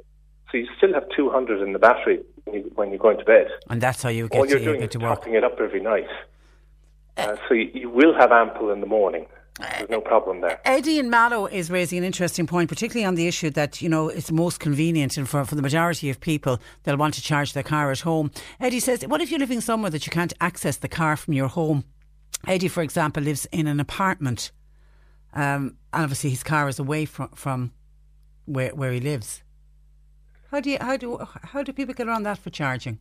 [0.50, 3.46] So you still have 200 in the battery when, you, when you're going to bed.
[3.70, 5.20] And that's how you get All you're to, doing get is to work.
[5.20, 6.08] topping it up every night.
[7.16, 9.26] Uh, so you, you will have ample in the morning.
[9.60, 10.60] There's no problem there.
[10.64, 14.08] Eddie and Mallow is raising an interesting point, particularly on the issue that, you know,
[14.08, 17.62] it's most convenient and for, for the majority of people, they'll want to charge their
[17.62, 18.30] car at home.
[18.60, 21.48] Eddie says, what if you're living somewhere that you can't access the car from your
[21.48, 21.84] home?
[22.46, 24.52] Eddie, for example, lives in an apartment.
[25.34, 27.72] Um, and obviously his car is away from, from
[28.46, 29.42] where, where he lives.
[30.50, 32.98] How do you, how do how do people get around that for charging?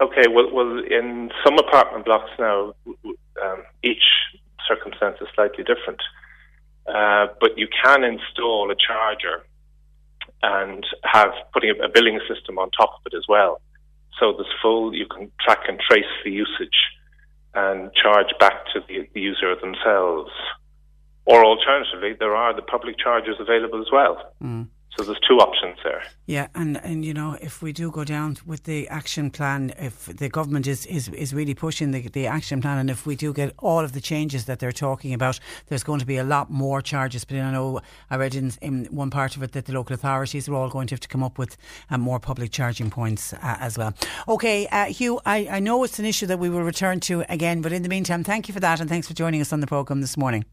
[0.00, 4.04] Okay, well, well, in some apartment blocks now, um, each
[4.68, 6.00] circumstance is slightly different.
[6.86, 9.44] Uh, but you can install a charger
[10.42, 13.60] and have putting a, billing system on top of it as well.
[14.20, 16.78] So this full, you can track and trace the usage
[17.54, 20.30] and charge back to the, the user themselves.
[21.24, 24.32] Or alternatively, there are the public chargers available as well.
[24.42, 24.68] Mm.
[24.96, 26.02] So there's two options there.
[26.24, 30.06] Yeah, and, and you know, if we do go down with the action plan, if
[30.06, 33.34] the government is, is, is really pushing the, the action plan, and if we do
[33.34, 36.50] get all of the changes that they're talking about, there's going to be a lot
[36.50, 37.26] more charges.
[37.26, 40.48] But I know I read in, in one part of it that the local authorities
[40.48, 41.58] are all going to have to come up with
[41.90, 43.92] uh, more public charging points uh, as well.
[44.28, 47.60] Okay, uh, Hugh, I, I know it's an issue that we will return to again,
[47.60, 49.66] but in the meantime, thank you for that, and thanks for joining us on the
[49.66, 50.46] programme this morning.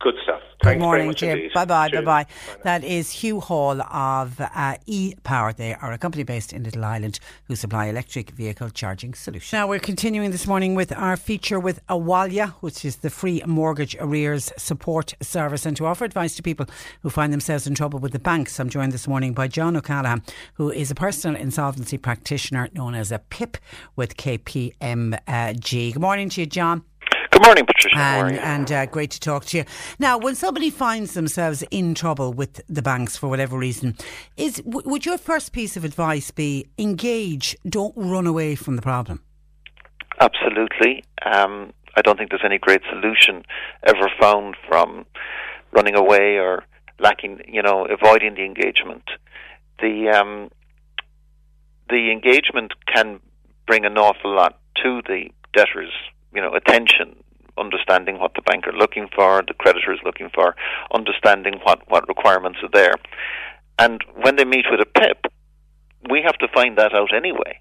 [0.00, 0.37] Good stuff.
[0.60, 1.50] Good Thanks morning, very Jim.
[1.54, 2.26] Bye bye, bye bye.
[2.64, 5.52] That is Hugh Hall of uh, E Power.
[5.52, 9.52] They are a company based in Little Island who supply electric vehicle charging solutions.
[9.52, 13.94] Now we're continuing this morning with our feature with Abhaile, which is the free mortgage
[14.00, 16.66] arrears support service, and to offer advice to people
[17.02, 18.58] who find themselves in trouble with the banks.
[18.58, 20.24] I'm joined this morning by John O'Callaghan,
[20.54, 23.58] who is a personal insolvency practitioner known as a PIP
[23.94, 25.92] with KPMG.
[25.92, 26.82] Good morning to you, John.
[27.38, 27.96] Good morning, Patricia.
[27.96, 29.64] And, and uh, great to talk to you.
[30.00, 33.96] Now, when somebody finds themselves in trouble with the banks for whatever reason,
[34.36, 38.82] is w- would your first piece of advice be engage, don't run away from the
[38.82, 39.22] problem?
[40.20, 41.04] Absolutely.
[41.24, 43.44] Um, I don't think there's any great solution
[43.84, 45.06] ever found from
[45.70, 46.64] running away or
[46.98, 49.04] lacking, you know, avoiding the engagement.
[49.78, 50.50] The um,
[51.88, 53.20] the engagement can
[53.64, 55.92] bring an awful lot to the debtors,
[56.34, 57.14] you know, attention,
[57.58, 60.54] understanding what the bank are looking for, the creditor is looking for,
[60.94, 62.94] understanding what, what requirements are there.
[63.78, 65.26] And when they meet with a PIP,
[66.10, 67.60] we have to find that out anyway.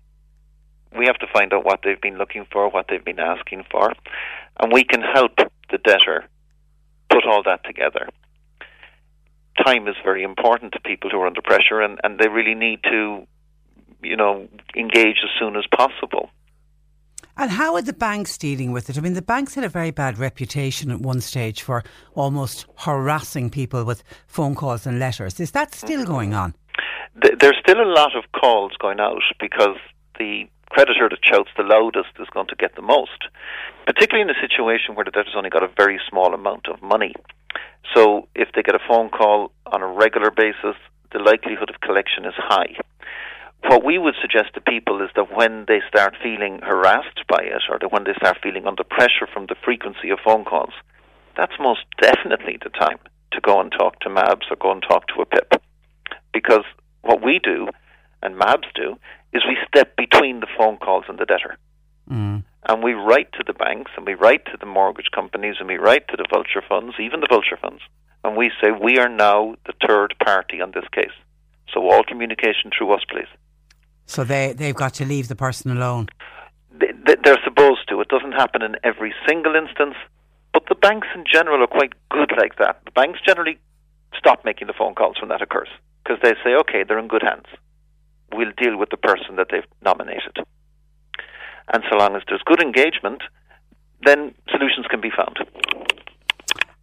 [0.98, 3.94] We have to find out what they've been looking for, what they've been asking for,
[4.60, 5.38] and we can help
[5.70, 6.26] the debtor
[7.10, 8.10] put all that together.
[9.66, 12.80] Time is very important to people who are under pressure, and, and they really need
[12.84, 13.28] to,
[14.02, 16.30] you know, engage as soon as possible.
[17.40, 18.98] And how are the banks dealing with it?
[18.98, 21.84] I mean, the banks had a very bad reputation at one stage for
[22.16, 25.40] almost harassing people with phone calls and letters.
[25.40, 26.56] Is that still going on?
[27.22, 29.78] There's still a lot of calls going out because
[30.18, 33.30] the creditor that shouts the loudest is going to get the most,
[33.86, 37.14] particularly in a situation where the debtor's only got a very small amount of money.
[37.94, 40.76] So if they get a phone call on a regular basis,
[41.14, 42.76] the likelihood of collection is high
[43.68, 47.64] what we would suggest to people is that when they start feeling harassed by it
[47.70, 50.74] or that when they start feeling under pressure from the frequency of phone calls,
[51.36, 53.00] that's most definitely the time
[53.32, 55.62] to go and talk to MABS or go and talk to a PIP.
[56.34, 56.64] Because
[57.02, 57.68] what we do,
[58.24, 58.96] and MABS do,
[59.34, 61.58] is we step between the phone calls and the debtor.
[62.10, 62.44] Mm.
[62.68, 65.78] And we write to the banks and we write to the mortgage companies and we
[65.78, 67.82] write to the vulture funds, even the vulture funds,
[68.24, 71.16] and we say we are now the third party on this case.
[71.74, 73.28] So all communication through us, please.
[74.08, 76.08] So they, they've got to leave the person alone.
[76.72, 78.02] They're supposed to.
[78.02, 79.96] It doesn't happen in every single instance,
[80.54, 82.82] but the banks in general are quite good like that.
[82.86, 83.60] The banks generally
[84.18, 85.68] stop making the phone calls when that occurs
[86.04, 87.46] because they say, okay, they're in good hands.
[88.34, 90.38] We'll deal with the person that they've nominated.
[91.74, 93.22] And so long as there's good engagement,
[94.06, 95.38] then solutions can be found.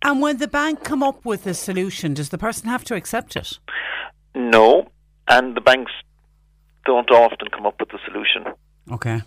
[0.04, 3.36] And when the bank come up with a solution, does the person have to accept
[3.36, 3.58] it?
[4.34, 4.90] No,
[5.28, 5.92] and the banks
[6.84, 8.54] don't often come up with a solution.
[8.90, 9.22] Okay.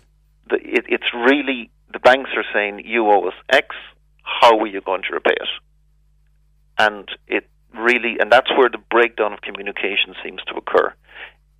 [0.50, 3.74] The, it, it's really the banks are saying you owe us X.
[4.22, 5.48] How are you going to repay it?
[6.78, 10.94] And it really, and that's where the breakdown of communication seems to occur.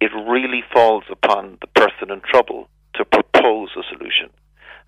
[0.01, 4.31] It really falls upon the person in trouble to propose a solution,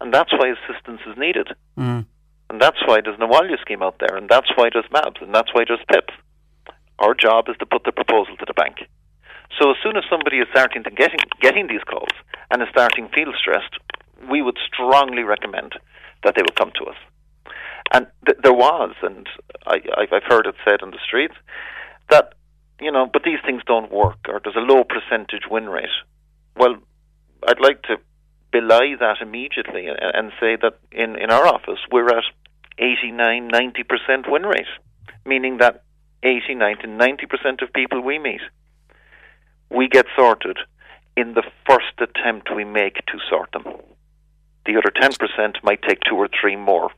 [0.01, 1.49] and that's why assistance is needed.
[1.77, 2.07] Mm.
[2.49, 5.35] And that's why there's an Abhaile scheme out there, and that's why there's MABs, and
[5.35, 6.15] that's why there's PIPs.
[6.99, 8.79] Our job is to put the proposal to the bank.
[9.61, 12.15] So as soon as somebody is starting to getting getting these calls
[12.51, 13.77] and is starting to feel stressed,
[14.31, 15.75] we would strongly recommend
[16.25, 16.97] that they would come to us.
[17.93, 19.29] And th- there was, and
[19.67, 21.35] I, I've heard it said on the streets
[22.09, 22.35] that
[22.81, 25.91] you know, but these things don't work, or there's a low percentage win rate.
[26.57, 26.77] Well,
[27.47, 27.99] I'd like to
[28.53, 32.25] belie that immediately and, and say that in in our office we're at
[32.79, 34.73] 89, 90 percent win rate,
[35.27, 35.83] meaning that
[36.23, 38.41] 89 to 90 percent of people we meet
[39.71, 40.59] we get sorted
[41.17, 43.65] in the first attempt we make to sort them.
[44.67, 46.91] The other 10% might take two or three more,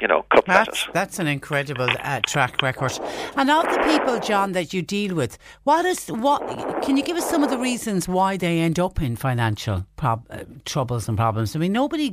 [0.00, 0.94] you know, that's, at.
[0.94, 2.98] That's an incredible uh, track record.
[3.36, 6.42] And of the people, John, that you deal with, what is what?
[6.82, 10.26] Can you give us some of the reasons why they end up in financial prob-
[10.30, 11.54] uh, troubles and problems?
[11.54, 12.10] I mean, nobody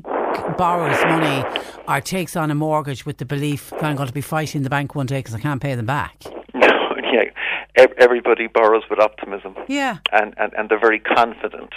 [0.58, 1.44] borrows money
[1.88, 4.70] or takes on a mortgage with the belief that I'm going to be fighting the
[4.70, 6.24] bank one day because I can't pay them back.
[7.14, 7.22] No,
[7.78, 7.86] yeah.
[7.98, 9.56] everybody borrows with optimism.
[9.68, 9.98] Yeah.
[10.12, 11.74] And, and, and they're very confident.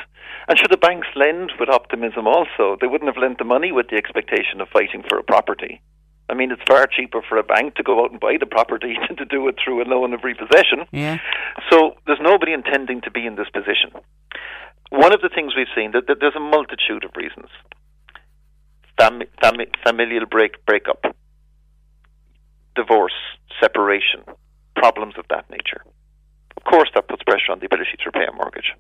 [0.49, 2.77] And should the banks lend with optimism also?
[2.81, 5.81] They wouldn't have lent the money with the expectation of fighting for a property.
[6.29, 8.97] I mean, it's far cheaper for a bank to go out and buy the property
[9.09, 10.87] than to do it through a loan of repossession.
[10.93, 11.19] Yeah.
[11.71, 13.91] So there's nobody intending to be in this position.
[14.91, 17.49] One of the things we've seen that, that there's a multitude of reasons.
[18.99, 21.05] Fam- fam- familial break breakup,
[22.75, 23.13] divorce,
[23.61, 24.23] separation,
[24.77, 25.83] problems of that nature.
[26.57, 28.73] Of course, that puts pressure on the ability to repay a mortgage.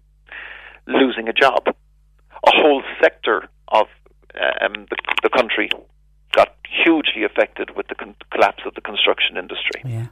[0.86, 3.86] Losing a job, a whole sector of
[4.60, 5.68] um, the, the country
[6.32, 6.54] got
[6.84, 9.82] hugely affected with the con- collapse of the construction industry.
[9.84, 10.06] Yeah.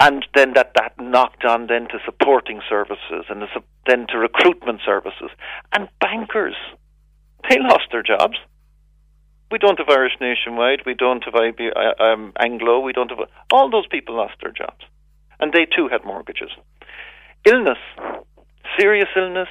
[0.00, 3.48] And then that, that knocked on then to supporting services and the,
[3.86, 5.30] then to recruitment services.
[5.72, 6.54] And bankers,
[7.48, 8.36] they lost their jobs.
[9.50, 13.20] We don't have Irish Nationwide, we don't have IB, um, Anglo, we don't have...
[13.50, 14.84] All those people lost their jobs.
[15.40, 16.50] And they too had mortgages.
[17.46, 17.78] Illness,
[18.78, 19.48] serious illness,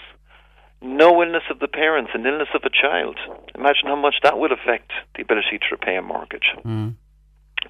[0.81, 3.17] no illness of the parents, an illness of a child.
[3.55, 6.53] Imagine how much that would affect the ability to repay a mortgage.
[6.63, 6.95] Mm.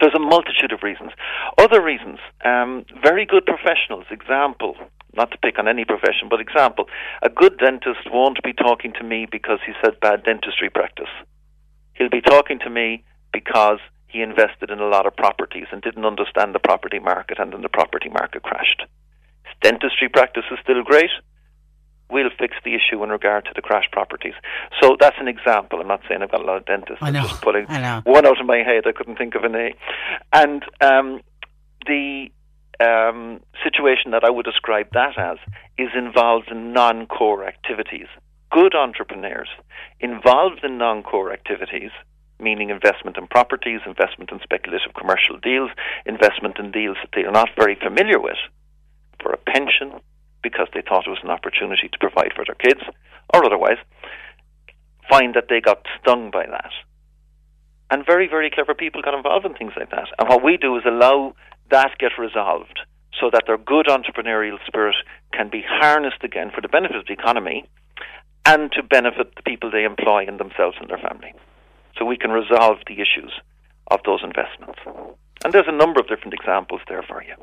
[0.01, 1.11] There's a multitude of reasons.
[1.57, 4.05] Other reasons, um, very good professionals.
[4.11, 4.75] Example,
[5.15, 6.85] not to pick on any profession, but example,
[7.23, 11.09] a good dentist won't be talking to me because he said bad dentistry practice.
[11.97, 13.03] He'll be talking to me
[13.33, 17.51] because he invested in a lot of properties and didn't understand the property market, and
[17.51, 18.83] then the property market crashed.
[19.43, 21.09] His dentistry practice is still great.
[22.09, 24.33] We'll fix the issue in regard to the crash properties.
[24.81, 25.81] So that's an example.
[25.81, 27.01] I'm not saying I've got a lot of dentists.
[27.01, 27.19] I know.
[27.19, 27.41] I'm just
[27.81, 28.01] know.
[28.05, 28.83] one out of my head.
[28.87, 29.75] I couldn't think of an A.
[30.31, 31.19] And um,
[31.85, 32.29] the
[32.79, 35.37] um, situation that I would describe that as
[35.77, 38.07] is involved in non-core activities.
[38.57, 39.49] Good entrepreneurs
[39.99, 41.91] involved in non-core activities,
[42.39, 45.69] meaning investment in properties, investment in speculative commercial deals,
[46.07, 48.41] investment in deals that they are not very familiar with,
[49.21, 50.01] for a pension,
[50.41, 52.81] because they thought it was an opportunity to provide for their kids,
[53.31, 53.77] or otherwise,
[55.07, 56.71] find that they got stung by that.
[57.91, 60.07] And very, very clever people got involved in things like that.
[60.17, 61.35] And what we do is allow
[61.69, 62.79] that get resolved
[63.21, 64.95] so that their good entrepreneurial spirit
[65.31, 67.63] can be harnessed again for the benefit of the economy
[68.47, 71.33] and to benefit the people they employ and themselves and their family.
[71.97, 73.33] So we can resolve the issues
[73.91, 74.79] of those investments.
[75.43, 77.35] And there's a number of different examples there for you.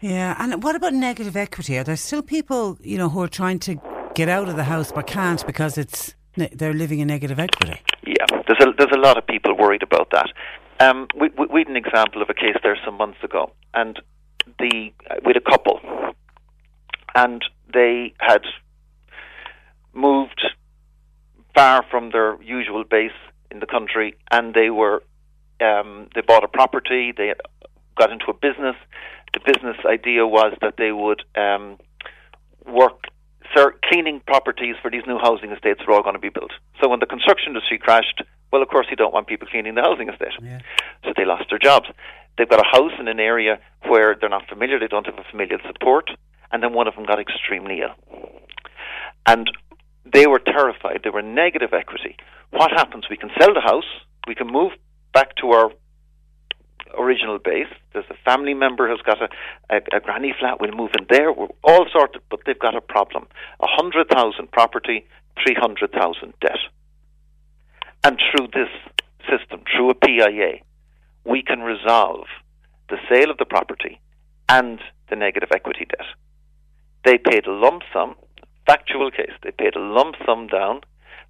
[0.00, 1.78] Yeah, and what about negative equity?
[1.78, 3.80] Are there still people, you know, who are trying to
[4.14, 7.80] get out of the house but can't because it's they're living in negative equity?
[8.06, 10.28] Yeah, there's a there's a lot of people worried about that.
[10.80, 14.00] Um, we, we we had an example of a case there some months ago, and
[14.58, 15.80] the had a couple,
[17.14, 18.42] and they had
[19.92, 20.42] moved
[21.54, 23.18] far from their usual base
[23.50, 25.02] in the country, and they were
[25.60, 27.34] um, they bought a property, they
[27.98, 28.76] got into a business.
[29.34, 31.78] The business idea was that they would um,
[32.66, 33.04] work
[33.54, 36.52] sir, cleaning properties for these new housing estates are all going to be built.
[36.80, 38.22] So when the construction industry crashed,
[38.52, 40.34] well, of course, you don't want people cleaning the housing estate.
[40.42, 40.60] Yeah.
[41.04, 41.86] So they lost their jobs.
[42.38, 45.24] They've got a house in an area where they're not familiar, they don't have a
[45.30, 46.10] familial support,
[46.52, 47.94] and then one of them got extremely ill.
[49.26, 49.50] And
[50.04, 51.00] they were terrified.
[51.04, 52.16] They were negative equity.
[52.50, 53.04] What happens?
[53.08, 53.84] We can sell the house,
[54.26, 54.72] we can move
[55.12, 55.70] back to our
[56.98, 57.68] original base.
[57.92, 59.28] There's a family member who's got a,
[59.74, 60.60] a, a granny flat.
[60.60, 61.32] We'll move in there.
[61.32, 63.26] We're all sorted, but they've got a problem.
[63.60, 65.06] A hundred thousand property,
[65.42, 66.58] three hundred thousand debt.
[68.02, 68.70] And through this
[69.28, 70.60] system, through a PIA,
[71.24, 72.26] we can resolve
[72.88, 74.00] the sale of the property
[74.48, 76.06] and the negative equity debt.
[77.04, 78.14] They paid a lump sum,
[78.66, 80.80] factual case, they paid a lump sum down,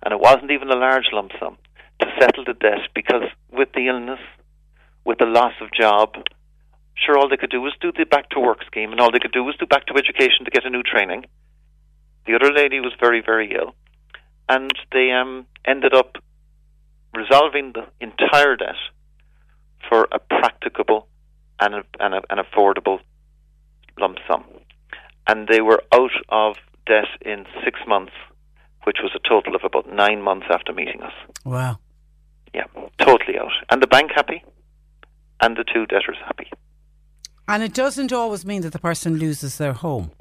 [0.03, 1.57] and it wasn't even a large lump sum
[2.01, 4.21] to settle the debt because with the illness,
[5.05, 6.15] with the loss of job,
[6.95, 9.19] sure, all they could do was do the back to work scheme, and all they
[9.19, 11.25] could do was do back to education to get a new training.
[12.27, 13.75] The other lady was very, very ill,
[14.49, 16.17] and they um, ended up
[17.15, 18.77] resolving the entire debt
[19.89, 21.09] for a practicable
[21.59, 23.01] and, a, and a, an affordable
[23.99, 24.45] lump sum.
[25.27, 28.13] And they were out of debt in six months,
[28.85, 31.13] which was a total of about nine months after meeting us.
[31.45, 31.79] Wow.
[32.55, 32.65] Yeah,
[32.99, 33.53] totally out.
[33.71, 34.43] And the bank happy,
[35.41, 36.51] and the two debtors happy.
[37.49, 40.13] And it doesn't always mean that the person loses their home.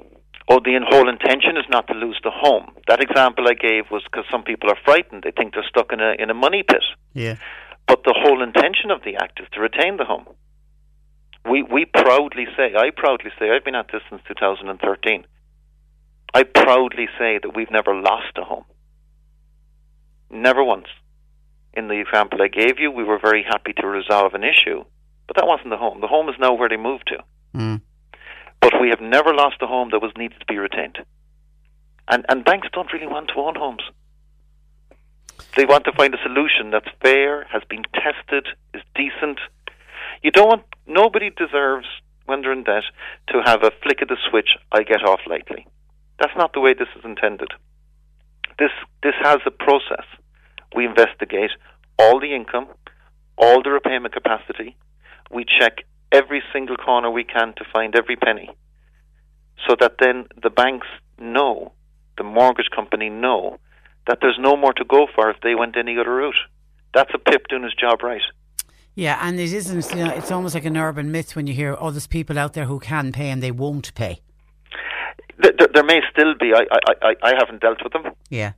[0.48, 2.72] Oh, the whole intention is not to lose the home.
[2.88, 6.00] That example I gave was because some people are frightened; they think they're stuck in
[6.00, 6.82] a in a money pit.
[7.12, 7.36] Yeah.
[7.86, 10.26] But the whole intention of the act is to retain the home.
[11.48, 15.24] We we proudly say, I proudly say, I've been at this since 2013.
[16.32, 18.64] I proudly say that we've never lost a home.
[20.30, 20.86] Never once.
[21.74, 24.84] In the example I gave you, we were very happy to resolve an issue,
[25.26, 26.00] but that wasn't the home.
[26.00, 27.22] The home is now where they moved to.
[27.56, 27.80] Mm.
[28.60, 30.98] but we have never lost a home that was needed to be retained.
[32.06, 33.82] And and banks don't really want to own homes.
[35.56, 39.40] They want to find a solution that's fair, has been tested, is decent.
[40.22, 41.88] You don't want nobody deserves
[42.26, 42.84] when they're in debt
[43.28, 44.50] to have a flick of the switch.
[44.70, 45.66] I get off lightly.
[46.20, 47.48] That's not the way this is intended.
[48.58, 48.70] This
[49.02, 50.04] this has a process.
[50.76, 51.50] We investigate
[51.98, 52.66] all the income,
[53.36, 54.76] all the repayment capacity.
[55.30, 58.50] We check every single corner we can to find every penny,
[59.66, 60.86] so that then the banks
[61.18, 61.72] know,
[62.18, 63.58] the mortgage company know
[64.06, 66.34] that there's no more to go for if they went any other route.
[66.92, 68.22] That's a PIP doing his job right.
[68.94, 69.90] Yeah, and it isn't.
[69.96, 72.52] You know, it's almost like an urban myth when you hear, "Oh, there's people out
[72.52, 74.20] there who can pay and they won't pay."
[75.42, 76.52] There, there may still be.
[76.54, 78.12] I, I, I, I haven't dealt with them.
[78.28, 78.52] Yeah.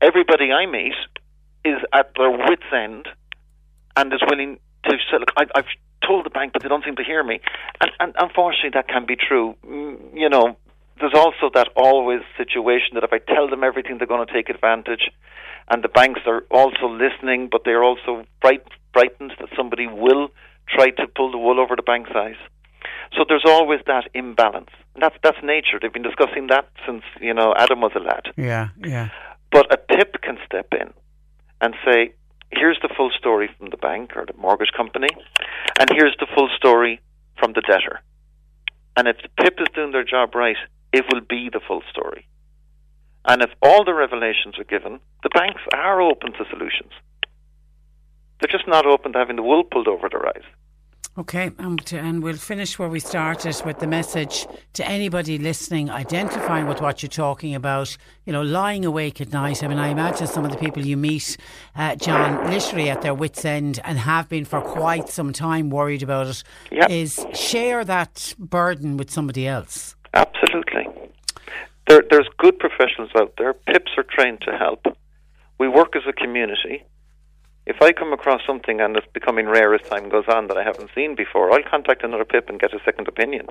[0.00, 0.94] Everybody I meet
[1.64, 3.06] is at their wits' end
[3.96, 5.66] and is willing to say, "Look, I, I've
[6.06, 7.40] told the bank, but they don't seem to hear me."
[7.80, 9.56] And, and unfortunately, that can be true.
[9.66, 10.56] Mm, You know,
[11.00, 14.48] there's also that always situation that if I tell them everything, they're going to take
[14.48, 15.10] advantage.
[15.70, 20.30] And the banks are also listening, but they're also fright, frightened that somebody will
[20.68, 22.36] try to pull the wool over the bank's eyes.
[23.16, 24.70] So there's always that imbalance.
[24.94, 25.78] And that's that's nature.
[25.80, 28.32] They've been discussing that since you know Adam was a lad.
[28.36, 29.08] Yeah, yeah.
[29.50, 30.92] But a PIP can step in
[31.60, 32.14] and say,
[32.52, 35.08] here's the full story from the bank or the mortgage company,
[35.78, 37.00] and here's the full story
[37.38, 38.00] from the debtor.
[38.96, 40.56] And if the PIP is doing their job right,
[40.92, 42.26] it will be the full story.
[43.26, 46.92] And if all the revelations are given, the banks are open to solutions.
[48.40, 50.44] They're just not open to having the wool pulled over their eyes.
[51.20, 56.66] Okay, and, and we'll finish where we started with the message to anybody listening, identifying
[56.66, 57.94] with what you're talking about,
[58.24, 59.62] you know, lying awake at night.
[59.62, 61.36] I mean, I imagine some of the people you meet,
[61.76, 66.02] uh, John, literally at their wits' end and have been for quite some time worried
[66.02, 66.42] about it.
[66.72, 66.88] Yep.
[66.88, 69.96] Is share that burden with somebody else.
[70.14, 70.86] Absolutely.
[71.86, 73.52] There, there's good professionals out there.
[73.52, 74.86] PIPs are trained to help.
[75.58, 76.82] We work as a community.
[77.70, 80.64] If I come across something and it's becoming rare as time goes on that I
[80.64, 83.46] haven't seen before, I'll contact another PIP and get a second opinion.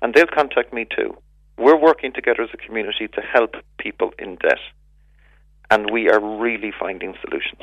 [0.00, 1.18] And they'll contact me too.
[1.58, 4.60] We're working together as a community to help people in debt.
[5.72, 7.62] And we are really finding solutions.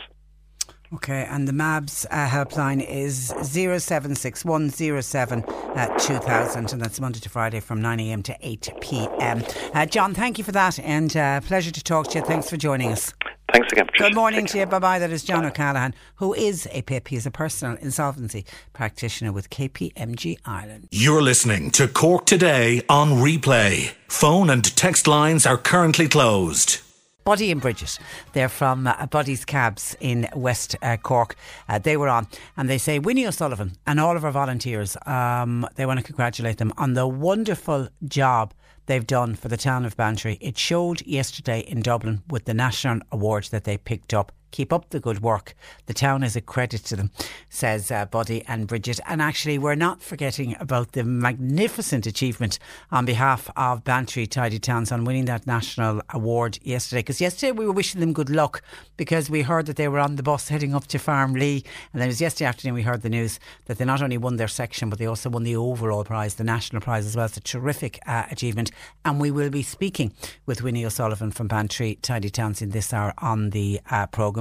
[0.94, 7.62] Okay, and the MABS uh, helpline is 076107 uh, 2000, and that's Monday to Friday
[7.62, 9.74] from 9am to 8pm.
[9.74, 12.26] Uh, John, thank you for that, and uh, pleasure to talk to you.
[12.26, 13.14] Thanks for joining us.
[13.52, 14.10] Thanks again, Patricia.
[14.10, 14.65] Good morning to you.
[14.65, 14.99] Bye bye.
[14.99, 17.10] That is John O'Callaghan, who is a PIP.
[17.10, 20.88] He is a personal insolvency practitioner with KPMG Ireland.
[20.91, 23.91] You're listening to Cork Today on replay.
[24.07, 26.80] Phone and text lines are currently closed.
[27.23, 27.99] Buddy and Bridget,
[28.34, 31.36] they're from uh, Buddy's Cabs in West uh, Cork.
[31.69, 34.98] Uh, they were on, and they say Winnie O'Sullivan and all of our volunteers.
[35.06, 38.56] Um, they want to congratulate them on the wonderful job
[38.91, 40.38] they've done for the town of Bantry.
[40.41, 44.34] It showed yesterday in Dublin with the national award that they picked up.
[44.52, 45.56] Keep up the good work.
[45.86, 47.11] The town is a credit to them,
[47.49, 48.99] says uh, Buddy and Bridget.
[49.07, 52.60] And actually, we're not forgetting about the magnificent achievement
[52.91, 56.99] on behalf of Bantry Tidy Towns on winning that national award yesterday.
[56.99, 58.61] Because yesterday we were wishing them good luck
[58.98, 61.64] because we heard that they were on the bus heading up to Farmleigh.
[61.94, 64.36] And then it was yesterday afternoon we heard the news that they not only won
[64.36, 67.26] their section, but they also won the overall prize, the national prize as well.
[67.26, 68.72] It's a terrific uh, achievement.
[69.06, 70.14] And we will be speaking
[70.45, 74.40] with Winnie O'Sullivan from Bantry Tidy Towns in this hour on the uh, programme.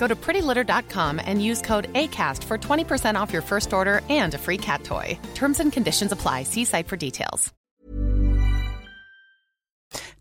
[0.00, 4.38] Go to prettylitter.com and use code ACAST for 20% off your first order and a
[4.38, 5.18] free cat toy.
[5.34, 6.44] Terms and conditions apply.
[6.44, 7.52] See site for details.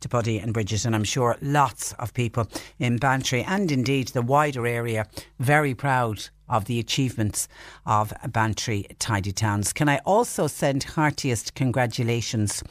[0.01, 2.47] to Buddy and Bridget, and I'm sure lots of people
[2.77, 5.07] in Bantry and indeed the wider area
[5.39, 7.47] very proud of the achievements
[7.85, 9.73] of Bantry Tidy Towns.
[9.73, 12.63] Can I also send heartiest congratulations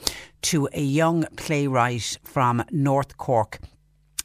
[0.42, 3.60] to a young playwright from North Cork?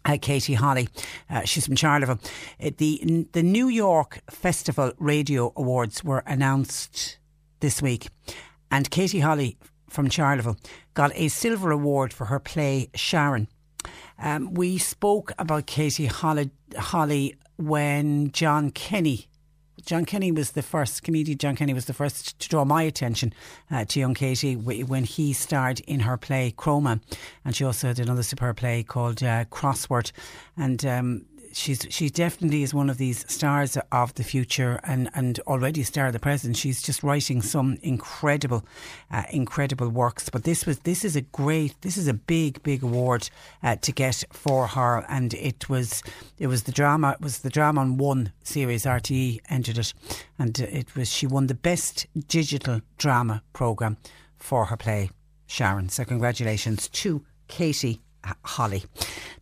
[0.05, 0.89] Uh, Katie Holly.
[1.30, 2.19] Uh, she's from Charleville.
[2.63, 7.17] Uh, the the New York Festival Radio Awards were announced
[7.59, 8.09] this week,
[8.71, 9.57] and Katie Holly
[9.89, 10.57] from Charleville
[10.93, 13.47] got a silver award for her play Sharon.
[14.19, 19.27] Um, we spoke about Katie Holly, Holly when John Kenny
[19.85, 21.38] John Kenny was the first comedian.
[21.38, 23.34] John Kenny was the first to draw my attention
[23.69, 27.01] uh, to young Katie when he starred in her play Chroma,
[27.43, 30.11] and she also had another superb play called uh, Crossword.
[30.55, 35.39] And um, she's she definitely is one of these stars of the future and, and
[35.41, 36.57] already a star of the present.
[36.57, 38.65] She's just writing some incredible,
[39.11, 40.30] uh, incredible works.
[40.30, 43.30] But this was this is a great, this is a big, big award
[43.61, 46.03] uh, to get for her, and it was
[46.38, 49.93] it was the drama it was the drama on one series RTE entered it,
[50.38, 53.97] and it was she won the best digital drama program
[54.38, 55.09] for her play
[55.47, 55.89] Sharon.
[55.89, 58.01] So congratulations to Katie
[58.43, 58.83] Holly.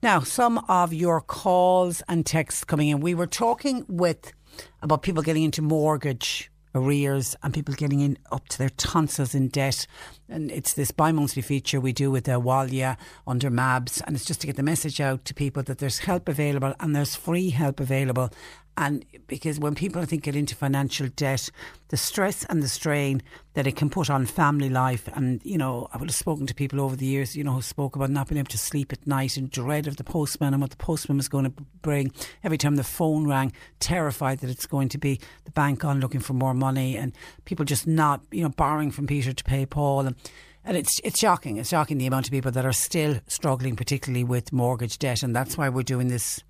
[0.01, 2.99] Now, some of your calls and texts coming in.
[2.99, 4.33] We were talking with
[4.81, 9.49] about people getting into mortgage arrears and people getting in up to their tonsils in
[9.49, 9.85] debt.
[10.29, 12.97] And it's this bi monthly feature we do with the Abhaile
[13.27, 14.01] under MABS.
[14.05, 16.95] And it's just to get the message out to people that there's help available and
[16.95, 18.29] there's free help available.
[18.77, 21.49] And because when people, I think, get into financial debt,
[21.89, 23.21] the stress and the strain
[23.53, 26.55] that it can put on family life, and you know, I would have spoken to
[26.55, 29.05] people over the years, you know, who spoke about not being able to sleep at
[29.05, 32.11] night and dread of the postman and what the postman was going to bring.
[32.43, 36.21] Every time the phone rang, terrified that it's going to be the bank on looking
[36.21, 37.13] for more money, and
[37.45, 40.15] people just not, you know, borrowing from Peter to pay Paul, and
[40.63, 41.57] and it's it's shocking.
[41.57, 45.35] It's shocking the amount of people that are still struggling, particularly with mortgage debt, and
[45.35, 46.43] that's why we're doing this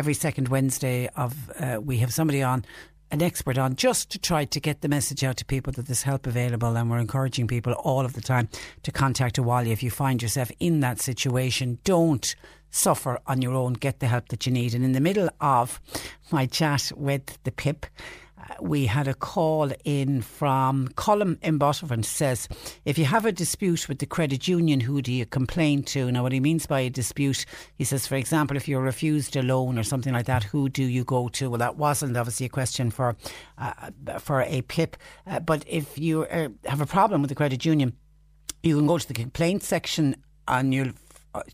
[0.00, 2.64] every second Wednesday of uh, we have somebody on
[3.10, 6.04] an expert on just to try to get the message out to people that there's
[6.04, 8.48] help available and we're encouraging people all of the time
[8.82, 11.78] to contact Abhaile if you find yourself in that situation.
[11.84, 12.34] Don't
[12.70, 13.74] suffer on your own.
[13.74, 14.72] Get the help that you need.
[14.72, 15.82] And in the middle of
[16.30, 17.84] my chat with the pip
[18.60, 22.48] we had a call in from Colum in Botterford says,
[22.84, 26.10] if you have a dispute with the credit union, who do you complain to?
[26.10, 27.44] Now, what he means by a dispute,
[27.76, 30.84] he says, for example, if you're refused a loan or something like that, who do
[30.84, 31.50] you go to?
[31.50, 33.16] Well, that wasn't obviously a question for
[33.58, 34.96] uh, for a PIP,
[35.26, 37.94] uh, but if you uh, have a problem with the credit union,
[38.62, 40.16] you can go to the complaint section
[40.64, 40.92] you'll uh,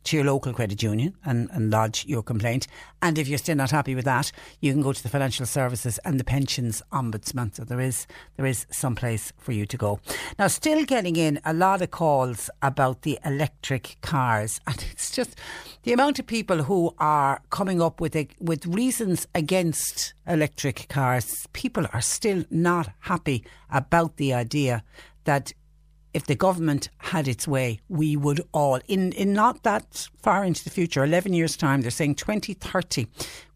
[0.04, 2.66] to your local credit union and, and lodge your complaint.
[3.02, 5.98] And if you're still not happy with that, you can go to the Financial Services
[6.04, 7.54] and the Pensions Ombudsman.
[7.54, 10.00] So there is there is some place for you to go.
[10.38, 15.36] Now, still getting in a lot of calls about the electric cars, and it's just
[15.82, 21.46] the amount of people who are coming up with a, with reasons against electric cars.
[21.52, 24.82] People are still not happy about the idea
[25.24, 25.52] that
[26.16, 30.64] if the government had its way, we would all, in, in not that far into
[30.64, 33.06] the future, 11 years' time, they're saying 2030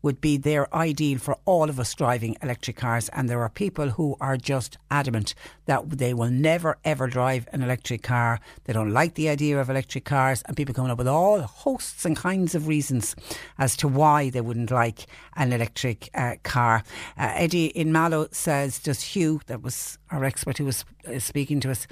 [0.03, 3.09] would be their ideal for all of us driving electric cars.
[3.11, 5.35] And there are people who are just adamant
[5.67, 8.41] that they will never ever drive an electric car.
[8.65, 12.05] They don't like the idea of electric cars, and people coming up with all hosts
[12.05, 13.15] and kinds of reasons
[13.59, 15.07] as to why they wouldn't like
[15.37, 16.83] an electric uh, car.
[17.19, 21.61] Uh, Eddie in Mallow says, does Hugh, that was our expert who was uh, speaking
[21.61, 21.87] to us,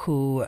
[0.00, 0.46] who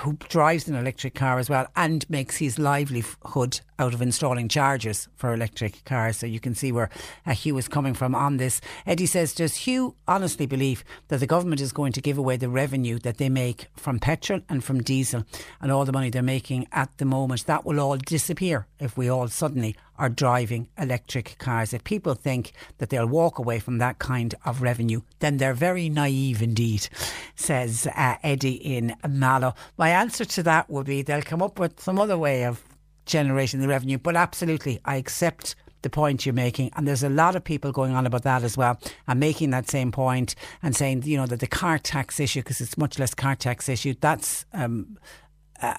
[0.00, 5.08] who drives an electric car as well and makes his livelihood out of installing chargers
[5.16, 6.16] for electric cars.
[6.16, 6.90] So you can see where
[7.26, 8.60] uh, Hugh is coming from on this.
[8.86, 12.48] Eddie says, Does Hugh honestly believe that the government is going to give away the
[12.48, 15.24] revenue that they make from petrol and from diesel
[15.60, 17.46] and all the money they're making at the moment?
[17.46, 21.72] That will all disappear if we all suddenly are driving electric cars.
[21.72, 25.88] If people think that they'll walk away from that kind of revenue, then they're very
[25.88, 26.88] naive indeed,
[27.36, 29.54] says uh, Eddie in Mallow.
[29.78, 32.64] My answer to that would be they'll come up with some other way of
[33.06, 33.96] generating the revenue.
[33.96, 36.72] But absolutely, I accept the point you're making.
[36.74, 39.70] And there's a lot of people going on about that as well and making that
[39.70, 40.34] same point
[40.64, 43.68] and saying, you know, that the car tax issue, because it's much less car tax
[43.68, 44.98] issue, that's um,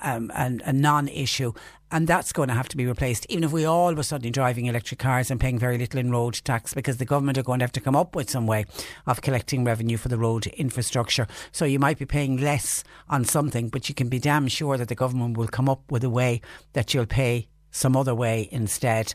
[0.02, 1.54] um, a, a non issue
[1.94, 3.28] and that's going to have to be replaced.
[3.30, 6.42] Even if we all were suddenly driving electric cars and paying very little in road
[6.44, 8.66] tax, because the government are going to have to come up with some way
[9.06, 11.28] of collecting revenue for the road infrastructure.
[11.52, 14.88] So you might be paying less on something, but you can be damn sure that
[14.88, 16.42] the government will come up with a way
[16.74, 19.14] that you'll pay some other way instead.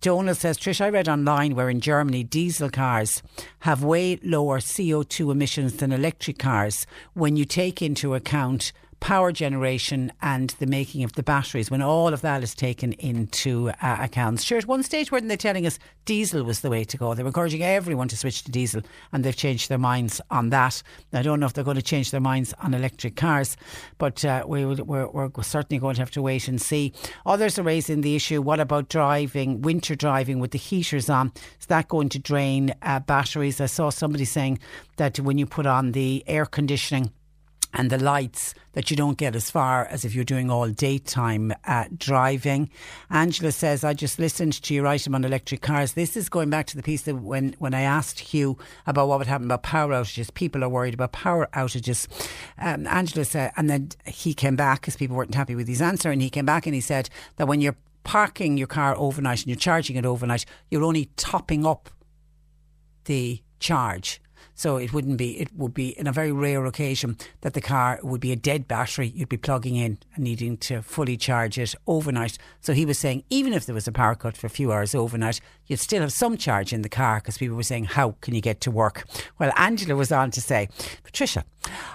[0.00, 3.24] Jonah says, Trish, I read online where in Germany diesel cars
[3.60, 10.12] have way lower CO2 emissions than electric cars when you take into account power generation
[10.22, 14.40] and the making of the batteries, when all of that is taken into uh, account.
[14.40, 17.14] Sure, at one stage, weren't they telling us diesel was the way to go?
[17.14, 18.82] They were encouraging everyone to switch to diesel,
[19.12, 20.82] and they've changed their minds on that.
[21.12, 23.56] I don't know if they're going to change their minds on electric cars,
[23.98, 26.92] but uh, we, we're, we're certainly going to have to wait and see.
[27.26, 31.32] Others are raising the issue what about driving, winter driving with the heaters on?
[31.58, 33.60] Is that going to drain uh, batteries?
[33.60, 34.58] I saw somebody saying
[34.96, 37.12] that when you put on the air conditioning,
[37.72, 41.52] and the lights that you don't get as far as if you're doing all daytime
[41.64, 42.70] uh, driving.
[43.10, 45.94] Angela says, I just listened to your item on electric cars.
[45.94, 49.18] This is going back to the piece that when, when I asked Hugh about what
[49.18, 52.06] would happen about power outages, people are worried about power outages.
[52.58, 56.10] Um, Angela said, and then he came back because people weren't happy with his answer,
[56.10, 59.48] and he came back and he said that when you're parking your car overnight and
[59.48, 61.90] you're charging it overnight, you're only topping up
[63.04, 64.20] the charge.
[64.60, 67.98] So it wouldn't be, it would be in a very rare occasion that the car
[68.02, 71.74] would be a dead battery you'd be plugging in and needing to fully charge it
[71.86, 72.36] overnight.
[72.60, 74.94] So he was saying even if there was a power cut for a few hours
[74.94, 78.34] overnight, you'd still have some charge in the car because people were saying, how can
[78.34, 79.04] you get to work?
[79.38, 80.68] Well, Angela was on to say,
[81.04, 81.44] Patricia,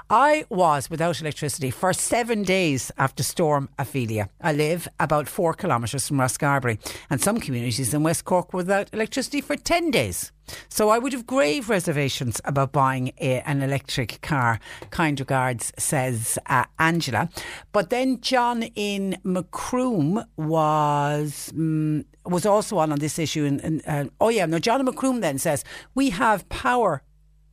[0.09, 4.29] I was without electricity for seven days after Storm Ophelia.
[4.39, 6.79] I live about four kilometres from Rosscarbery
[7.09, 10.31] and some communities in West Cork were without electricity for 10 days.
[10.69, 14.59] So I would have grave reservations about buying a, an electric car.
[14.91, 17.29] Kind regards, says uh, Angela.
[17.71, 23.45] But then John in Macroom was um, was also on on this issue.
[23.45, 27.03] And, and uh, oh yeah, no, John in Macroom then says we have power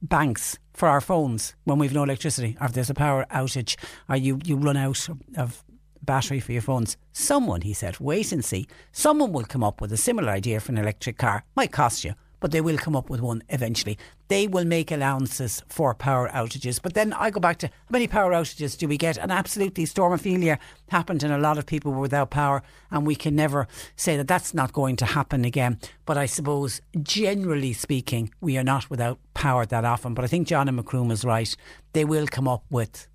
[0.00, 3.76] banks for our phones when we've no electricity, or if there's a power outage,
[4.08, 5.64] or you you run out of
[6.02, 6.96] battery for your phones.
[7.12, 8.66] Someone, he said, wait and see.
[8.90, 11.44] Someone will come up with a similar idea for an electric car.
[11.54, 13.96] Might cost you but they will come up with one eventually.
[14.26, 16.82] They will make allowances for power outages.
[16.82, 19.16] But then I go back to how many power outages do we get?
[19.16, 20.58] And absolutely, Storm Ophelia
[20.88, 24.26] happened and a lot of people were without power, and we can never say that
[24.26, 25.78] that's not going to happen again.
[26.04, 30.12] But I suppose, generally speaking, we are not without power that often.
[30.12, 31.56] But I think John and Macroom is right.
[31.92, 33.06] They will come up with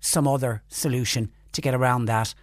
[0.00, 2.34] some other solution to get around that.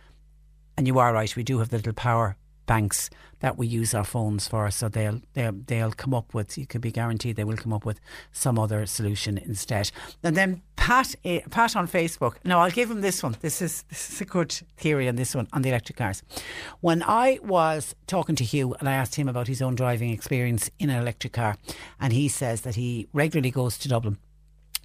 [0.75, 2.35] And you are right, we do have the little power
[2.65, 4.69] banks that we use our phones for.
[4.71, 6.57] So they'll they'll they'll come up with.
[6.57, 7.99] You can be guaranteed they will come up with
[8.31, 9.91] some other solution instead.
[10.23, 12.35] And then Pat uh, Pat on Facebook.
[12.43, 13.35] Now I'll give him this one.
[13.41, 16.23] This is this is a good theory on this one on the electric cars.
[16.81, 20.69] When I was talking to Hugh and I asked him about his own driving experience
[20.79, 21.57] in an electric car,
[21.99, 24.17] and he says that he regularly goes to Dublin.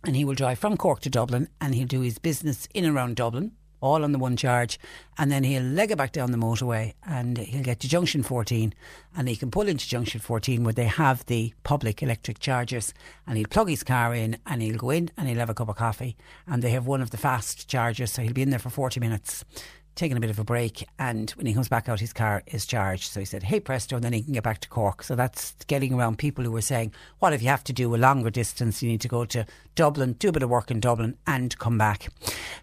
[0.04, 2.96] And he will drive from Cork to Dublin and he'll do his business in and
[2.96, 3.52] around Dublin
[3.82, 4.78] all on the one charge,
[5.18, 8.72] and then he'll leg it back down the motorway and he'll get to junction 14
[9.16, 12.94] and he can pull into junction 14 where they have the public electric chargers
[13.26, 15.68] and he'll plug his car in and he'll go in and he'll have a cup
[15.68, 18.58] of coffee and they have one of the fast chargers so he'll be in there
[18.58, 19.44] for 40 minutes
[19.94, 22.66] taking a bit of a break, and when he comes back out, his car is
[22.66, 23.10] charged.
[23.10, 25.02] So he said, "Hey presto," and then he can get back to Cork.
[25.02, 27.96] So that's getting around people who were saying, "What if you have to do a
[27.96, 28.82] longer distance?
[28.82, 29.44] You need to go to
[29.74, 32.08] Dublin, do a bit of work in Dublin, and come back."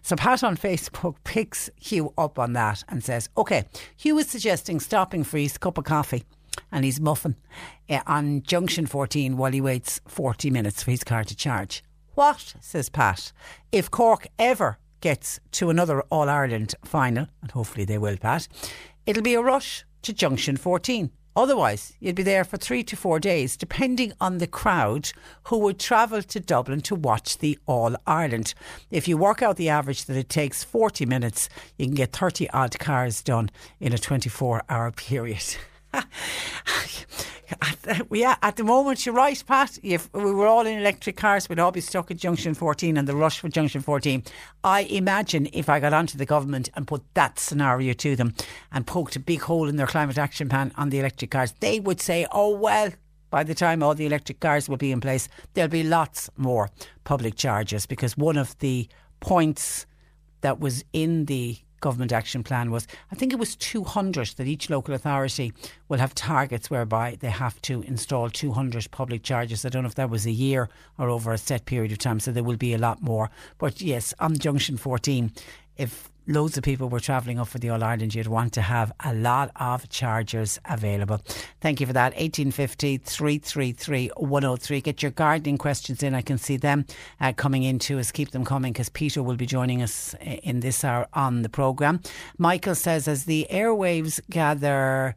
[0.02, 3.64] So Pat on Facebook picks Hugh up on that and says, "Okay,
[3.96, 6.24] Hugh is suggesting stopping for his cup of coffee."
[6.72, 7.36] And his muffin
[7.88, 11.82] uh, on junction 14 while he waits 40 minutes for his car to charge.
[12.14, 13.32] What, says Pat,
[13.72, 18.48] if Cork ever gets to another All Ireland final, and hopefully they will, Pat,
[19.06, 21.10] it'll be a rush to Junction 14.
[21.36, 25.12] Otherwise, you'd be there for three to four days, depending on the crowd
[25.44, 28.52] who would travel to Dublin to watch the All Ireland.
[28.90, 31.48] If you work out the average that it takes 40 minutes,
[31.78, 35.56] you can get 30 odd cars done in a 24 hour period.
[38.12, 39.78] yeah, at the moment, you're right, Pat.
[39.82, 43.08] If we were all in electric cars, we'd all be stuck at Junction 14 and
[43.08, 44.22] the rush for Junction 14.
[44.62, 48.34] I imagine if I got onto the government and put that scenario to them
[48.72, 51.80] and poked a big hole in their climate action plan on the electric cars, they
[51.80, 52.90] would say, oh, well,
[53.30, 56.70] by the time all the electric cars will be in place, there'll be lots more
[57.04, 58.88] public charges because one of the
[59.20, 59.86] points
[60.40, 64.70] that was in the government action plan was I think it was 200 that each
[64.70, 65.52] local authority
[65.88, 69.64] will have targets whereby they have to install 200 public charges.
[69.64, 72.20] I don't know if that was a year or over a set period of time,
[72.20, 73.30] so there will be a lot more.
[73.58, 75.32] But yes, on Junction 14,
[75.80, 78.92] if loads of people were travelling up for the All Ireland, you'd want to have
[79.00, 81.20] a lot of chargers available.
[81.62, 82.12] Thank you for that.
[82.12, 84.80] 1850 333 103.
[84.82, 86.14] Get your gardening questions in.
[86.14, 86.84] I can see them
[87.18, 88.12] uh, coming in to us.
[88.12, 91.48] Keep them coming because Peter will be joining us uh, in this hour on the
[91.48, 92.00] programme.
[92.36, 95.16] Michael says, as the airwaves gather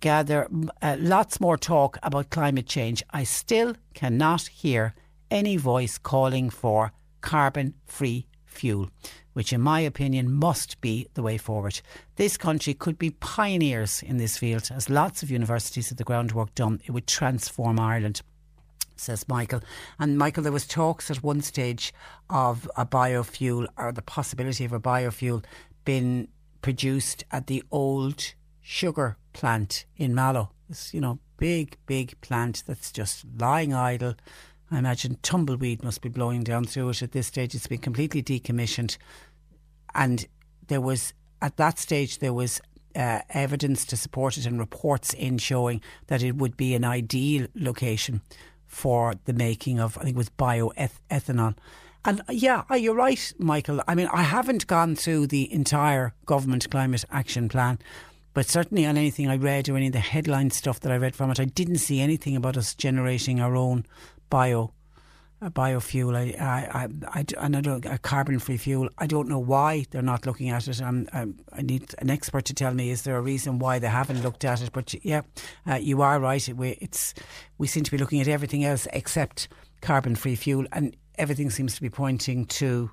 [0.00, 0.48] gather
[0.82, 4.94] uh, lots more talk about climate change, I still cannot hear
[5.30, 8.90] any voice calling for carbon free fuel,
[9.38, 11.80] which, in my opinion, must be the way forward.
[12.16, 16.52] This country could be pioneers in this field, as lots of universities have the groundwork
[16.56, 16.80] done.
[16.84, 18.20] It would transform Ireland
[18.96, 19.60] says Michael.
[20.00, 21.94] And Michael, there was talks at one stage
[22.28, 25.44] of a biofuel or the possibility of a biofuel
[25.84, 26.26] being
[26.60, 30.50] produced at the old sugar plant in Mallow.
[30.68, 34.16] This, you know, big, big plant that's just lying idle.
[34.70, 37.54] I imagine tumbleweed must be blowing down through it at this stage.
[37.54, 38.98] It's been completely decommissioned.
[39.98, 40.26] And
[40.68, 41.12] there was,
[41.42, 42.60] at that stage, there was
[42.94, 47.48] uh, evidence to support it and reports in showing that it would be an ideal
[47.56, 48.22] location
[48.64, 51.56] for the making of, I think it was bioethanol.
[52.04, 53.82] And yeah, you're right, Michael.
[53.88, 57.80] I mean, I haven't gone through the entire government climate action plan,
[58.34, 61.16] but certainly on anything I read or any of the headline stuff that I read
[61.16, 63.84] from it, I didn't see anything about us generating our own
[64.30, 64.72] bio
[65.40, 66.16] a biofuel.
[66.16, 66.88] I, I, I,
[67.20, 68.88] I, and I don't, a carbon-free fuel.
[68.98, 70.82] I don't know why they're not looking at it.
[70.82, 73.88] I'm, I'm, i need an expert to tell me is there a reason why they
[73.88, 74.72] haven't looked at it.
[74.72, 75.22] But yeah,
[75.66, 76.46] uh, you are right.
[76.48, 77.14] We, it's
[77.56, 79.48] we seem to be looking at everything else except
[79.80, 82.90] carbon-free fuel, and everything seems to be pointing to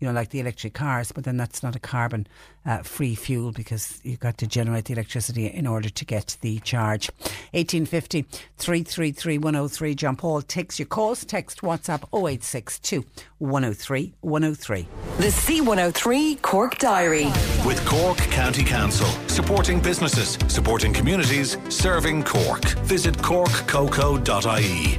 [0.00, 2.26] you know, like the electric cars, but then that's not a carbon
[2.64, 6.58] uh, free fuel because you've got to generate the electricity in order to get the
[6.60, 7.10] charge.
[7.52, 8.22] 1850
[8.58, 9.94] 333 103.
[9.94, 11.24] John Paul takes your calls.
[11.24, 13.04] Text WhatsApp 0862
[13.38, 14.88] 103 103.
[15.18, 17.26] The C103 Cork Diary.
[17.66, 19.08] With Cork County Council.
[19.28, 22.64] Supporting businesses, supporting communities, serving Cork.
[22.84, 24.98] Visit corkcoco.ie.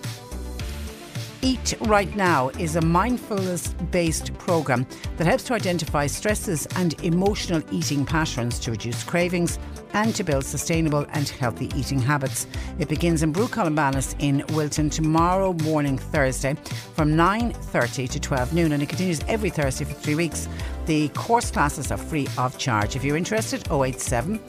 [1.42, 4.88] Eat Right Now is a mindfulness based program
[5.18, 9.60] that helps to identify stresses and emotional eating patterns to reduce cravings
[9.94, 12.48] and to build sustainable and healthy eating habits.
[12.80, 16.56] It begins in Brú Columbanus in Wilton tomorrow morning, Thursday,
[16.96, 20.48] from 9.30 to 12 noon, and it continues every Thursday for three weeks.
[20.86, 22.96] The course classes are free of charge.
[22.96, 24.40] If you're interested, 087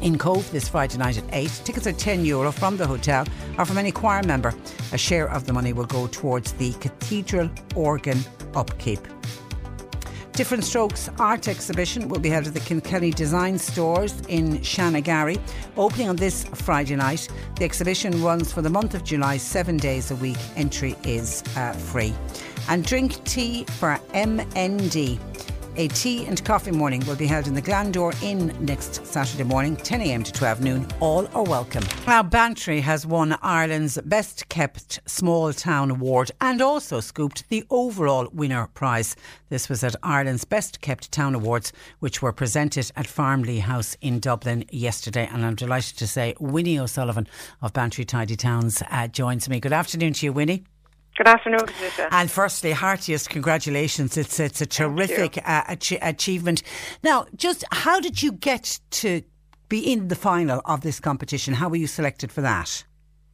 [0.01, 1.61] in Cobh this Friday night at 8.
[1.63, 3.25] Tickets are 10 euro from the hotel
[3.57, 4.53] or from any choir member.
[4.91, 8.19] A share of the money will go towards the cathedral organ
[8.55, 8.99] upkeep.
[10.33, 15.39] Different Strokes art exhibition will be held at the Kilkenny Design Stores in Shanagarry,
[15.77, 17.29] opening on this Friday night.
[17.55, 20.39] The exhibition runs for the month of July, seven days a week.
[20.57, 22.13] Entry is uh, free
[22.67, 25.19] and drink tea for MND.
[25.75, 29.75] A tea and coffee morning will be held in the Glandore Inn next Saturday morning,
[29.75, 30.87] 10am to 12 noon.
[30.99, 31.83] All are welcome.
[32.05, 38.29] Now, Bantry has won Ireland's Best Kept Small Town Award and also scooped the overall
[38.31, 39.15] winner prize.
[39.49, 44.19] This was at Ireland's Best Kept Town Awards, which were presented at Farmleigh House in
[44.19, 45.27] Dublin yesterday.
[45.31, 47.27] And I'm delighted to say Winnie O'Sullivan
[47.63, 49.59] of Bantry Tidy Towns uh, joins me.
[49.59, 50.65] Good afternoon to you, Winnie.
[51.15, 52.07] Good afternoon, Patricia.
[52.11, 54.17] And firstly, heartiest congratulations.
[54.17, 56.63] It's it's a terrific uh, ach- achievement.
[57.03, 59.21] Now, just how did you get to
[59.69, 61.53] be in the final of this competition?
[61.53, 62.83] How were you selected for that?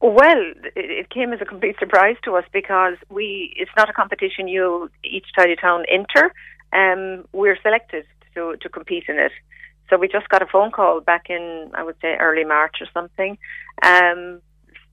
[0.02, 0.42] Well,
[0.76, 4.90] it came as a complete surprise to us because we it's not a competition you
[5.02, 6.32] each tidy town enter.
[6.72, 8.04] Um, we're selected
[8.34, 9.32] to to compete in it.
[9.88, 12.88] So we just got a phone call back in I would say early March or
[12.92, 13.38] something.
[13.82, 14.40] Um,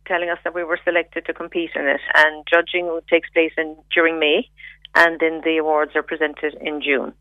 [0.08, 2.02] telling us that we were selected to compete in it.
[2.16, 4.50] And judging takes place in during May,
[4.96, 7.14] and then the awards are presented in June.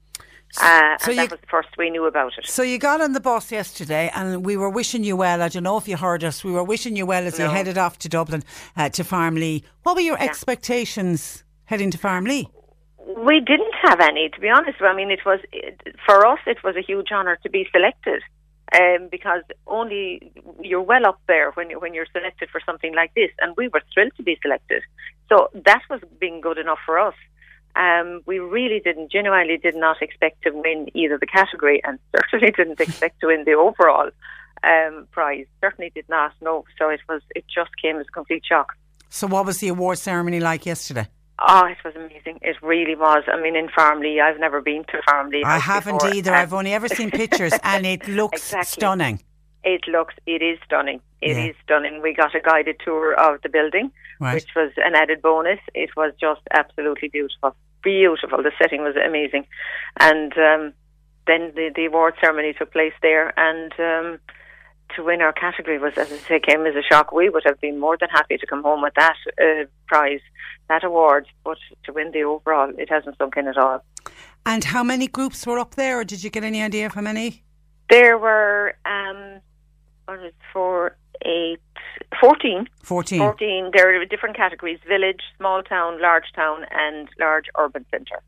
[0.58, 2.46] Uh, so and that was the first we knew about it.
[2.46, 5.42] So you got on the bus yesterday, and we were wishing you well.
[5.42, 6.44] I don't know if you heard us.
[6.44, 7.46] We were wishing you well as no.
[7.46, 8.42] you headed off to Dublin
[8.76, 9.62] uh, to Farmleigh.
[9.82, 10.24] What were your yeah.
[10.24, 12.46] expectations heading to Farmleigh?
[13.18, 14.80] We didn't have any, to be honest.
[14.80, 15.40] I mean, it was
[16.06, 16.38] for us.
[16.46, 18.22] It was a huge honour to be selected
[18.74, 23.14] um, because only you're well up there when you, when you're selected for something like
[23.14, 24.82] this, and we were thrilled to be selected.
[25.28, 27.14] So that was being good enough for us.
[27.76, 31.98] Um, we really didn't, genuinely did not expect to win either the category, and
[32.30, 34.10] certainly didn't expect to win the overall
[34.64, 35.46] um, prize.
[35.60, 36.32] Certainly did not.
[36.40, 37.22] No, so it was.
[37.34, 38.72] It just came as a complete shock.
[39.10, 41.08] So, what was the award ceremony like yesterday?
[41.38, 42.38] Oh, it was amazing.
[42.42, 43.24] It really was.
[43.26, 45.44] I mean, in Farmleigh, I've never been to Farmleigh.
[45.44, 46.14] I haven't before.
[46.14, 46.32] either.
[46.34, 48.64] I've only ever seen pictures, and it looks exactly.
[48.80, 49.22] stunning.
[49.62, 51.00] It looks, it is stunning.
[51.20, 51.62] It is Yeah.
[51.64, 52.00] stunning.
[52.00, 53.90] We got a guided tour of the building,
[54.20, 54.34] Right.
[54.34, 55.58] which was an added bonus.
[55.74, 57.54] It was just absolutely beautiful.
[57.82, 58.42] Beautiful.
[58.42, 59.46] The setting was amazing.
[60.00, 60.72] And um,
[61.26, 63.34] then the, the award ceremony took place there.
[63.38, 64.18] And um,
[64.96, 67.12] to win our category was, as I say, came as a shock.
[67.12, 70.20] We would have been more than happy to come home with that uh, prize,
[70.68, 71.26] that award.
[71.44, 73.84] But to win the overall, it hasn't sunk in at all.
[74.44, 77.02] And how many groups were up there, or did you get any idea of how
[77.02, 77.42] many?
[77.90, 79.40] There were, um,
[80.08, 81.60] it, four, eight,
[82.20, 82.68] 14.
[82.82, 83.18] 14.
[83.18, 83.70] 14.
[83.72, 88.22] There are different categories village, small town, large town, and large urban centre.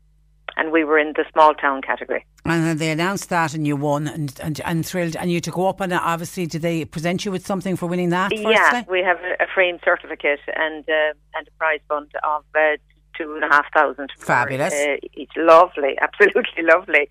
[0.59, 2.25] And we were in the small town category.
[2.43, 5.15] And they announced that, and you won, and and, and thrilled.
[5.15, 8.09] And you to go up, and obviously, did they present you with something for winning
[8.09, 8.31] that?
[8.35, 8.85] Yeah, Firstly?
[8.89, 12.77] we have a, a framed certificate and uh, and a prize fund of uh,
[13.17, 14.11] two and a half thousand.
[14.17, 14.73] for, Fabulous.
[14.73, 17.09] Uh, it's lovely, absolutely lovely.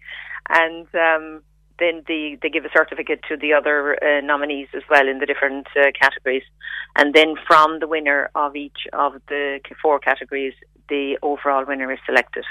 [0.51, 1.43] And um,
[1.79, 5.27] then the, they give a certificate to the other uh, nominees as well in the
[5.27, 6.43] different uh, categories.
[6.97, 10.55] And then from the winner of each of the four categories,
[10.89, 12.45] the overall winner is selected.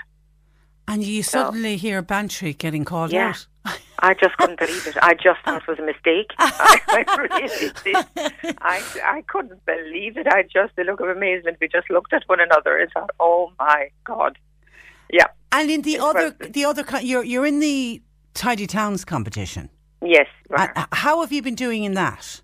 [0.88, 3.30] And you suddenly hear Bantry getting called Yeah.
[3.30, 3.45] out.
[3.99, 4.95] I just couldn't believe it.
[5.01, 6.31] I just thought it was a mistake.
[6.39, 8.05] I, I really did.
[8.61, 10.27] I, I couldn't believe it.
[10.27, 13.51] I just, the look of amazement, we just looked at one another and thought, oh
[13.59, 14.38] my God.
[15.11, 15.26] Yeah.
[15.51, 18.01] And in the other, the other, you're you're in the
[18.34, 19.69] Tidy Towns competition.
[20.01, 20.27] Yes.
[20.51, 22.41] And h- uh, how have you been doing in that?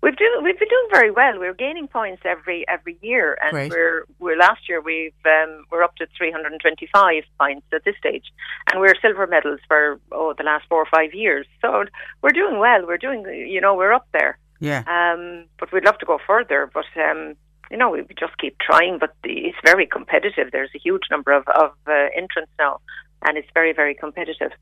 [0.00, 1.38] We've do we've been doing very well.
[1.38, 3.70] We're gaining points every every year, and Great.
[3.70, 8.26] we're we're last year we've um, we're up to 325 points at this stage,
[8.70, 11.46] and we're silver medals for oh the last four or five years.
[11.60, 11.84] So
[12.22, 12.86] we're doing well.
[12.86, 14.38] We're doing you know we're up there.
[14.60, 14.84] Yeah.
[14.86, 16.70] Um, but we'd love to go further.
[16.72, 17.34] But um,
[17.68, 18.98] you know, we just keep trying.
[18.98, 20.50] But the, it's very competitive.
[20.52, 22.80] There's a huge number of of uh, entrants now,
[23.22, 24.52] and it's very very competitive.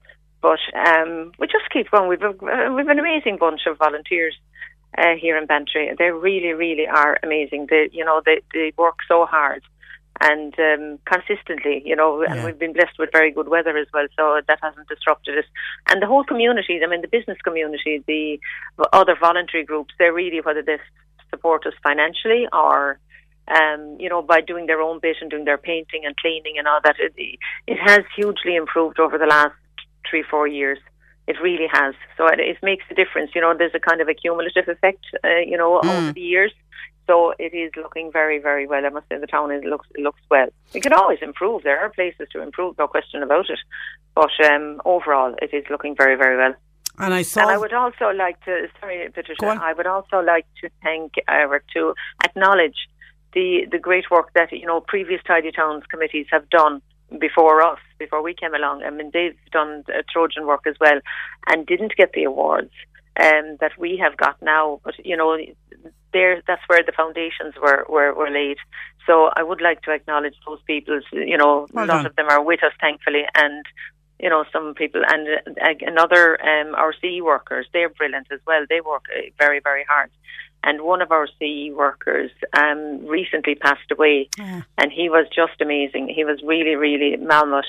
[0.40, 2.08] But um, we just keep going.
[2.08, 4.34] We've a, uh, we've an amazing bunch of volunteers
[4.98, 5.92] uh, here in Bantry.
[5.98, 7.66] They really really are amazing.
[7.70, 9.62] They you know they they work so hard.
[10.18, 12.44] And um, consistently, you know, and Yeah.
[12.46, 15.44] we've been blessed with very good weather as well, so that hasn't disrupted us.
[15.90, 18.38] And the whole community, I mean, the business community, the
[18.94, 20.78] other voluntary groups, they're really whether they
[21.30, 22.98] support us financially or
[23.48, 26.66] um, you know, by doing their own bit and doing their painting and cleaning and
[26.66, 26.96] all that.
[26.98, 27.12] It,
[27.66, 29.54] it has hugely improved over the last
[30.08, 30.78] three, four years.
[31.26, 31.94] It really has.
[32.16, 33.32] So it, it makes a difference.
[33.34, 36.52] You know, there's a kind of a cumulative effect, uh, you know, over the years.
[37.06, 38.84] So it is looking very, very well.
[38.84, 40.48] I must say the town is, looks looks well.
[40.74, 41.62] It can always improve.
[41.62, 43.60] There are places to improve, no question about it.
[44.14, 46.54] But um, overall, it is looking very, very well.
[46.98, 47.42] And I saw.
[47.42, 49.58] And I would also like to, sorry, Patricia.
[49.62, 51.94] I would also like to thank uh, or to
[52.24, 52.88] acknowledge
[53.34, 56.82] the the great work that you know previous Tidy Towns committees have done
[57.18, 58.82] before us, before we came along.
[58.82, 61.00] I mean, they've done uh, Trojan work as well,
[61.46, 62.72] and didn't get the awards
[63.20, 64.80] um, that we have got now.
[64.84, 65.36] But you know,
[66.12, 68.58] there that's where the foundations were, were were laid.
[69.06, 71.00] So I would like to acknowledge those people.
[71.12, 72.06] You know, Well a lot done.
[72.06, 73.64] of them are with us, thankfully, and
[74.18, 78.64] you know, some people and uh, another, um, our CE workers, they're brilliant as well.
[78.68, 80.10] They work uh, very, very hard.
[80.64, 84.28] And one of our CE workers um, recently passed away,
[84.78, 86.08] and he was just amazing.
[86.08, 87.62] He was really, really Malmut,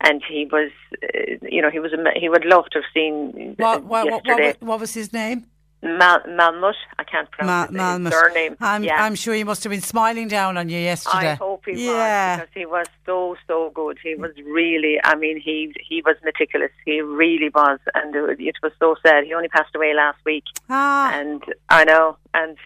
[0.00, 0.70] and he was,
[1.02, 1.92] uh, you know, he was.
[2.16, 4.46] He would love to have seen What, what, what, yesterday.
[4.58, 5.46] what, what was his name?
[5.82, 6.74] Mal- Malmut.
[6.98, 8.10] I can't Ma- pronounce his Malmus.
[8.12, 8.56] surname.
[8.60, 9.02] I'm, yeah.
[9.02, 11.30] I'm sure he must have been smiling down on you yesterday.
[11.30, 12.36] I hope he yeah.
[12.36, 13.98] was because he was so so good.
[14.02, 14.98] He was really.
[15.02, 16.70] I mean, he he was meticulous.
[16.84, 19.24] He really was, and it, it was so sad.
[19.24, 21.12] He only passed away last week, Ah.
[21.14, 22.56] and I know, and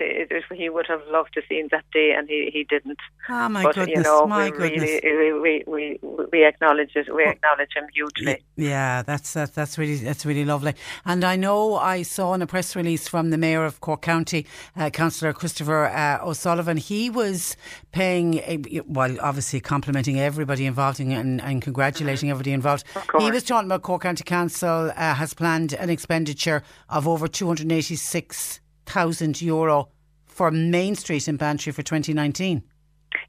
[0.52, 2.98] he would have loved to seen that day, and he he didn't.
[3.28, 5.00] Ah, my but you goodness, know, my we goodness.
[5.02, 5.98] really we, we
[6.32, 7.14] we acknowledge it.
[7.14, 8.42] We acknowledge him hugely.
[8.56, 10.74] Yeah, that's that's that's really that's really lovely.
[11.04, 14.46] And I know I saw in a press release from the mayor of Cork County,
[14.76, 17.56] uh, Councillor Christopher uh, O'Sullivan, he was
[17.92, 22.84] paying, a, well, obviously complimenting everybody involved in, and, and congratulating everybody involved.
[23.18, 27.46] He was talking about Cork County Council uh, has planned an expenditure of over two
[27.46, 29.88] hundred eighty six thousand euro
[30.26, 32.62] for Main Street in Bantry for twenty nineteen.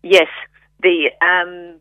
[0.04, 0.28] Yes,
[0.82, 1.80] the um,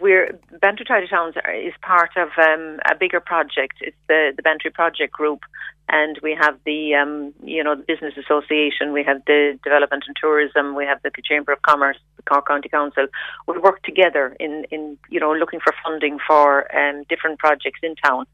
[0.00, 3.76] we're Bantry Tidy Towns is part of um, a bigger project.
[3.80, 5.40] It's the the Bantry Project Group,
[5.88, 10.16] and we have the um, you know the business association, we have the development and
[10.20, 13.06] tourism, we have the Chamber of Commerce, the Cork County Council.
[13.46, 17.94] We work together in in you know looking for funding for um, different projects in
[17.96, 18.26] town,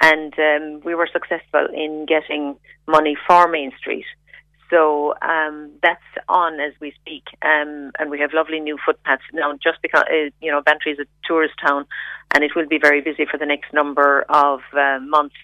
[0.00, 4.06] and um, we were successful in getting money for Main Street.
[4.70, 9.52] So um, that's on as we speak, um, and we have lovely new footpaths now.
[9.62, 11.86] Just because uh, you know Bantry is a tourist town,
[12.32, 15.34] and it will be very busy for the next number of uh, months,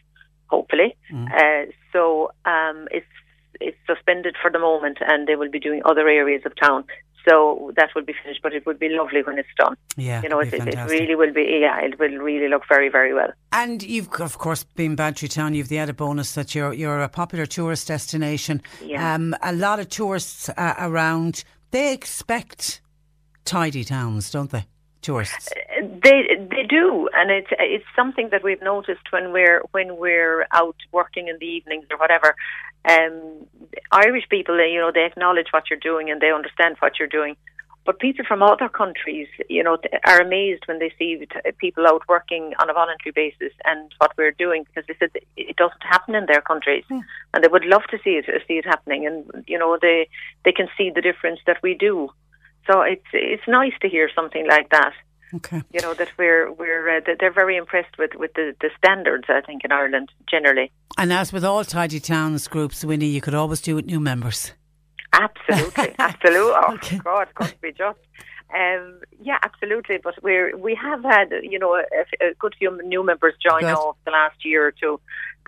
[0.47, 0.97] hopefully.
[1.37, 3.07] Uh, so um, it's
[3.61, 6.85] it's suspended for the moment, and they will be doing other areas of town.
[7.29, 9.77] So that will be finished, but it would be lovely when it's done.
[9.97, 11.59] Yeah, you know, it, it, really will be.
[11.61, 13.33] Yeah, it will really look very, very well.
[13.53, 15.55] And you've, of course, been Bantry Town.
[15.55, 18.63] You've the added bonus that you're you're a popular tourist destination.
[18.85, 19.15] Yeah.
[19.15, 21.43] Um, a lot of tourists uh, around.
[21.73, 22.81] They expect
[23.45, 24.67] tidy towns, don't they?
[25.03, 25.49] Tourists.
[26.03, 30.77] They they do, and it's it's something that we've noticed when we're when we're out
[30.93, 32.35] working in the evenings or whatever.
[32.89, 33.47] Um,
[33.93, 37.37] Irish people, you know, they acknowledge what you're doing and they understand what you're doing.
[37.85, 41.27] But people from other countries, you know, are amazed when they see
[41.59, 45.57] people out working on a voluntary basis and what we're doing because they said it
[45.57, 49.07] doesn't happen in their countries, and they would love to see it see it happening.
[49.07, 50.09] And you know, they
[50.45, 52.11] they can see the difference that we do.
[52.71, 54.93] So it's it's nice to hear something like that.
[55.37, 55.63] Okay.
[55.73, 59.25] You know that we're we're uh, that they're very impressed with with the the standards.
[59.29, 60.71] I think in Ireland generally.
[60.99, 64.53] And as with all tidy towns groups, Winnie, you could always do with new members.
[65.13, 66.53] Absolutely, absolutely.
[66.55, 67.99] Oh God, can't be just.
[68.55, 69.99] Um, yeah, absolutely.
[70.03, 73.77] But we're we have had you know a, a good few new members join Good.
[73.77, 75.01] over the last year or two,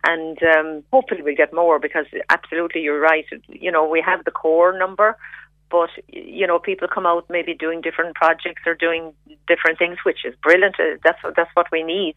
[0.04, 3.24] and um, hopefully we'll get more because absolutely you're right.
[3.48, 5.16] You know we have the core number,
[5.70, 9.12] but you know people come out maybe doing different projects or doing
[9.46, 10.76] different things, which is brilliant.
[10.78, 12.14] Uh, That's that's what we need.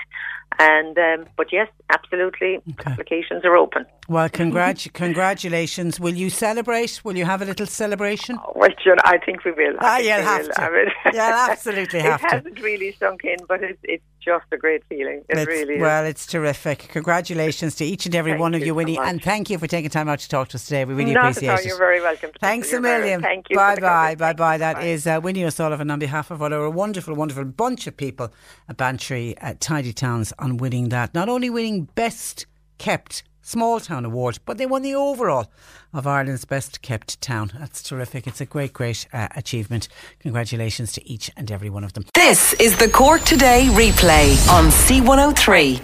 [0.59, 3.85] And um, but yes, absolutely, applications are open.
[4.09, 5.99] Well, congrat- congratulations.
[5.99, 7.01] Will you celebrate?
[7.05, 8.37] Will you have a little celebration?
[8.55, 9.75] Well, you know, I think we will.
[9.79, 10.53] I Ah, you'll have will.
[10.53, 10.61] to.
[10.61, 11.21] I mean, You'll
[11.51, 12.35] absolutely have it to.
[12.35, 15.19] hasn't really sunk in, but it's it's just a great feeling.
[15.30, 15.81] It It's- really is.
[15.81, 16.88] well, it's terrific.
[16.89, 19.57] Congratulations to each and every Thank one of you you, so Winnie, and thank you
[19.57, 20.85] for taking time out to talk to us today.
[20.85, 21.65] We really Not appreciate it.
[21.65, 22.30] You're very welcome.
[22.39, 23.22] Thanks a million.
[23.22, 23.56] Thank you.
[23.57, 24.15] Bye bye.
[24.15, 24.57] Bye bye.
[24.57, 27.98] That is uh, Winnie O'Sullivan on behalf of what are a wonderful, wonderful bunch of
[27.98, 28.31] people
[28.69, 31.14] at Bantry at Tidy Towns on winning that.
[31.14, 32.45] Not only winning Best
[32.77, 35.51] Kept Small Town Award, but they won the overall
[35.93, 37.51] of Ireland's Best Kept Town.
[37.59, 38.27] That's terrific.
[38.27, 39.88] It's a great, great uh, achievement.
[40.19, 42.05] Congratulations to each and every one of them.
[42.13, 45.81] This is the Cork Today replay on C103.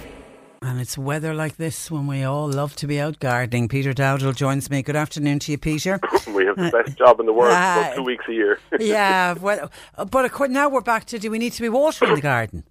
[0.64, 3.68] And it's weather like this when we all love to be out gardening.
[3.68, 4.82] Peter Dowdall joins me.
[4.82, 6.00] Good afternoon to you, Peter.
[6.34, 8.60] we have the best job in the world Uh, about two weeks a year.
[8.80, 9.72] yeah, well,
[10.10, 12.64] but now we're back to do we need to be watering the garden?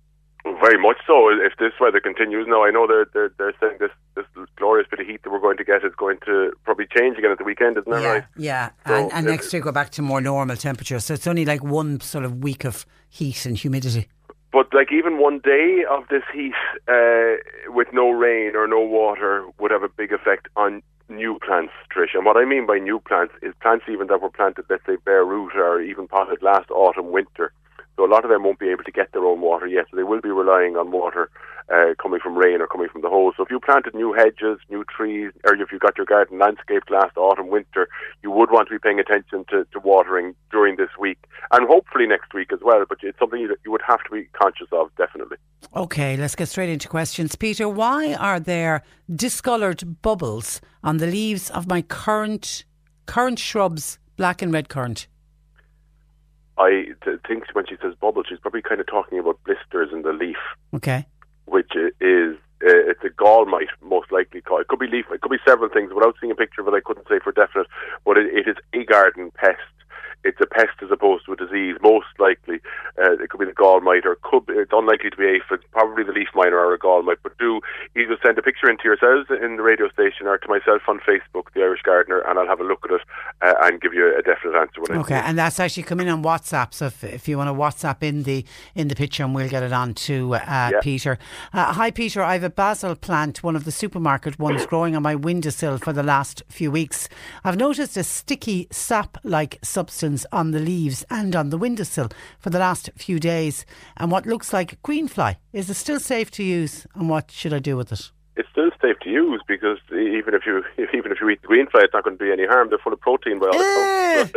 [0.60, 1.28] Very much so.
[1.28, 4.24] If this weather continues, now I know they're they're, they're saying this this
[4.56, 7.32] glorious bit of heat that we're going to get is going to probably change again
[7.32, 8.24] at the weekend, isn't that yeah, right?
[8.36, 8.70] yeah.
[8.86, 11.04] So and and next year we're back to more normal temperatures.
[11.04, 14.08] So it's only like one sort of week of heat and humidity.
[14.52, 16.54] But like even one day of this heat
[16.88, 17.34] uh,
[17.66, 22.14] with no rain or no water would have a big effect on new plants, Trish.
[22.14, 24.96] And what I mean by new plants is plants even that were planted, let's say,
[25.04, 27.52] bare root or even potted last autumn, winter.
[27.96, 29.86] So a lot of them won't be able to get their own water yet.
[29.90, 31.30] So they will be relying on water
[31.72, 33.34] uh, coming from rain or coming from the hose.
[33.36, 36.90] So if you planted new hedges, new trees, or if you got your garden landscaped
[36.90, 37.88] last autumn, winter,
[38.22, 41.18] you would want to be paying attention to, to watering during this week
[41.52, 42.84] and hopefully next week as well.
[42.88, 45.38] But it's something that you would have to be conscious of, definitely.
[45.74, 47.34] Okay, let's get straight into questions.
[47.34, 48.82] Peter, why are there
[49.14, 52.64] discoloured bubbles on the leaves of my current
[53.06, 55.06] current shrubs, black and red currant?
[56.58, 60.02] I th- think when she says bubble, she's probably kind of talking about blisters in
[60.02, 60.38] the leaf,
[60.74, 61.06] Okay.
[61.44, 64.62] which is uh, it's a gall mite most likely called.
[64.62, 65.92] It could be leaf, it could be several things.
[65.94, 67.66] Without seeing a picture of it, I couldn't say for definite.
[68.06, 69.60] But it, it is a garden pest.
[70.26, 71.76] It's a pest as opposed to a disease.
[71.82, 72.56] Most likely,
[72.98, 75.24] uh, it could be the gall mite, or it could be, it's unlikely to be
[75.26, 75.60] aphid.
[75.70, 77.18] Probably the leaf miner or a gall mite.
[77.22, 77.60] But do
[77.96, 81.52] either send a picture into yourselves in the radio station or to myself on Facebook,
[81.54, 83.02] the Irish Gardener, and I'll have a look at it
[83.42, 86.74] uh, and give you a definite answer when Okay, and that's actually coming on WhatsApp.
[86.74, 88.44] So if, if you want to WhatsApp in the
[88.74, 90.80] in the picture, and we'll get it on to uh, Yeah.
[90.82, 91.18] Peter.
[91.52, 92.22] Uh, hi, Peter.
[92.22, 95.92] I have a basil plant, one of the supermarket ones, growing on my windowsill for
[95.92, 97.08] the last few weeks.
[97.44, 102.58] I've noticed a sticky sap-like substance on the leaves and on the windowsill for the
[102.58, 103.66] last few days,
[103.96, 105.38] and what looks like a green fly.
[105.52, 108.10] Is it still safe to use, and what should I do with it?
[108.36, 110.62] It's still safe to use because even if you
[110.94, 112.68] even if you eat the green fly, it's not going to be any harm.
[112.68, 114.32] They're full of protein by all accounts.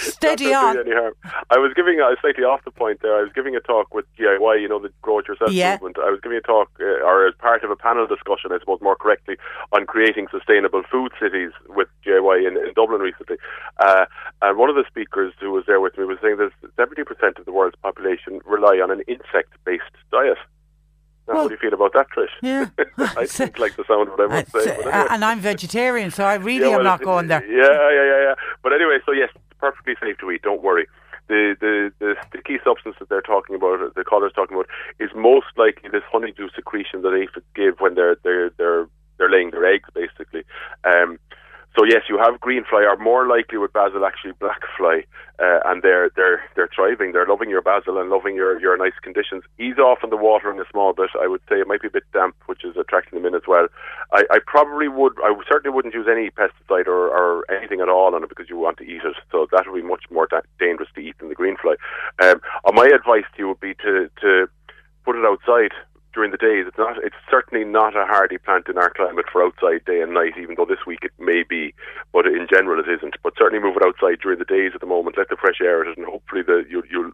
[0.00, 0.74] Steady on.
[0.74, 1.14] going to be any harm.
[1.50, 3.16] I was giving I was slightly off the point there.
[3.16, 5.72] I was giving a talk with GIY, you know, the Grow It Yourself Yeah.
[5.72, 5.98] movement.
[5.98, 8.80] I was giving a talk, uh, or as part of a panel discussion, I suppose
[8.80, 9.36] more correctly,
[9.72, 13.36] on creating sustainable food cities with GIY in, in Dublin recently.
[13.78, 14.06] Uh,
[14.42, 17.38] and one of the speakers who was there with me was saying that seventy percent
[17.38, 20.38] of the world's population rely on an insect-based diet.
[21.30, 22.28] Now, what do you feel about that, Trish?
[22.42, 22.66] Yeah.
[23.16, 24.76] I didn't like the sound of what I saying.
[24.82, 25.06] but Uh, anyway.
[25.10, 27.44] and I'm vegetarian, so I really Yeah, am not going there.
[27.44, 28.34] Yeah, yeah, yeah, yeah.
[28.62, 30.42] But anyway, so yes, perfectly safe to eat.
[30.42, 30.86] Don't worry.
[31.28, 34.66] The, the the the key substance that they're talking about, the caller's talking about,
[34.98, 39.50] is most likely this honeydew secretion that aphids give when they're they're they're they're laying
[39.52, 40.42] their eggs, basically.
[40.82, 41.18] Um,
[41.76, 45.04] So yes, you have green fly, or more likely with basil actually black fly,
[45.38, 47.12] uh, and they're they're they're thriving.
[47.12, 49.44] They're loving your basil and loving your your nice conditions.
[49.58, 51.10] Ease off on the watering a small bit.
[51.20, 53.46] I would say it might be a bit damp, which is attracting them in as
[53.46, 53.68] well.
[54.12, 55.12] I, I probably would.
[55.22, 58.58] I certainly wouldn't use any pesticide or, or anything at all on it because you
[58.58, 59.16] want to eat it.
[59.30, 61.76] So that would be much more da- dangerous to eat than the green fly.
[62.20, 64.48] Um, uh, my advice to you would be to to
[65.04, 65.72] put it outside
[66.12, 66.66] during the days.
[66.66, 66.96] It's not.
[67.02, 70.34] It's certainly not a hardy plant in our climate for outside day and night.
[70.40, 71.74] Even though this week it may be,
[72.12, 73.16] but in general it isn't.
[73.22, 75.16] But certainly move it outside during the days at the moment.
[75.18, 77.12] Let the fresh air at it, and hopefully the you you'll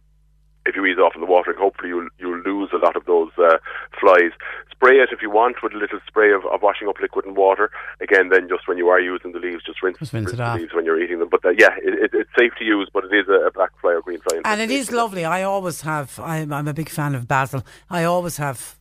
[0.65, 3.31] if you ease off in the watering, hopefully you'll you'll lose a lot of those
[3.37, 3.57] uh,
[3.99, 4.31] flies.
[4.71, 7.35] Spray it if you want with a little spray of, of washing up liquid and
[7.35, 7.71] water.
[7.99, 10.43] Again, then just when you are using the leaves, just rinse, Just rinse it the
[10.43, 10.59] off.
[10.59, 11.29] leaves when you're eating them.
[11.29, 13.71] But uh, yeah, it, it, it's safe to use, but it is a, a black
[13.81, 14.39] fly or green fly.
[14.45, 15.25] And it is lovely.
[15.25, 16.19] I always have.
[16.19, 17.63] I'm, I'm a big fan of basil.
[17.89, 18.76] I always have.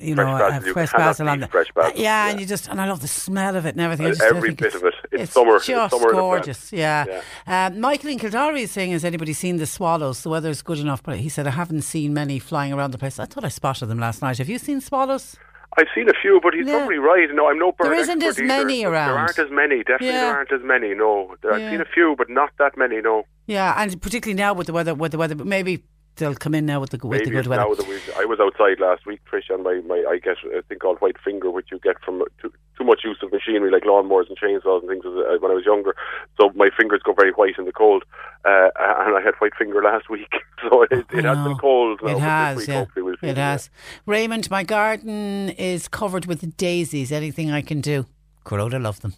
[0.00, 0.50] You Fresh know, basil.
[0.52, 3.00] have You fresh basil on the fresh basil, Yeah, and you just and I love
[3.00, 4.06] the smell of it and everything.
[4.06, 4.94] I Uh, just every bit of it.
[5.12, 5.58] It's, it's summer.
[5.58, 6.72] just it's summer gorgeous.
[6.72, 7.04] Yeah.
[7.46, 10.22] Um, Michael in Kildare is saying, has anybody seen the swallows?
[10.22, 13.18] The weather's good enough, but he said I haven't seen many flying around the place.
[13.18, 14.38] I thought I spotted them last night.
[14.38, 15.36] Have you seen swallows?
[15.76, 16.78] I've seen a few, but he's Yeah.
[16.78, 17.28] probably right.
[17.34, 19.08] No, I'm no bird There isn't as either, many around.
[19.10, 19.78] There aren't as many.
[19.84, 20.20] Definitely, Yeah.
[20.20, 20.94] there aren't as many.
[20.94, 23.00] No, there, I've seen a few, but not that many.
[23.02, 23.24] No.
[23.46, 25.84] Yeah, and particularly now with the weather, with the weather, but maybe
[26.18, 27.62] they'll come in now with the with Maybe the good weather.
[27.62, 30.78] now that I was outside last week, Trish, and my, my I get a thing
[30.78, 34.28] called white finger, which you get from too, too much use of machinery like lawnmowers
[34.28, 35.94] and chainsaws and things as, uh, when I was younger.
[36.40, 38.04] So my fingers go very white in the cold,
[38.44, 40.32] uh, and I had white finger last week.
[40.68, 42.16] So it, it has been cold now.
[42.16, 42.86] It has, yeah.
[42.96, 43.70] we'll It has.
[44.06, 47.12] Raymond, my garden is covered with daisies.
[47.12, 48.06] Anything I can do?
[48.42, 49.14] Corona love them.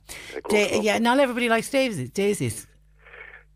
[0.50, 2.10] Da- yeah, not everybody likes daisies.
[2.10, 2.66] Daisies.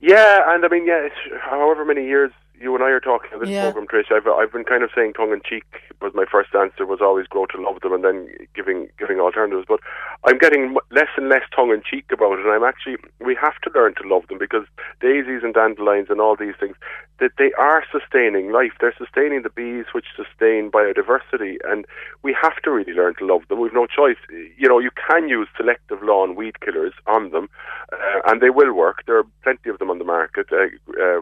[0.01, 2.33] Yeah, and I mean, yeah, it's, however many years
[2.65, 3.62] you and I are talking on this Yeah.
[3.70, 5.65] program, Trish, I've I've been kind of saying tongue in cheek,
[6.01, 8.19] but my first answer was always grow to love them, and then
[8.55, 9.66] giving giving alternatives.
[9.69, 9.81] But
[10.24, 13.59] I'm getting less and less tongue in cheek about it, and I'm actually we have
[13.65, 14.65] to learn to love them because
[15.01, 16.77] daisies and dandelions and all these things
[17.20, 18.73] that they are sustaining life.
[18.81, 21.85] They're sustaining the bees, which sustain biodiversity, and
[22.23, 23.61] we have to really learn to love them.
[23.61, 24.16] We've no choice.
[24.57, 27.49] You know, you can use selective lawn weed killers on them,
[27.93, 29.05] uh, and they will work.
[29.07, 30.47] There are plenty of them on the market.
[30.51, 30.69] Uh,
[31.01, 31.20] uh,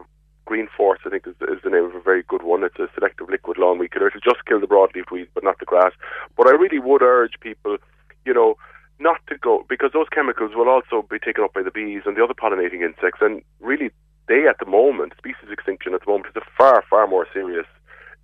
[0.53, 2.63] Green Force, I think, is, is the name of a very good one.
[2.63, 4.09] It's a selective liquid lawn weed killer.
[4.09, 5.93] It'll just kill the broadleaf weeds, but not the grass.
[6.37, 7.79] But I really would urge people,
[8.27, 8.57] you know,
[8.99, 12.19] not to go because those chemicals will also be taken up by the bees and
[12.19, 13.23] the other pollinating insects.
[13.23, 13.93] And really,
[14.29, 17.65] they at the moment, species extinction at the moment, is a far, far more serious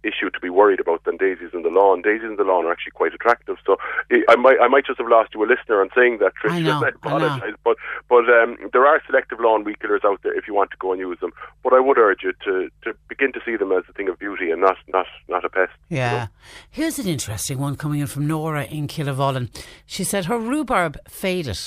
[0.03, 2.03] issue to be worried about than daisies in the lawn.
[2.03, 3.57] Daisies in the lawn are actually quite attractive.
[3.67, 3.77] So
[4.11, 6.53] I I might, I might just have lost you a listener on saying that, Trish.
[6.53, 7.57] I know, I I know.
[7.65, 7.77] But
[8.09, 10.93] but um, there are selective lawn weed killers out there if you want to go
[10.93, 11.33] and use them.
[11.63, 14.19] But I would urge you to, to begin to see them as a thing of
[14.19, 15.73] beauty and not not not a pest.
[15.89, 16.29] Yeah.
[16.71, 19.51] Here's an interesting one coming in from Nora in Killavullen.
[19.87, 21.59] She said her rhubarb faded,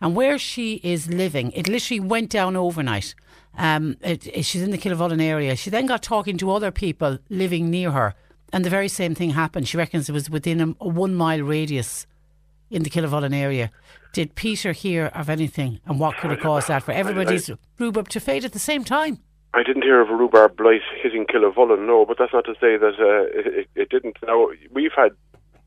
[0.00, 3.14] and where she is living, it literally went down overnight.
[3.58, 5.56] Um, it, it- she's in the Killavullen area.
[5.56, 8.14] She then got talking to other people living near her,
[8.52, 9.68] and the very same thing happened.
[9.68, 12.06] She reckons it was within a, a one mile radius
[12.70, 13.70] in the Killavullen area.
[14.12, 18.20] Did Peter hear of anything, and what could have caused that for everybody's rhubarb to
[18.20, 19.18] fade at the same time?
[19.52, 22.76] I didn't hear of a rhubarb blight hitting Killavullen, no, but that's not to say
[22.76, 24.16] that uh, it, it didn't.
[24.26, 25.10] Now, we've had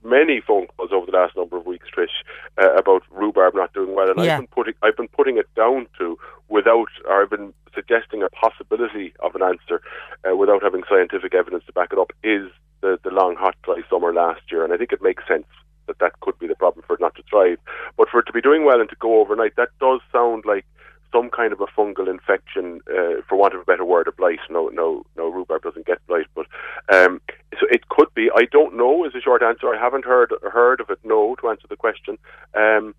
[0.03, 2.23] many phone calls over the last number of weeks, Trish,
[2.61, 4.34] uh, about rhubarb not doing well, and Yeah.
[4.34, 6.17] I've been putting I've been putting it down to
[6.49, 9.81] without, or I've been suggesting a possibility of an answer
[10.30, 12.11] uh, without having scientific evidence to back it up.
[12.23, 12.49] Is
[12.81, 15.45] the the long hot dry summer last year, and I think it makes sense
[15.88, 17.57] that that could be the problem for it not to thrive,
[17.97, 20.65] but for it to be doing well and to go overnight, that does sound like
[21.14, 24.40] some kind of a fungal infection, uh, for want of a better word, a blight.
[24.49, 26.48] No, no, no, rhubarb doesn't get blight, but
[26.94, 27.22] um,
[27.60, 28.30] so it could be.
[28.35, 29.06] I don't know.
[29.06, 29.73] Is a short answer.
[29.73, 30.99] I haven't heard heard of it.
[31.03, 32.18] No, to answer the question.
[32.56, 32.95] Um,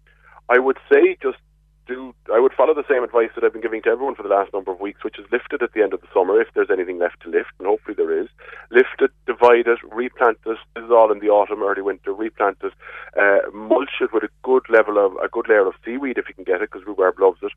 [0.49, 1.39] I would say just
[1.87, 2.15] do.
[2.33, 4.53] I would follow the same advice that I've been giving to everyone for the last
[4.53, 6.71] number of weeks, which is lift it at the end of the summer if there's
[6.71, 8.29] anything left to lift, and hopefully there is.
[8.71, 10.57] Lift it, divide it, replant it.
[10.77, 12.13] This is all in the autumn, early winter.
[12.13, 12.73] Replant it,
[13.21, 16.35] uh, mulch it with a good level of a good layer of seaweed if you
[16.35, 17.53] can get it, because rhubarb loves it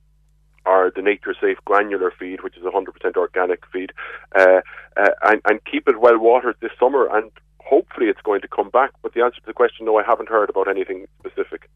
[0.67, 3.93] or the Nature Safe granular feed, which is 100% organic feed,
[4.37, 4.61] uh,
[4.97, 7.07] uh, and, and keep it well watered this summer.
[7.15, 7.31] And
[7.61, 8.91] hopefully it's going to come back.
[9.01, 11.69] But the answer to the question, no, I haven't heard about anything specific.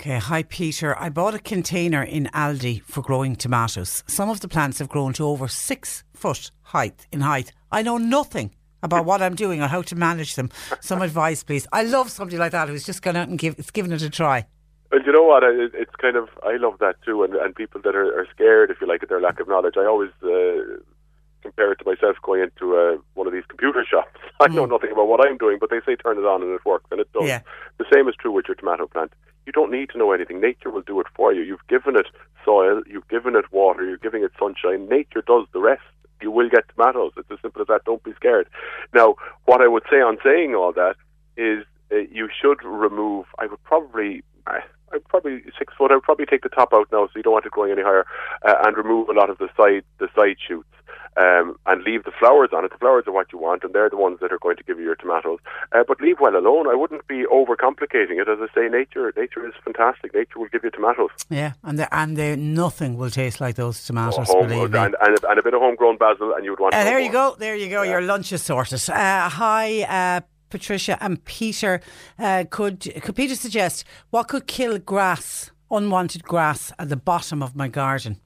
[0.00, 0.96] Okay, hi Peter.
[0.96, 4.04] I bought a container in Aldi for growing tomatoes.
[4.06, 7.52] Some of the plants have grown to over six foot height in height.
[7.72, 10.50] I know nothing about what I'm doing or how to manage them.
[10.80, 11.66] Some advice, please.
[11.72, 14.08] I love somebody like that who's just gone out and give, it's given it a
[14.10, 14.46] try.
[14.90, 15.42] Well, you know what?
[15.44, 18.70] It, it's kind of I love that too, and and people that are, are scared,
[18.70, 19.74] if you like, at their lack of knowledge.
[19.76, 20.80] I always uh,
[21.42, 24.20] compare it to myself going into uh, one of these computer shops.
[24.40, 26.64] I know nothing about what I'm doing, but they say turn it on and it
[26.64, 27.26] works, and it does.
[27.26, 27.40] Yeah.
[27.78, 29.12] The same is true with your tomato plant.
[29.46, 30.40] You don't need to know anything.
[30.40, 31.42] Nature will do it for you.
[31.42, 32.06] You've given it
[32.44, 34.88] soil, you've given it water, you're giving it sunshine.
[34.88, 35.82] Nature does the rest.
[36.20, 37.12] You will get tomatoes.
[37.16, 37.84] It's as simple as that.
[37.84, 38.48] Don't be scared.
[38.92, 40.96] Now, what I would say on saying all that
[41.36, 43.26] is uh, you should remove.
[43.38, 44.22] I would probably.
[44.46, 44.60] Uh,
[44.92, 45.90] I'd probably six foot.
[45.90, 47.82] I would probably take the top out now, so you don't want it growing any
[47.82, 48.06] higher,
[48.46, 50.68] uh, and remove a lot of the side the side shoots,
[51.16, 52.70] um, and leave the flowers on it.
[52.70, 54.78] The flowers are what you want, and they're the ones that are going to give
[54.78, 55.38] you your tomatoes.
[55.72, 56.68] Uh, but leave well alone.
[56.68, 58.28] I wouldn't be overcomplicating it.
[58.28, 60.14] As I say, nature nature is fantastic.
[60.14, 61.10] Nature will give you tomatoes.
[61.28, 64.26] Yeah, and the, and the, nothing will taste like those tomatoes.
[64.30, 64.78] Oh, believe me.
[64.78, 66.74] and, and, a, and a bit of homegrown basil, and you would want.
[66.74, 67.36] Uh, there you go.
[67.38, 67.82] There you go.
[67.82, 68.88] Your lunch is sorted.
[68.88, 71.80] Uh, hi, uh, Patricia and Peter.
[72.18, 77.54] Uh, could could Peter suggest what could kill grass, unwanted grass, at the bottom of
[77.56, 78.20] my garden?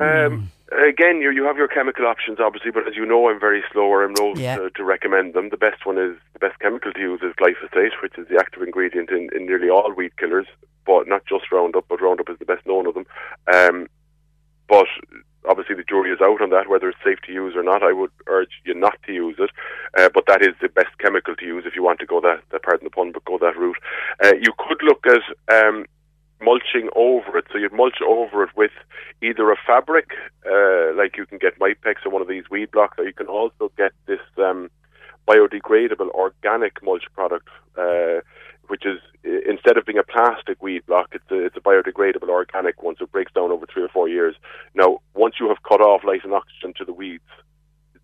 [0.00, 3.62] Um, again, you you have your chemical options, obviously, but as you know, I'm very
[3.72, 4.56] slow or I'm loath Yeah.
[4.56, 5.50] to, to recommend them.
[5.50, 8.62] The best one is the best chemical to use is glyphosate, which is the active
[8.62, 10.46] ingredient in, in nearly all weed killers,
[10.84, 13.06] but not just Roundup, but Roundup is the best known of them.
[13.52, 13.86] Um,
[14.68, 14.86] but
[15.48, 17.82] obviously, the jury is out on that whether it's safe to use or not.
[17.82, 19.50] I would urge you not to use it,
[19.98, 22.42] uh, but that is the best chemical to use if you want to go that,
[22.50, 23.78] that pardon the pun, but go that route.
[24.22, 25.22] Uh, you could look at
[25.54, 25.86] um,
[26.40, 27.46] mulching over it.
[27.52, 28.72] So you'd mulch over it with
[29.22, 30.10] either a fabric,
[30.46, 33.26] uh, like you can get Mypex or one of these weed blocks, or you can
[33.26, 34.70] also get this um,
[35.26, 37.48] biodegradable organic mulch product,
[37.78, 38.20] uh,
[38.68, 42.82] which is instead of being a plastic weed block, it's a, it's a biodegradable organic
[42.82, 44.34] one, so it breaks down over three or four years.
[44.74, 45.00] Now,
[45.34, 47.22] once you have cut off light and oxygen to the weeds,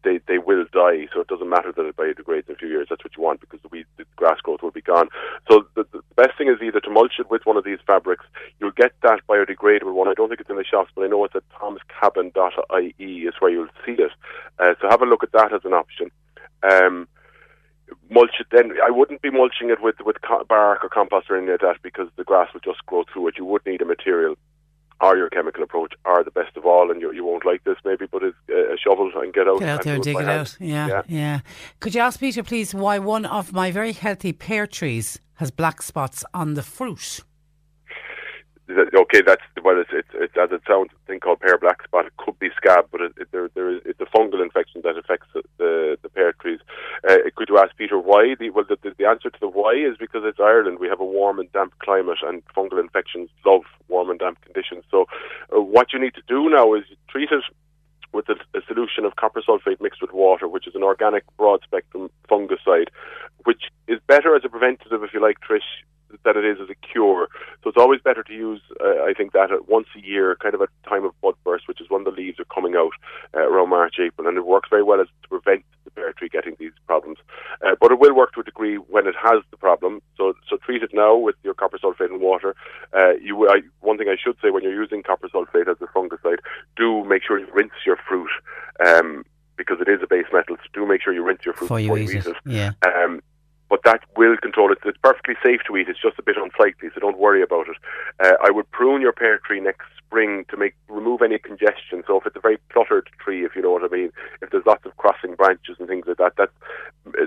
[0.02, 1.06] they they will die.
[1.12, 2.86] So it doesn't matter that it biodegrades in a few years.
[2.88, 5.08] That's what you want because the weed, the grass growth will be gone.
[5.50, 8.24] So the, the best thing is either to mulch it with one of these fabrics.
[8.58, 10.08] You'll get that biodegradable one.
[10.08, 13.50] I don't think it's in the shops, but I know it's at tomscabin.ie is where
[13.50, 14.12] you'll see it.
[14.58, 16.10] Uh, so have a look at that as an option.
[16.62, 17.06] Um,
[18.08, 18.72] mulch it then.
[18.84, 20.16] I wouldn't be mulching it with with
[20.48, 23.34] bark or compost or anything like that because the grass would just grow through it.
[23.36, 24.36] You would need a material
[25.00, 27.76] or your chemical approach are the best of all, and you, you won't like this
[27.84, 29.60] maybe, but it's a shovel and get out.
[29.60, 30.56] Get out there and dig it out.
[30.60, 31.40] Yeah, yeah,
[31.80, 35.82] Could you ask Peter, please, why one of my very healthy pear trees has black
[35.82, 37.20] spots on the fruit?
[38.70, 39.80] Okay, that's well.
[39.80, 42.06] It's, it's, it's as it sounds, a thing called pear black spot.
[42.06, 44.96] It could be scab, but it, it, there, there is, it's a fungal infection that
[44.96, 46.60] affects the the, the pear trees.
[47.08, 48.34] Uh, could you ask Peter why?
[48.38, 50.78] The, well, the, the, the answer to the why is because it's Ireland.
[50.78, 54.84] We have a warm and damp climate, and fungal infections love warm and damp conditions.
[54.90, 55.06] So,
[55.54, 57.44] uh, what you need to do now is treat it
[58.12, 61.60] with a, a solution of copper sulfate mixed with water, which is an organic broad
[61.64, 62.88] spectrum fungicide,
[63.44, 65.60] which is better as a preventative, if you like, Trish,
[66.24, 67.28] than it is as a cure.
[67.62, 70.54] So it's always better to use, uh, I think, that at once a year, kind
[70.54, 72.92] of at time of bud burst, which is when the leaves are coming out
[73.34, 76.28] uh, around March, April, and it works very well as to prevent the pear tree
[76.28, 77.18] getting these problems.
[77.64, 80.00] Uh, but it will work to a degree when it has the problem.
[80.16, 82.54] So, so treat it now with your copper sulfate and water.
[82.92, 85.86] Uh, you, I, one thing I should say when you're using copper sulfate as a
[85.86, 86.38] fungicide,
[86.76, 88.30] do make sure you rinse your fruit.
[88.84, 89.24] Um,
[89.56, 91.78] because it is a base metal, so do make sure you rinse your fruit Before
[91.78, 92.72] you eat it, yeah.
[92.82, 93.20] um,
[93.70, 94.78] but that will control it.
[94.84, 95.88] It's perfectly safe to eat.
[95.88, 97.76] It's just a bit unsightly, so don't worry about it.
[98.22, 102.02] Uh, I would prune your pear tree next spring to make remove any congestion.
[102.06, 104.10] So if it's a very cluttered tree, if you know what I mean,
[104.42, 106.50] if there's lots of crossing branches and things like that, that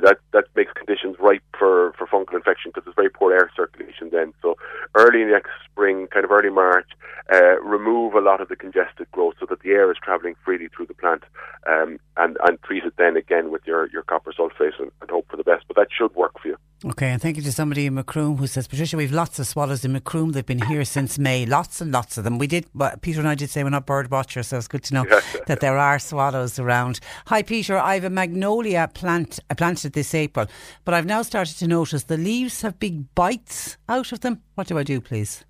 [0.02, 4.10] that that makes conditions ripe for for fungal infection because there's very poor air circulation
[4.12, 4.34] then.
[4.42, 4.58] So
[4.96, 6.90] early next spring, kind of early March,
[7.32, 10.68] uh, remove a lot of the congested growth so that the air is travelling freely
[10.68, 11.24] through the plant,
[11.68, 15.28] um, and and treat it then again with your your copper sulfate and, and hope
[15.30, 15.66] for the best.
[15.68, 16.58] But that should work for you.
[16.86, 19.86] Okay, and thank you to somebody in Macroom who says, Patricia, we've lots of swallows
[19.86, 20.34] in Macroom.
[20.34, 21.46] They've been here since May.
[21.46, 22.38] Lots and lots of them.
[22.38, 24.84] We did, but Peter and I did say we're not bird watchers, so it's good
[24.84, 25.06] to know
[25.48, 27.00] that there are swallows around.
[27.28, 27.78] Hi, Peter.
[27.78, 29.40] I have a magnolia plant.
[29.50, 30.48] I planted this April,
[30.84, 34.42] but I've now started to notice the leaves have big bites out of them.
[34.56, 35.46] What do I do, please?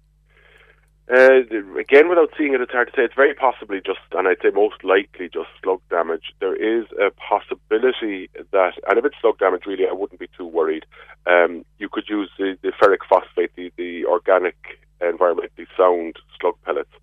[1.11, 1.41] Uh,
[1.77, 3.03] again, without seeing it, it's hard to say.
[3.03, 6.34] It's very possibly just, and I'd say most likely just slug damage.
[6.39, 10.45] There is a possibility that, and if it's slug damage, really, I wouldn't be too
[10.45, 10.85] worried.
[11.27, 14.55] Um, you could use the, the ferric phosphate, the, the organic,
[15.01, 16.93] environmentally sound slug pellets.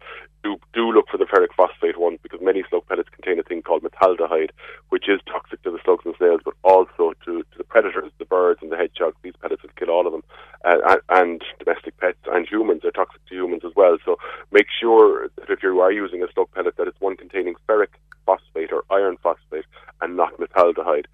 [0.43, 3.63] Do do look for the ferric phosphate ones because many slug pellets contain a thing
[3.63, 4.51] called metaldehyde,
[4.89, 8.25] which is toxic to the slugs and snails, but also to, to the predators, the
[8.25, 9.17] birds and the hedgehogs.
[9.23, 10.25] These pellets will kill all of them,
[10.65, 13.99] uh, and, and domestic pets and humans are toxic to humans as well.
[14.05, 14.19] So
[14.51, 17.93] make sure that if you are using a slug pellet, that it's one containing ferric
[18.25, 19.67] phosphate or iron phosphate
[20.01, 21.07] and not metaldehyde.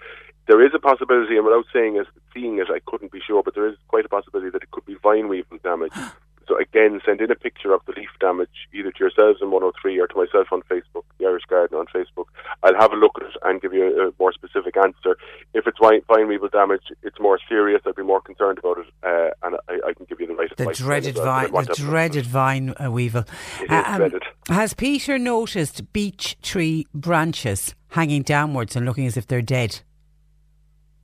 [0.46, 3.54] There is a possibility, and without saying it, seeing it, I couldn't be sure, but
[3.54, 5.92] there is quite a possibility that it could be vine weevil damage.
[6.48, 9.98] So again, send in a picture of the leaf damage either to yourselves in 103
[9.98, 12.26] or to myself on Facebook, the Irish Garden on Facebook.
[12.62, 15.16] I'll have a look at it and give you a, a more specific answer.
[15.54, 17.82] If it's vine, vine weevil damage, it's more serious.
[17.86, 20.76] I'd be more concerned about it, uh, and I, I can give you The White
[20.76, 23.24] dreaded as well, vine, but I want the dreaded vine uh, weevil.
[23.60, 24.22] It is dreaded.
[24.48, 29.80] Has Peter noticed beech tree branches hanging downwards and looking as if they're dead?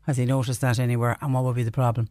[0.06, 1.16] Has he noticed that anywhere?
[1.20, 2.08] And what would be the problem?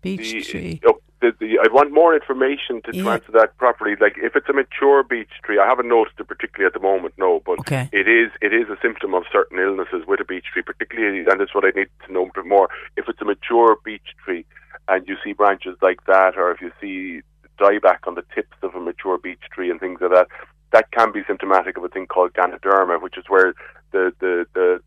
[0.00, 0.80] Beech the, tree.
[0.86, 3.12] oh, the, the, I want more information to, to Yeah.
[3.14, 3.94] answer that properly.
[4.00, 7.14] Like if it's a mature beech tree, I haven't noticed it particularly at the moment,
[7.18, 7.88] no, but Okay.
[7.92, 11.40] it is it is a symptom of certain illnesses with a beech tree, particularly, and
[11.40, 12.68] that's what I need to know a bit more.
[12.96, 14.44] If it's a mature beech tree
[14.88, 17.22] and you see branches like that, or if you see
[17.58, 20.28] dieback on the tips of a mature beech tree and things like that,
[20.72, 23.54] that can be symptomatic of a thing called ganoderma, which is where
[23.92, 24.80] the the the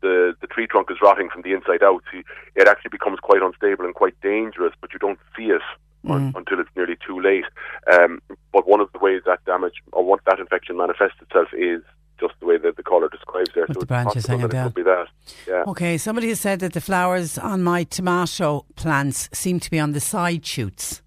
[0.00, 2.02] the, the, tree trunk is rotting from the inside out.
[2.12, 2.22] So
[2.54, 5.62] it actually becomes quite unstable and quite dangerous, but you don't see it
[6.08, 7.44] un- until it's nearly too late.
[7.92, 8.20] Um,
[8.52, 11.82] but one of the ways that damage or what that infection manifests itself is
[12.18, 13.66] just the way that the caller describes there.
[13.68, 14.66] so the branches hanging down.
[14.68, 15.06] could be that.
[15.46, 15.64] Yeah.
[15.68, 19.92] Okay, somebody has said that the flowers on my tomato plants seem to be on
[19.92, 21.02] the side shoots.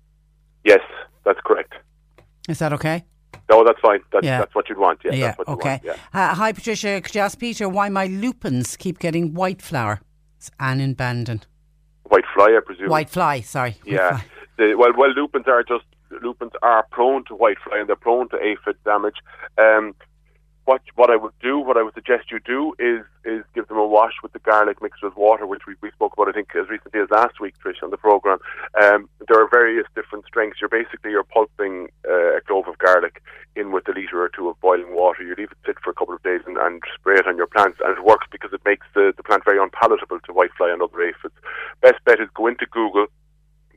[0.64, 0.82] Yes,
[1.26, 1.74] that's correct.
[2.48, 3.04] Is that okay?
[3.52, 4.00] No, that's fine.
[4.14, 4.40] That's, Yeah.
[4.40, 5.00] that's what you'd want.
[5.04, 5.26] Yeah, yeah.
[5.28, 5.70] that's what Okay.
[5.70, 5.84] want.
[5.84, 5.96] Yeah.
[6.14, 7.02] Uh, hi, Patricia.
[7.02, 10.00] Could you ask Peter why my lupins keep getting white flower?
[10.38, 11.42] It's Anne in Bandon.
[12.04, 12.90] White fly, I presume.
[12.90, 13.42] White fly.
[13.42, 13.72] Sorry.
[13.84, 14.10] White Yeah.
[14.18, 14.26] fly.
[14.58, 15.84] The, well, well, lupins are just
[16.22, 19.16] lupins are prone to white fly and they're prone to aphid damage.
[19.58, 19.96] Um,
[20.72, 23.78] what what I would do, what I would suggest you do, is is give them
[23.78, 26.56] a wash with the garlic mixed with water, which we, we spoke about, I think,
[26.56, 28.40] as recently as last week, Trish, on the program.
[28.82, 30.60] Um, there are various different strengths.
[30.62, 33.22] You're basically you're pulping uh, a clove of garlic
[33.56, 35.24] in with a liter or two of boiling water.
[35.24, 37.48] You leave it sit for a couple of days and, and spray it on your
[37.48, 40.82] plants, and it works because it makes the, the plant very unpalatable to whitefly and
[40.82, 41.36] other aphids.
[41.82, 43.08] Best bet is go into Google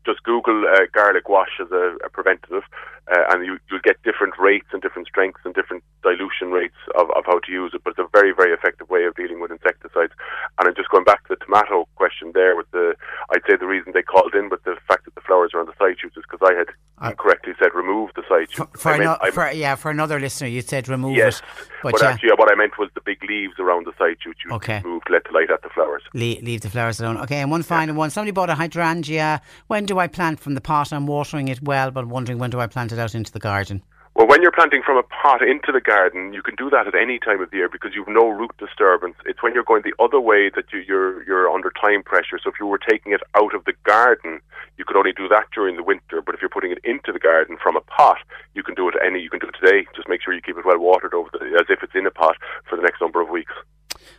[0.05, 2.63] just Google uh, garlic wash as a, a preventative,
[3.11, 7.11] uh, and you, you'll get different rates and different strengths and different dilution rates of,
[7.17, 7.83] of how to use it.
[7.85, 10.13] But it's a very, very effective way of dealing with insecticides.
[10.59, 12.57] And I'm just going back to the tomato question there.
[12.57, 12.95] With the,
[13.31, 15.67] I'd say the reason they called in with the fact that the flowers are on
[15.67, 16.69] the side shoots is because I had
[17.11, 18.81] incorrectly said remove the side shoots.
[18.81, 21.45] For, I meant- ano- for yeah, for another listener, you said remove yes, it,
[21.83, 24.41] but, but, yeah, actually, what I meant was the big leaves around the side shoots.
[24.45, 24.81] You Okay.
[24.85, 26.03] move let the light at the flowers.
[26.15, 27.19] leave, leave the flowers alone.
[27.19, 28.11] Okay, and one final one.
[28.11, 29.43] Somebody bought a hydrangea.
[29.67, 30.93] When do I plant from the pot?
[30.93, 33.83] I'm watering it well, but wondering when do I plant it out into the garden?
[34.15, 36.95] Well, when you're planting from a pot into the garden, you can do that at
[36.95, 39.17] any time of the year because you've no root disturbance.
[39.27, 42.39] It's when you're going the other way that you, you're you're under time pressure.
[42.41, 44.41] So if you were taking it out of the garden,
[44.79, 46.23] you could only do that during the winter.
[46.25, 48.19] But if you're putting it into the garden from a pot,
[48.55, 49.21] you can do it any.
[49.21, 49.85] You can do it today.
[49.97, 52.13] Just make sure you keep it well watered over the, as if it's in a
[52.13, 52.37] pot
[52.71, 53.53] for the next number of weeks.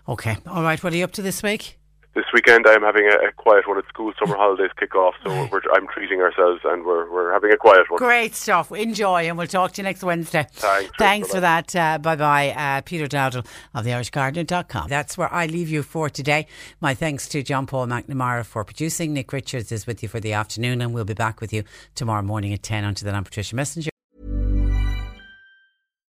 [0.10, 0.84] Okay, all right.
[0.84, 1.80] What are you up to this week?
[2.16, 4.14] This weekend, I'm having a, a quiet one at school.
[4.18, 7.92] Summer holidays kick off, so we're, I'm treating ourselves and we're we're having a quiet
[7.92, 7.98] one.
[7.98, 8.72] Great stuff.
[8.72, 10.48] Enjoy, and we'll talk to you next Wednesday.
[10.54, 10.92] Thanks.
[10.98, 11.76] Thanks for that.
[11.76, 12.52] Uh, bye bye.
[12.52, 14.88] Uh, Peter Dowdall of theirishgardener.com.
[14.88, 16.48] That's where I leave you for today.
[16.80, 19.14] My thanks to John Paul McNamara for producing.
[19.14, 21.64] Nick Richards is with you for the afternoon, and we'll be back with you
[21.96, 22.86] tomorrow morning at 10.
[22.86, 23.95] Until then, I'm Patricia Messinger.